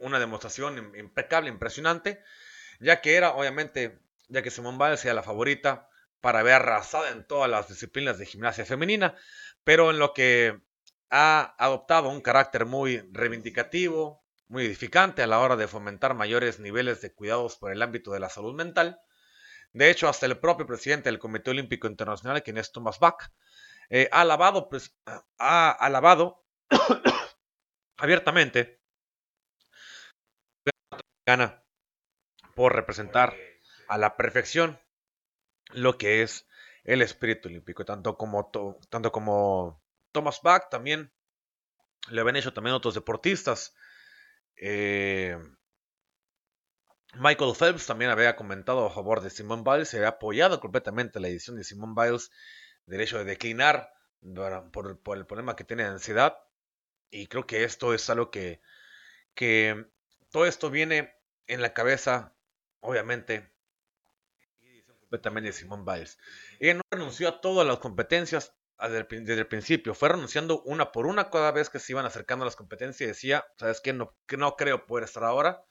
una 0.00 0.18
demostración 0.18 0.96
impecable, 0.96 1.48
impresionante, 1.48 2.24
ya 2.80 3.00
que 3.00 3.14
era 3.14 3.34
obviamente, 3.34 4.00
ya 4.28 4.42
que 4.42 4.50
Simone 4.50 4.78
Biles 4.78 5.04
era 5.04 5.14
la 5.14 5.22
favorita 5.22 5.88
para 6.20 6.40
haber 6.40 6.54
arrasado 6.54 7.06
en 7.08 7.26
todas 7.26 7.50
las 7.50 7.68
disciplinas 7.68 8.18
de 8.18 8.26
gimnasia 8.26 8.64
femenina, 8.64 9.14
pero 9.64 9.90
en 9.90 9.98
lo 9.98 10.12
que 10.12 10.60
ha 11.10 11.54
adoptado 11.58 12.08
un 12.08 12.20
carácter 12.20 12.66
muy 12.66 12.98
reivindicativo, 13.12 14.24
muy 14.48 14.64
edificante 14.64 15.22
a 15.22 15.26
la 15.26 15.40
hora 15.40 15.56
de 15.56 15.68
fomentar 15.68 16.14
mayores 16.14 16.60
niveles 16.60 17.00
de 17.00 17.14
cuidados 17.14 17.56
por 17.56 17.72
el 17.72 17.82
ámbito 17.82 18.12
de 18.12 18.20
la 18.20 18.28
salud 18.28 18.54
mental. 18.54 19.00
De 19.72 19.90
hecho, 19.90 20.08
hasta 20.08 20.26
el 20.26 20.38
propio 20.38 20.66
presidente 20.66 21.08
del 21.08 21.18
Comité 21.18 21.50
Olímpico 21.50 21.86
Internacional, 21.86 22.42
quien 22.42 22.58
es 22.58 22.72
Thomas 22.72 22.98
Bach, 22.98 23.30
eh, 23.90 24.08
ha 24.10 24.22
alabado, 24.22 24.68
pues, 24.68 24.96
ha 25.38 25.70
alabado 25.70 26.44
abiertamente 27.96 28.80
por 32.54 32.74
representar 32.74 33.36
a 33.88 33.98
la 33.98 34.16
perfección 34.16 34.78
lo 35.72 35.98
que 35.98 36.22
es 36.22 36.46
el 36.84 37.02
espíritu 37.02 37.48
olímpico, 37.48 37.84
tanto 37.84 38.16
como, 38.16 38.50
tanto 38.88 39.10
como 39.12 39.82
Thomas 40.12 40.40
Bach 40.42 40.68
también 40.70 41.12
le 42.08 42.20
habían 42.20 42.36
hecho 42.36 42.52
también 42.52 42.74
otros 42.74 42.94
deportistas. 42.94 43.74
Eh, 44.56 45.36
Michael 47.14 47.54
Phelps 47.56 47.86
también 47.86 48.10
había 48.10 48.36
comentado 48.36 48.86
a 48.86 48.90
favor 48.90 49.20
de 49.20 49.30
Simone 49.30 49.62
Biles, 49.64 49.88
se 49.88 49.96
había 49.96 50.10
apoyado 50.10 50.60
completamente 50.60 51.18
la 51.18 51.28
edición 51.28 51.56
de 51.56 51.64
Simone 51.64 51.94
Biles, 51.96 52.30
derecho 52.84 53.18
de 53.18 53.24
declinar 53.24 53.90
por, 54.72 55.00
por, 55.02 55.16
el 55.16 55.26
problema 55.26 55.56
que 55.56 55.64
tiene 55.64 55.84
de 55.84 55.90
ansiedad. 55.90 56.38
Y 57.10 57.26
creo 57.28 57.46
que 57.46 57.64
esto 57.64 57.94
es 57.94 58.08
algo 58.10 58.30
que, 58.30 58.60
que 59.34 59.86
todo 60.30 60.46
esto 60.46 60.70
viene 60.70 61.14
en 61.46 61.62
la 61.62 61.72
cabeza, 61.72 62.34
obviamente, 62.80 63.50
completamente 65.06 65.48
de 65.48 65.52
Simone 65.52 65.84
Biles. 65.84 66.18
Ella 66.60 66.74
no 66.74 66.82
renunció 66.90 67.28
a 67.28 67.40
todas 67.40 67.66
las 67.66 67.78
competencias 67.78 68.52
desde 68.78 69.38
el, 69.38 69.46
principio, 69.46 69.94
fue 69.94 70.10
renunciando 70.10 70.60
una 70.62 70.92
por 70.92 71.06
una 71.06 71.30
cada 71.30 71.50
vez 71.50 71.70
que 71.70 71.78
se 71.78 71.92
iban 71.92 72.04
acercando 72.04 72.44
a 72.44 72.46
las 72.46 72.56
competencias 72.56 73.00
y 73.00 73.06
decía, 73.06 73.46
¿sabes 73.56 73.80
qué? 73.80 73.94
No, 73.94 74.14
que 74.26 74.36
no 74.36 74.54
creo 74.56 74.86
poder 74.86 75.04
estar 75.04 75.24
ahora. 75.24 75.64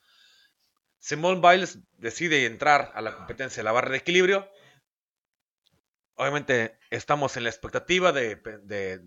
Simone 0.98 1.40
Biles 1.40 1.80
decide 1.98 2.46
entrar 2.46 2.92
a 2.96 3.02
la 3.02 3.16
competencia 3.16 3.62
de 3.62 3.66
la 3.66 3.74
barra 3.74 3.92
de 3.92 3.98
equilibrio. 3.98 4.50
Obviamente 6.16 6.80
estamos 6.90 7.38
en 7.38 7.44
la 7.44 7.50
expectativa 7.50 8.12
de, 8.12 8.42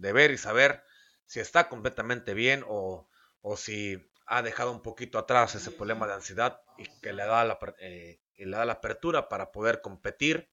ver 0.01 0.31
y 0.31 0.39
saber 0.39 0.85
si 1.27 1.41
está 1.41 1.69
completamente 1.69 2.35
bien 2.35 2.65
o, 2.69 3.09
o 3.41 3.57
si 3.57 4.09
ha 4.27 4.43
dejado 4.43 4.71
un 4.71 4.83
poquito 4.83 5.19
atrás 5.19 5.55
ese 5.55 5.73
problema 5.73 6.07
de 6.07 6.15
ansiedad 6.15 6.61
y 6.77 6.85
que 7.01 7.13
le 7.13 7.25
da 7.25 7.45
la, 7.45 7.59
eh, 7.81 8.21
le 8.47 8.57
da 8.57 8.65
la 8.65 8.75
apertura 8.75 9.29
para 9.29 9.53
poder 9.53 9.81
competir 9.81 10.51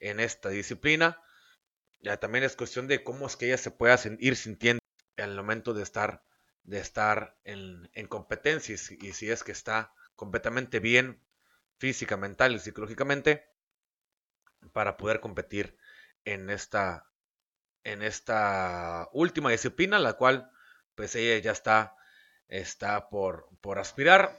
en 0.00 0.20
esta 0.20 0.48
disciplina. 0.48 1.22
Ya 2.00 2.18
también 2.18 2.44
es 2.44 2.56
cuestión 2.56 2.86
de 2.86 3.02
cómo 3.02 3.26
es 3.26 3.36
que 3.36 3.46
ella 3.46 3.58
se 3.58 3.70
pueda 3.70 3.98
ir 4.18 4.36
sintiendo 4.36 4.80
en 5.16 5.30
el 5.30 5.36
momento 5.36 5.74
de 5.74 5.82
estar, 5.82 6.22
de 6.62 6.78
estar 6.78 7.38
en, 7.44 7.90
en 7.94 8.06
competencia 8.06 8.74
y 8.74 9.12
si, 9.12 9.30
es 9.30 9.42
que 9.44 9.52
está 9.52 9.92
completamente 10.16 10.80
bien 10.80 11.22
física, 11.78 12.16
mental 12.16 12.54
y 12.54 12.58
psicológicamente 12.58 13.46
para 14.72 14.96
poder 14.96 15.20
competir 15.20 15.76
en 16.24 16.50
esta, 16.50 17.10
en 17.84 18.02
esta 18.02 19.08
última 19.12 19.50
disciplina, 19.50 19.98
la 19.98 20.14
cual 20.14 20.50
pues 20.94 21.14
ella 21.14 21.42
ya 21.42 21.52
está 21.52 21.96
está 22.48 23.08
por, 23.08 23.48
por 23.60 23.78
aspirar 23.78 24.38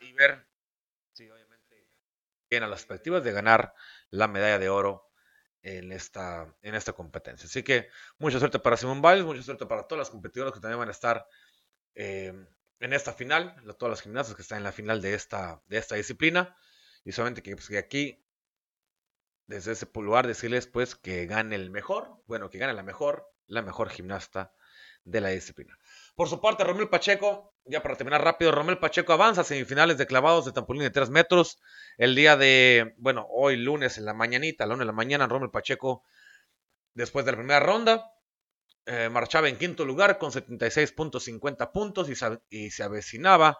y 0.00 0.12
ver 0.12 0.46
tiene 2.50 2.68
las 2.68 2.84
perspectivas 2.84 3.24
de 3.24 3.32
ganar 3.32 3.74
la 4.10 4.28
medalla 4.28 4.58
de 4.58 4.68
oro 4.68 5.08
en 5.62 5.92
esta, 5.92 6.54
en 6.62 6.74
esta 6.74 6.92
competencia. 6.92 7.46
Así 7.46 7.62
que 7.62 7.88
mucha 8.18 8.38
suerte 8.38 8.58
para 8.58 8.76
Simón 8.76 9.00
Biles, 9.00 9.24
mucha 9.24 9.42
suerte 9.42 9.66
para 9.66 9.84
todas 9.84 10.00
las 10.00 10.10
competidoras 10.10 10.52
que 10.52 10.60
también 10.60 10.80
van 10.80 10.88
a 10.88 10.92
estar 10.92 11.26
eh, 11.94 12.34
en 12.80 12.92
esta 12.92 13.12
final, 13.12 13.54
todas 13.78 13.90
las 13.90 14.02
gimnastas 14.02 14.34
que 14.34 14.42
están 14.42 14.58
en 14.58 14.64
la 14.64 14.72
final 14.72 15.00
de 15.00 15.14
esta, 15.14 15.62
de 15.66 15.78
esta 15.78 15.94
disciplina. 15.94 16.56
Y 17.04 17.12
solamente 17.12 17.42
que, 17.42 17.54
pues, 17.54 17.70
aquí 17.78 18.26
desde 19.50 19.72
ese 19.72 19.88
lugar 19.94 20.28
decirles 20.28 20.68
pues 20.68 20.94
que 20.94 21.26
gane 21.26 21.56
el 21.56 21.70
mejor, 21.70 22.22
bueno, 22.26 22.50
que 22.50 22.58
gane 22.58 22.72
la 22.72 22.84
mejor, 22.84 23.28
la 23.46 23.62
mejor 23.62 23.90
gimnasta 23.90 24.54
de 25.04 25.20
la 25.20 25.30
disciplina. 25.30 25.76
Por 26.20 26.28
su 26.28 26.38
parte, 26.38 26.64
Romel 26.64 26.90
Pacheco, 26.90 27.54
ya 27.64 27.82
para 27.82 27.96
terminar 27.96 28.22
rápido, 28.22 28.52
Romel 28.52 28.76
Pacheco 28.76 29.14
avanza 29.14 29.40
a 29.40 29.44
semifinales 29.44 29.96
de 29.96 30.06
clavados 30.06 30.44
de 30.44 30.52
trampolín 30.52 30.82
de 30.82 30.90
3 30.90 31.08
metros. 31.08 31.58
El 31.96 32.14
día 32.14 32.36
de, 32.36 32.94
bueno, 32.98 33.26
hoy 33.30 33.56
lunes 33.56 33.96
en 33.96 34.04
la 34.04 34.12
mañanita, 34.12 34.64
a 34.64 34.66
la 34.66 34.74
1 34.74 34.80
de 34.80 34.86
la 34.86 34.92
mañana, 34.92 35.26
Romel 35.26 35.48
Pacheco, 35.48 36.04
después 36.92 37.24
de 37.24 37.32
la 37.32 37.38
primera 37.38 37.60
ronda, 37.60 38.12
eh, 38.84 39.08
marchaba 39.08 39.48
en 39.48 39.56
quinto 39.56 39.86
lugar 39.86 40.18
con 40.18 40.30
76.50 40.30 41.72
puntos 41.72 42.10
y 42.10 42.14
se, 42.14 42.38
y 42.50 42.70
se 42.70 42.82
avecinaba 42.82 43.58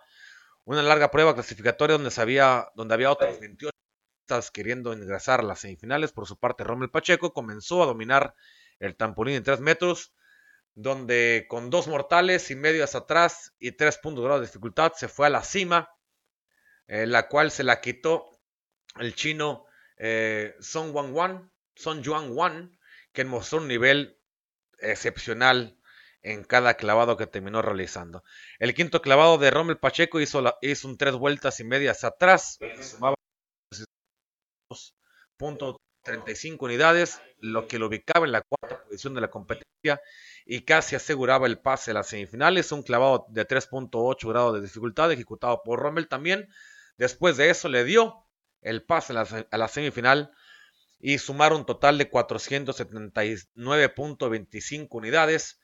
una 0.65 0.83
larga 0.83 1.11
prueba 1.11 1.33
clasificatoria 1.33 1.95
donde, 1.95 2.11
sabía, 2.11 2.69
donde 2.75 2.93
había 2.93 3.11
otros 3.11 3.41
28 3.41 3.73
queriendo 4.53 4.93
ingresar 4.93 5.41
a 5.41 5.45
las 5.45 5.61
semifinales. 5.61 6.13
Por 6.13 6.27
su 6.27 6.39
parte, 6.39 6.63
Romel 6.63 6.91
Pacheco 6.91 7.33
comenzó 7.33 7.83
a 7.83 7.87
dominar 7.87 8.35
el 8.81 8.97
trampolín 8.97 9.37
en 9.37 9.45
3 9.45 9.61
metros 9.61 10.13
donde 10.83 11.45
con 11.47 11.69
dos 11.69 11.89
mortales 11.89 12.51
y 12.51 12.57
medio 12.57 12.85
hacia 12.85 13.01
atrás 13.01 13.55
y 13.59 13.73
tres 13.73 13.99
puntos 13.99 14.25
de 14.25 14.47
dificultad 14.47 14.95
se 14.95 15.09
fue 15.09 15.27
a 15.27 15.31
la 15.31 15.45
cima, 15.45 15.91
eh, 16.87 17.07
la 17.07 17.29
cual 17.29 17.51
se 17.51 17.65
la 17.65 17.83
quitó 17.83 18.41
el 18.99 19.15
chino 19.15 19.67
eh, 19.99 20.55
Song 20.61 20.95
Wang 20.95 21.13
Wan, 21.13 21.53
Song 21.77 22.01
Yuan 22.01 22.31
Wan, 22.31 22.79
que 23.13 23.27
mostró 23.27 23.59
un 23.59 23.69
nivel 23.69 24.19
excepcional 24.79 25.79
en 26.23 26.45
cada 26.45 26.75
clavado 26.75 27.19
que 27.19 27.27
terminó 27.27 27.61
realizando. 27.61 28.25
El 28.59 28.73
quinto 28.73 29.03
clavado 29.03 29.37
de 29.37 29.51
Rommel 29.51 29.79
Pacheco 29.79 30.19
hizo, 30.19 30.57
hizo 30.63 30.89
un 30.89 30.97
tres 30.97 31.15
vueltas 31.15 31.61
y 31.61 31.65
media 31.65 31.91
hacia 31.91 32.09
atrás, 32.09 32.59
sumaba 32.81 33.17
35 36.03 36.65
unidades, 36.65 37.21
lo 37.39 37.69
que 37.69 37.79
lo 37.79 37.89
ubicaba 37.89 38.25
en 38.25 38.33
la 38.33 38.41
cuarta 38.43 38.80
de 38.91 39.21
la 39.21 39.31
competencia 39.31 40.01
y 40.45 40.63
casi 40.63 40.97
aseguraba 40.97 41.47
el 41.47 41.59
pase 41.59 41.93
a 41.93 41.95
las 41.95 42.09
semifinales. 42.09 42.73
Un 42.73 42.83
clavado 42.83 43.27
de 43.29 43.47
3.8 43.47 44.29
grados 44.29 44.55
de 44.55 44.63
dificultad 44.63 45.13
ejecutado 45.13 45.63
por 45.65 45.79
Rommel 45.81 46.09
también. 46.09 46.49
Después 46.97 47.37
de 47.37 47.51
eso 47.51 47.69
le 47.69 47.85
dio 47.85 48.27
el 48.63 48.83
pase 48.85 49.13
a 49.13 49.27
la, 49.57 49.69
semifinal 49.69 50.33
y 50.99 51.19
sumaron 51.19 51.61
un 51.61 51.67
total 51.67 51.99
de 51.99 52.11
479.25 52.11 54.89
unidades 54.91 55.61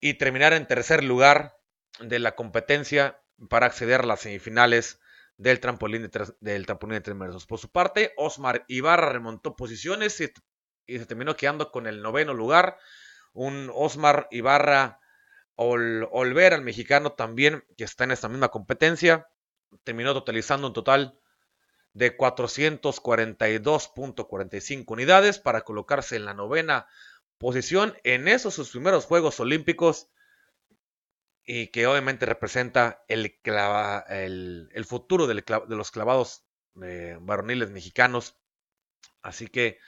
y 0.00 0.12
terminar 0.14 0.52
en 0.52 0.66
tercer 0.66 1.02
lugar 1.02 1.56
de 1.98 2.18
la 2.18 2.36
competencia 2.36 3.18
para 3.48 3.64
acceder 3.66 4.02
a 4.02 4.06
las 4.06 4.20
semifinales 4.20 5.00
del 5.36 5.60
trampolín 5.60 6.02
de 6.02 6.08
tres, 6.08 6.34
del 6.40 6.66
trampolín 6.66 6.94
de 6.94 7.00
tres 7.00 7.16
metros. 7.16 7.46
Por 7.46 7.58
su 7.58 7.70
parte, 7.70 8.12
Osmar 8.16 8.64
Ibarra 8.68 9.12
remontó 9.12 9.56
posiciones 9.56 10.20
y, 10.20 10.30
se 10.86 11.06
terminó 11.06 11.36
quedando 11.36 11.70
con 11.70 11.86
el 11.86 12.02
noveno 12.02 12.34
lugar. 12.34 12.78
Un 13.32 13.70
Osmar 13.74 14.28
Ibarra 14.30 15.00
Ol, 15.56 16.08
Olvera, 16.10 16.56
el 16.56 16.62
mexicano 16.62 17.12
también, 17.12 17.64
que 17.76 17.84
está 17.84 18.04
en 18.04 18.12
esta 18.12 18.28
misma 18.28 18.48
competencia, 18.48 19.28
terminó 19.84 20.14
totalizando 20.14 20.68
un 20.68 20.72
total 20.72 21.18
de 21.92 22.16
442.45 22.16 24.84
unidades 24.88 25.38
para 25.38 25.60
colocarse 25.62 26.16
en 26.16 26.24
la 26.24 26.32
novena 26.34 26.88
posición 27.38 27.96
en 28.04 28.28
esos 28.28 28.54
sus 28.54 28.70
primeros 28.70 29.06
Juegos 29.06 29.40
Olímpicos 29.40 30.08
y 31.44 31.68
que 31.68 31.86
obviamente 31.86 32.26
representa 32.26 33.04
el, 33.06 33.38
el, 33.44 34.84
futuro 34.84 35.26
de 35.26 35.76
los 35.76 35.90
clavados 35.90 36.44
eh, 36.82 37.18
varoniles 37.20 37.70
mexicanos. 37.70 38.36
Así 39.22 39.48
que 39.48 39.78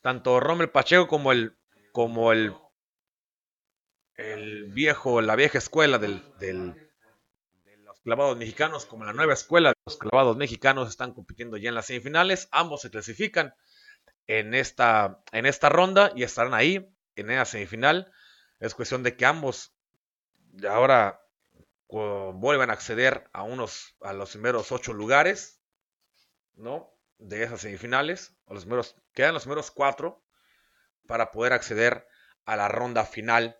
tanto 0.00 0.40
Rommel 0.40 0.70
Pacheco 0.70 1.08
como 1.08 1.32
el, 1.32 1.56
como 1.92 2.32
el, 2.32 2.54
el 4.16 4.66
viejo, 4.72 5.20
la 5.20 5.36
vieja 5.36 5.58
escuela 5.58 5.98
del, 5.98 6.22
de 6.38 6.54
los 7.84 8.00
clavados 8.00 8.36
mexicanos, 8.36 8.86
como 8.86 9.04
la 9.04 9.12
nueva 9.12 9.34
escuela 9.34 9.70
de 9.70 9.74
los 9.86 9.96
clavados 9.96 10.36
mexicanos, 10.36 10.88
están 10.88 11.12
compitiendo 11.14 11.56
ya 11.56 11.68
en 11.68 11.74
las 11.74 11.86
semifinales. 11.86 12.48
Ambos 12.50 12.82
se 12.82 12.90
clasifican 12.90 13.54
en 14.26 14.54
esta, 14.54 15.22
en 15.32 15.46
esta 15.46 15.68
ronda 15.68 16.12
y 16.14 16.22
estarán 16.22 16.54
ahí 16.54 16.94
en 17.16 17.28
la 17.28 17.44
semifinal. 17.44 18.12
Es 18.60 18.74
cuestión 18.74 19.02
de 19.02 19.16
que 19.16 19.26
ambos 19.26 19.74
ahora 20.68 21.20
vuelvan 21.88 22.70
a 22.70 22.74
acceder 22.74 23.28
a 23.32 23.42
unos 23.42 23.96
a 24.02 24.12
los 24.12 24.30
primeros 24.30 24.72
ocho 24.72 24.92
lugares, 24.92 25.62
¿no? 26.54 26.97
De 27.18 27.42
esas 27.42 27.60
semifinales, 27.60 28.36
a 28.46 28.54
los 28.54 28.64
primeros, 28.64 28.96
quedan 29.12 29.34
los 29.34 29.42
primeros 29.42 29.70
cuatro 29.70 30.24
para 31.06 31.30
poder 31.30 31.52
acceder 31.52 32.06
a 32.44 32.56
la 32.56 32.68
ronda 32.68 33.04
final 33.04 33.58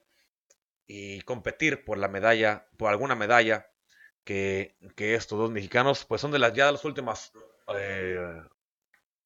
y 0.86 1.20
competir 1.22 1.84
por 1.84 1.98
la 1.98 2.08
medalla, 2.08 2.68
por 2.76 2.90
alguna 2.90 3.14
medalla 3.14 3.70
que, 4.24 4.76
estos 4.96 5.38
dos 5.38 5.50
mexicanos, 5.50 6.04
pues 6.04 6.20
son 6.20 6.30
de 6.30 6.38
las 6.38 6.52
ya 6.52 6.66
de 6.66 6.72
las 6.72 6.84
últimas 6.84 7.32
eh, 7.74 8.18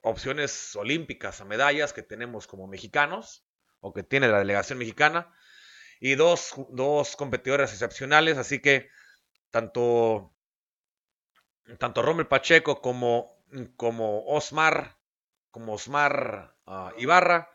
opciones 0.01 0.77
olímpicas 0.77 1.41
a 1.41 1.45
medallas 1.45 1.93
que 1.93 2.03
tenemos 2.03 2.47
como 2.47 2.67
mexicanos 2.67 3.45
o 3.81 3.93
que 3.93 4.03
tiene 4.03 4.29
la 4.29 4.39
delegación 4.39 4.79
mexicana 4.79 5.35
y 6.01 6.15
dos, 6.15 6.55
dos 6.71 7.17
competidores 7.17 7.73
excepcionales, 7.73 8.39
así 8.39 8.61
que 8.61 8.91
tanto, 9.51 10.35
tanto 11.79 12.03
Rommel 12.03 12.27
Pacheco 12.27 12.81
como, 12.81 13.42
como 13.77 14.25
Osmar, 14.27 14.97
como 15.51 15.75
Osmar 15.75 16.55
ah, 16.67 16.93
Ibarra, 16.99 17.51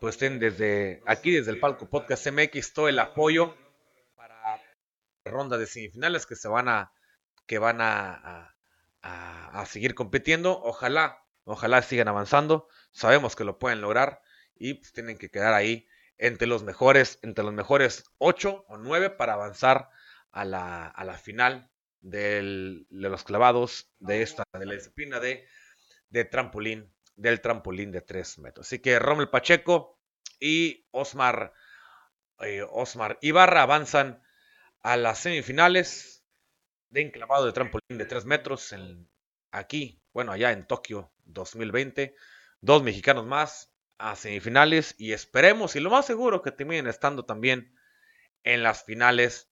pues 0.00 0.16
estén 0.16 0.38
desde 0.38 1.02
aquí, 1.06 1.30
desde 1.30 1.50
el 1.50 1.60
Palco 1.60 1.88
Podcast 1.88 2.26
MX, 2.26 2.72
todo 2.72 2.88
el 2.88 2.98
apoyo 2.98 3.56
para 4.16 4.34
la 4.42 4.60
ronda 5.30 5.58
de 5.58 5.66
semifinales 5.66 6.26
que 6.26 6.36
se 6.36 6.48
van 6.48 6.68
a, 6.68 6.92
que 7.46 7.58
van 7.58 7.80
a, 7.80 8.54
a, 9.02 9.66
seguir 9.66 9.94
compitiendo. 9.94 10.60
Ojalá, 10.60 11.24
ojalá 11.44 11.82
sigan 11.82 12.08
avanzando. 12.08 12.68
Sabemos 12.92 13.36
que 13.36 13.44
lo 13.44 13.58
pueden 13.58 13.80
lograr 13.80 14.22
y 14.56 14.74
pues 14.74 14.92
tienen 14.92 15.18
que 15.18 15.30
quedar 15.30 15.54
ahí 15.54 15.88
entre 16.18 16.46
los 16.46 16.62
mejores, 16.62 17.18
entre 17.22 17.44
los 17.44 17.52
mejores 17.52 18.04
8 18.18 18.64
o 18.68 18.76
9 18.76 19.10
para 19.10 19.34
avanzar 19.34 19.88
a 20.30 20.44
la, 20.44 20.86
a 20.86 21.04
la 21.04 21.14
final 21.14 21.71
de 22.02 22.84
los 22.90 23.24
clavados 23.24 23.90
de 23.98 24.22
esta, 24.22 24.44
de 24.52 24.66
la 24.66 24.74
disciplina 24.74 25.20
de, 25.20 25.46
de 26.10 26.24
trampolín, 26.24 26.92
del 27.16 27.40
trampolín 27.40 27.92
de 27.92 28.02
3 28.02 28.38
metros. 28.40 28.66
Así 28.66 28.80
que 28.80 28.98
Rommel 28.98 29.30
Pacheco 29.30 29.98
y 30.38 30.86
Osmar, 30.90 31.54
eh, 32.40 32.66
Osmar 32.68 33.18
Ibarra 33.22 33.62
avanzan 33.62 34.22
a 34.82 34.96
las 34.96 35.20
semifinales 35.20 36.24
de 36.90 37.02
enclavado 37.02 37.46
de 37.46 37.52
trampolín 37.52 37.98
de 37.98 38.04
3 38.04 38.24
metros 38.26 38.72
en, 38.72 39.08
aquí, 39.52 40.02
bueno, 40.12 40.32
allá 40.32 40.50
en 40.50 40.66
Tokio 40.66 41.12
2020. 41.24 42.14
Dos 42.60 42.82
mexicanos 42.82 43.26
más, 43.26 43.72
a 43.98 44.16
semifinales 44.16 44.96
y 44.98 45.12
esperemos 45.12 45.76
y 45.76 45.80
lo 45.80 45.90
más 45.90 46.06
seguro 46.06 46.42
que 46.42 46.50
terminen 46.50 46.88
estando 46.88 47.24
también 47.24 47.74
en 48.42 48.64
las 48.64 48.84
finales 48.84 49.51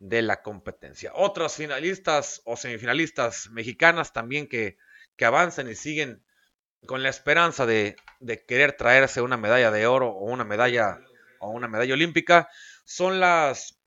de 0.00 0.22
la 0.22 0.42
competencia. 0.42 1.12
Otras 1.14 1.54
finalistas 1.54 2.42
o 2.44 2.56
semifinalistas 2.56 3.50
mexicanas 3.50 4.12
también 4.12 4.48
que, 4.48 4.78
que 5.16 5.26
avanzan 5.26 5.70
y 5.70 5.76
siguen 5.76 6.24
con 6.86 7.02
la 7.02 7.10
esperanza 7.10 7.66
de, 7.66 7.96
de, 8.18 8.44
querer 8.44 8.72
traerse 8.72 9.20
una 9.20 9.36
medalla 9.36 9.70
de 9.70 9.86
oro 9.86 10.08
o 10.08 10.24
una 10.24 10.44
medalla 10.44 10.98
o 11.38 11.50
una 11.50 11.68
medalla 11.68 11.92
olímpica 11.92 12.48
son 12.84 13.20
las 13.20 13.78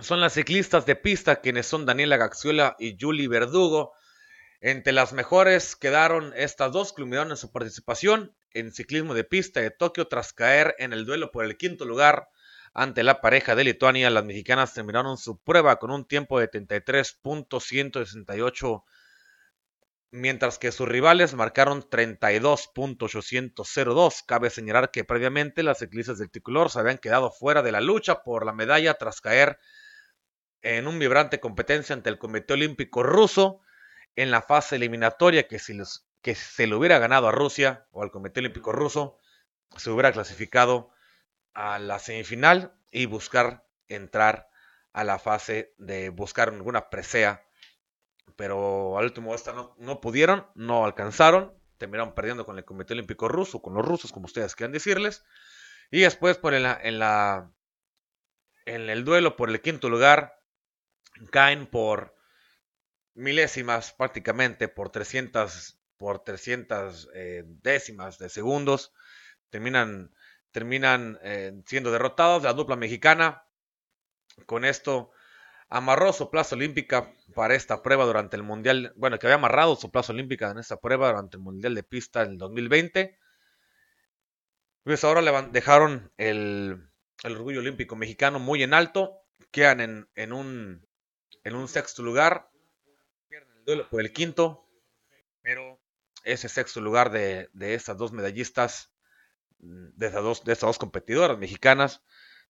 son 0.00 0.20
las 0.20 0.34
ciclistas 0.34 0.86
de 0.86 0.96
pista 0.96 1.40
quienes 1.40 1.66
son 1.66 1.86
Daniela 1.86 2.16
Gaxiola 2.16 2.74
y 2.80 2.96
Julie 3.00 3.28
Verdugo 3.28 3.92
entre 4.60 4.92
las 4.92 5.12
mejores 5.12 5.76
quedaron 5.76 6.32
estas 6.36 6.72
dos, 6.72 6.92
culminaron 6.92 7.30
en 7.30 7.36
su 7.36 7.52
participación 7.52 8.34
en 8.52 8.72
ciclismo 8.72 9.14
de 9.14 9.24
pista 9.24 9.60
de 9.60 9.70
Tokio 9.70 10.08
tras 10.08 10.32
caer 10.32 10.74
en 10.78 10.92
el 10.92 11.06
duelo 11.06 11.30
por 11.30 11.44
el 11.44 11.56
quinto 11.56 11.84
lugar 11.84 12.28
ante 12.72 13.02
la 13.02 13.20
pareja 13.20 13.54
de 13.54 13.64
Lituania. 13.64 14.08
Las 14.10 14.24
mexicanas 14.24 14.72
terminaron 14.74 15.18
su 15.18 15.38
prueba 15.38 15.78
con 15.78 15.90
un 15.90 16.06
tiempo 16.06 16.38
de 16.38 16.50
33.168, 16.50 18.84
mientras 20.12 20.58
que 20.58 20.72
sus 20.72 20.88
rivales 20.88 21.34
marcaron 21.34 21.82
32.802. 21.82 24.24
Cabe 24.26 24.50
señalar 24.50 24.90
que 24.90 25.04
previamente 25.04 25.62
las 25.62 25.78
ciclistas 25.78 26.18
del 26.18 26.30
tricolor 26.30 26.70
se 26.70 26.80
habían 26.80 26.98
quedado 26.98 27.30
fuera 27.30 27.62
de 27.62 27.72
la 27.72 27.80
lucha 27.80 28.22
por 28.22 28.44
la 28.44 28.52
medalla 28.52 28.94
tras 28.94 29.20
caer 29.20 29.58
en 30.62 30.86
un 30.86 30.98
vibrante 30.98 31.40
competencia 31.40 31.94
ante 31.94 32.10
el 32.10 32.18
Comité 32.18 32.52
Olímpico 32.54 33.02
Ruso 33.02 33.60
en 34.16 34.30
la 34.30 34.42
fase 34.42 34.76
eliminatoria 34.76 35.48
que 35.48 35.58
si, 35.58 35.78
que 36.20 36.34
se 36.34 36.66
le 36.66 36.74
hubiera 36.74 36.98
ganado 36.98 37.28
a 37.28 37.32
Rusia 37.32 37.86
o 37.92 38.02
al 38.02 38.10
Comité 38.10 38.40
Olímpico 38.40 38.72
Ruso, 38.72 39.16
se 39.76 39.90
hubiera 39.90 40.12
clasificado 40.12 40.90
a 41.54 41.78
la 41.78 41.98
semifinal 41.98 42.74
y 42.90 43.06
buscar 43.06 43.66
entrar 43.88 44.50
a 44.92 45.04
la 45.04 45.18
fase 45.18 45.74
de 45.78 46.08
buscar 46.08 46.48
alguna 46.48 46.90
presea. 46.90 47.44
Pero 48.36 48.98
al 48.98 49.04
último 49.04 49.34
esta 49.34 49.52
no, 49.52 49.74
no 49.78 50.00
pudieron, 50.00 50.46
no 50.54 50.84
alcanzaron. 50.84 51.54
terminaron 51.78 52.14
perdiendo 52.14 52.46
con 52.46 52.58
el 52.58 52.64
Comité 52.64 52.94
Olímpico 52.94 53.28
Ruso, 53.28 53.62
con 53.62 53.74
los 53.74 53.84
rusos, 53.84 54.12
como 54.12 54.26
ustedes 54.26 54.54
quieran 54.54 54.72
decirles. 54.72 55.24
Y 55.90 56.00
después 56.00 56.38
por 56.38 56.54
en, 56.54 56.62
la, 56.62 56.78
en, 56.82 56.98
la, 56.98 57.52
en 58.66 58.88
el 58.88 59.04
duelo 59.04 59.36
por 59.36 59.50
el 59.50 59.60
quinto 59.60 59.88
lugar, 59.88 60.40
caen 61.30 61.66
por 61.66 62.14
milésimas 63.14 63.92
prácticamente, 63.92 64.68
por 64.68 64.90
300, 64.90 65.78
por 65.96 66.22
300 66.24 67.08
eh, 67.14 67.44
décimas 67.46 68.18
de 68.18 68.28
segundos. 68.28 68.92
Terminan, 69.50 70.14
terminan 70.52 71.18
eh, 71.22 71.60
siendo 71.66 71.90
derrotados. 71.90 72.42
La 72.42 72.52
dupla 72.52 72.76
mexicana 72.76 73.44
con 74.46 74.64
esto 74.64 75.12
amarró 75.68 76.12
su 76.12 76.30
plaza 76.30 76.56
olímpica 76.56 77.14
para 77.34 77.54
esta 77.54 77.82
prueba 77.82 78.04
durante 78.04 78.36
el 78.36 78.42
Mundial, 78.42 78.92
bueno, 78.96 79.18
que 79.18 79.26
había 79.26 79.36
amarrado 79.36 79.76
su 79.76 79.90
plaza 79.90 80.12
olímpica 80.12 80.50
en 80.50 80.58
esta 80.58 80.80
prueba 80.80 81.08
durante 81.08 81.36
el 81.36 81.42
Mundial 81.42 81.74
de 81.74 81.84
Pista 81.84 82.22
en 82.22 82.32
el 82.32 82.38
2020. 82.38 83.18
Pues 84.82 85.04
ahora 85.04 85.22
le 85.22 85.30
dejaron 85.52 86.12
el, 86.16 86.90
orgullo 87.22 87.60
olímpico 87.60 87.94
mexicano 87.96 88.40
muy 88.40 88.62
en 88.62 88.74
alto, 88.74 89.22
quedan 89.52 89.80
en, 89.80 90.08
en, 90.16 90.32
un, 90.32 90.86
en 91.44 91.54
un 91.54 91.68
sexto 91.68 92.02
lugar, 92.02 92.50
pierden 93.28 93.56
el 93.58 93.64
duelo 93.64 93.88
por 93.88 94.00
el 94.00 94.12
quinto, 94.12 94.66
pero 95.42 95.80
ese 96.24 96.48
sexto 96.48 96.80
lugar 96.80 97.10
de, 97.12 97.48
de 97.52 97.74
estas 97.74 97.96
dos 97.96 98.12
medallistas, 98.12 98.89
de 99.60 100.06
estas 100.06 100.22
dos, 100.22 100.44
de 100.44 100.54
dos 100.54 100.78
competidoras 100.78 101.38
mexicanas, 101.38 102.02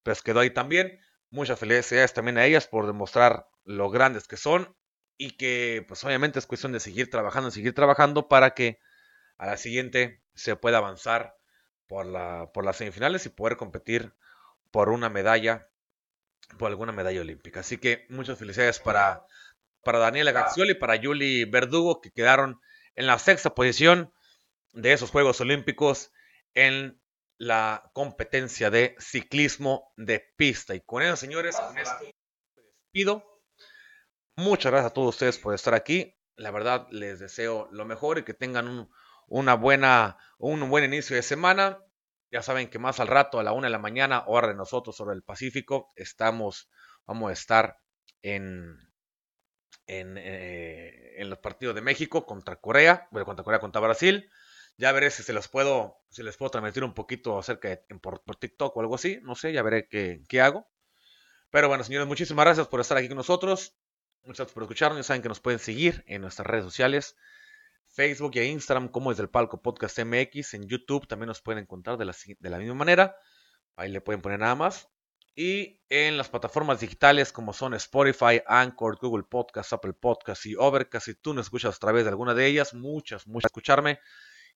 pues 0.03 0.23
quedó 0.23 0.41
ahí 0.41 0.51
también. 0.51 1.01
Muchas 1.31 1.59
felicidades 1.59 2.13
también 2.13 2.39
a 2.39 2.45
ellas 2.45 2.67
por 2.67 2.87
demostrar 2.87 3.47
lo 3.65 3.91
grandes 3.91 4.27
que 4.27 4.37
son 4.37 4.77
y 5.17 5.33
que 5.37 5.85
pues 5.87 6.03
obviamente 6.05 6.39
es 6.39 6.47
cuestión 6.47 6.73
de 6.73 6.81
seguir 6.81 7.11
trabajando, 7.11 7.51
seguir 7.51 7.75
trabajando 7.75 8.29
para 8.29 8.55
que 8.55 8.79
a 9.39 9.47
la 9.47 9.57
siguiente 9.57 10.23
se 10.35 10.57
pueda 10.57 10.79
avanzar 10.79 11.37
por, 11.87 12.07
la, 12.07 12.51
por 12.53 12.65
las 12.65 12.77
semifinales 12.77 13.27
y 13.27 13.31
poder 13.31 13.57
competir 13.57 14.15
por 14.71 14.89
una 14.89 15.09
medalla, 15.09 15.69
por 16.59 16.69
alguna 16.69 16.93
medalla 16.93 17.21
olímpica. 17.21 17.61
Así 17.61 17.79
que 17.79 18.07
muchas 18.09 18.39
felicidades 18.39 18.79
para, 18.79 19.25
para 19.83 19.99
Daniela 19.99 20.33
Gaxioli 20.33 20.73
y 20.73 20.75
para 20.75 20.97
Yuli 20.97 21.45
Verdugo 21.45 22.01
que 22.01 22.13
quedaron 22.13 22.61
en 22.95 23.07
la 23.07 23.19
sexta 23.19 23.55
posición 23.55 24.13
de 24.73 24.93
esos 24.93 25.11
Juegos 25.11 25.41
Olímpicos 25.41 26.13
en 26.55 27.00
la 27.41 27.91
competencia 27.95 28.69
de 28.69 28.95
ciclismo 28.99 29.95
de 29.97 30.21
pista. 30.37 30.75
Y 30.75 30.83
con 30.83 31.03
eso, 31.03 31.17
señores, 31.17 31.57
con 31.57 31.79
esto 31.79 31.97
me 32.05 32.63
despido. 32.93 33.41
Muchas 34.37 34.71
gracias 34.71 34.91
a 34.91 34.95
todos 34.95 35.15
ustedes 35.15 35.39
por 35.39 35.55
estar 35.55 35.73
aquí. 35.73 36.15
La 36.37 36.51
verdad, 36.51 36.87
les 36.91 37.19
deseo 37.19 37.67
lo 37.73 37.87
mejor 37.87 38.19
y 38.19 38.25
que 38.25 38.35
tengan 38.35 38.69
un, 38.69 38.91
una 39.27 39.55
buena, 39.55 40.19
un 40.39 40.69
buen 40.69 40.85
inicio 40.85 41.17
de 41.17 41.23
semana. 41.23 41.83
Ya 42.31 42.43
saben 42.43 42.69
que 42.69 42.79
más 42.79 43.01
al 43.01 43.09
rato, 43.09 43.41
a 43.41 43.43
la 43.43 43.53
una 43.53 43.69
de 43.69 43.73
la 43.73 43.79
mañana, 43.79 44.25
hora 44.27 44.49
de 44.49 44.55
nosotros 44.55 44.95
sobre 44.95 45.17
el 45.17 45.23
Pacífico, 45.23 45.89
estamos, 45.97 46.71
vamos 47.07 47.31
a 47.31 47.33
estar 47.33 47.79
en, 48.21 48.77
en, 49.87 50.19
eh, 50.19 51.15
en 51.17 51.31
los 51.31 51.39
partidos 51.39 51.75
de 51.75 51.81
México 51.81 52.27
contra 52.27 52.57
Corea, 52.57 53.09
bueno, 53.13 53.25
contra 53.25 53.45
Corea, 53.45 53.61
contra 53.61 53.81
Brasil. 53.81 54.31
Ya 54.77 54.93
veré 54.93 55.11
si 55.11 55.23
se 55.23 55.33
los 55.33 55.49
puedo, 55.49 55.99
si 56.11 56.23
les 56.23 56.37
puedo 56.37 56.51
transmitir 56.51 56.85
un 56.85 56.95
poquito 56.95 57.39
acerca 57.39 57.69
de 57.69 57.77
por, 58.01 58.21
TikTok 58.37 58.77
o 58.77 58.81
algo 58.81 58.95
así. 58.95 59.21
No 59.23 59.35
sé, 59.35 59.53
ya 59.53 59.63
veré 59.63 59.89
qué, 59.89 60.23
qué, 60.29 60.41
hago. 60.41 60.67
Pero 61.51 61.69
bueno, 61.69 61.85
señores, 61.85 62.09
muchísimas 62.09 62.45
gracias 62.45 62.69
por 62.69 62.81
estar 62.81 62.97
aquí 62.97 63.09
con 63.09 63.17
nosotros. 63.17 63.77
Muchas 64.23 64.39
gracias 64.39 64.55
por 64.55 64.63
escucharnos. 64.63 64.99
Ya 64.99 65.03
saben 65.03 65.23
que 65.23 65.29
nos 65.29 65.41
pueden 65.41 65.59
seguir 65.59 66.05
en 66.07 66.23
nuestras 66.23 66.47
redes 66.47 66.65
sociales. 66.65 67.17
Facebook 67.89 68.33
y 68.35 68.41
Instagram 68.41 68.89
como 68.89 69.11
desde 69.11 69.25
el 69.25 69.31
palco 69.31 69.61
podcast 69.61 69.99
MX. 69.99 70.55
En 70.55 70.69
YouTube 70.69 71.07
también 71.07 71.29
nos 71.29 71.43
pueden 71.43 71.63
encontrar 71.63 71.99
de 71.99 72.05
la, 72.05 72.15
de 72.39 72.51
la 72.51 72.59
misma 72.59 72.75
manera. 72.75 73.17
Ahí 73.77 73.91
le 73.91 74.01
pueden 74.01 74.23
poner 74.23 74.39
nada 74.39 74.55
más. 74.55 74.89
Y 75.35 75.81
en 75.89 76.17
las 76.17 76.29
plataformas 76.29 76.81
digitales 76.81 77.33
como 77.33 77.53
son 77.53 77.75
Spotify, 77.75 78.43
Anchor, 78.47 78.99
Google 79.01 79.25
Podcast, 79.25 79.73
Apple 79.73 79.95
Podcast 79.95 80.47
y 80.47 80.55
Overcast. 80.57 81.07
Si 81.07 81.15
tú 81.15 81.35
nos 81.35 81.47
escuchas 81.47 81.77
a 81.77 81.79
través 81.79 82.05
de 82.05 82.11
alguna 82.11 82.35
de 82.35 82.47
ellas, 82.47 82.75
muchas, 82.75 83.27
muchas 83.27 83.49
escucharme 83.49 84.01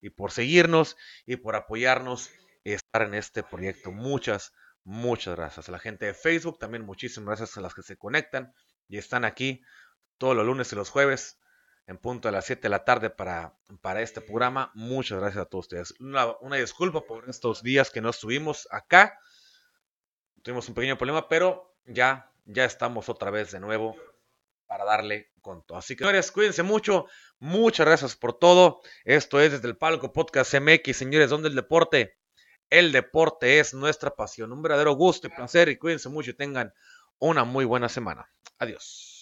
y 0.00 0.10
por 0.10 0.30
seguirnos 0.30 0.96
y 1.26 1.36
por 1.36 1.56
apoyarnos 1.56 2.30
y 2.62 2.72
estar 2.72 3.02
en 3.02 3.14
este 3.14 3.42
proyecto. 3.42 3.92
Muchas, 3.92 4.52
muchas 4.84 5.36
gracias. 5.36 5.68
A 5.68 5.72
la 5.72 5.78
gente 5.78 6.06
de 6.06 6.14
Facebook 6.14 6.58
también 6.58 6.84
muchísimas 6.84 7.38
gracias 7.38 7.56
a 7.56 7.60
las 7.60 7.74
que 7.74 7.82
se 7.82 7.96
conectan 7.96 8.52
y 8.88 8.98
están 8.98 9.24
aquí 9.24 9.62
todos 10.18 10.36
los 10.36 10.46
lunes 10.46 10.72
y 10.72 10.76
los 10.76 10.90
jueves 10.90 11.38
en 11.86 11.98
punto 11.98 12.28
a 12.28 12.32
las 12.32 12.46
7 12.46 12.62
de 12.62 12.68
la 12.70 12.84
tarde 12.84 13.10
para, 13.10 13.58
para 13.82 14.00
este 14.02 14.20
programa. 14.20 14.70
Muchas 14.74 15.20
gracias 15.20 15.42
a 15.42 15.46
todos 15.46 15.66
ustedes. 15.66 15.94
Una, 16.00 16.36
una, 16.40 16.56
disculpa 16.56 17.02
por 17.02 17.28
estos 17.28 17.62
días 17.62 17.90
que 17.90 18.00
no 18.00 18.10
estuvimos 18.10 18.66
acá. 18.70 19.18
Tuvimos 20.42 20.68
un 20.68 20.74
pequeño 20.74 20.96
problema, 20.96 21.28
pero 21.28 21.76
ya, 21.84 22.32
ya 22.46 22.64
estamos 22.64 23.08
otra 23.08 23.30
vez 23.30 23.50
de 23.52 23.60
nuevo 23.60 23.96
para 24.66 24.84
darle 24.84 25.30
con 25.40 25.64
todo. 25.64 25.78
Así 25.78 25.96
que, 25.96 26.04
señores, 26.04 26.32
cuídense 26.32 26.62
mucho. 26.62 27.06
Muchas 27.38 27.86
gracias 27.86 28.16
por 28.16 28.38
todo. 28.38 28.80
Esto 29.04 29.40
es 29.40 29.52
desde 29.52 29.68
el 29.68 29.76
Palco 29.76 30.12
Podcast 30.12 30.54
MX, 30.54 30.96
señores, 30.96 31.30
donde 31.30 31.48
el 31.48 31.54
deporte, 31.54 32.16
el 32.70 32.92
deporte 32.92 33.60
es 33.60 33.74
nuestra 33.74 34.14
pasión. 34.14 34.52
Un 34.52 34.62
verdadero 34.62 34.94
gusto 34.94 35.26
y 35.26 35.30
placer. 35.30 35.68
Y 35.68 35.78
cuídense 35.78 36.08
mucho 36.08 36.30
y 36.30 36.34
tengan 36.34 36.72
una 37.18 37.44
muy 37.44 37.64
buena 37.64 37.88
semana. 37.88 38.30
Adiós. 38.58 39.13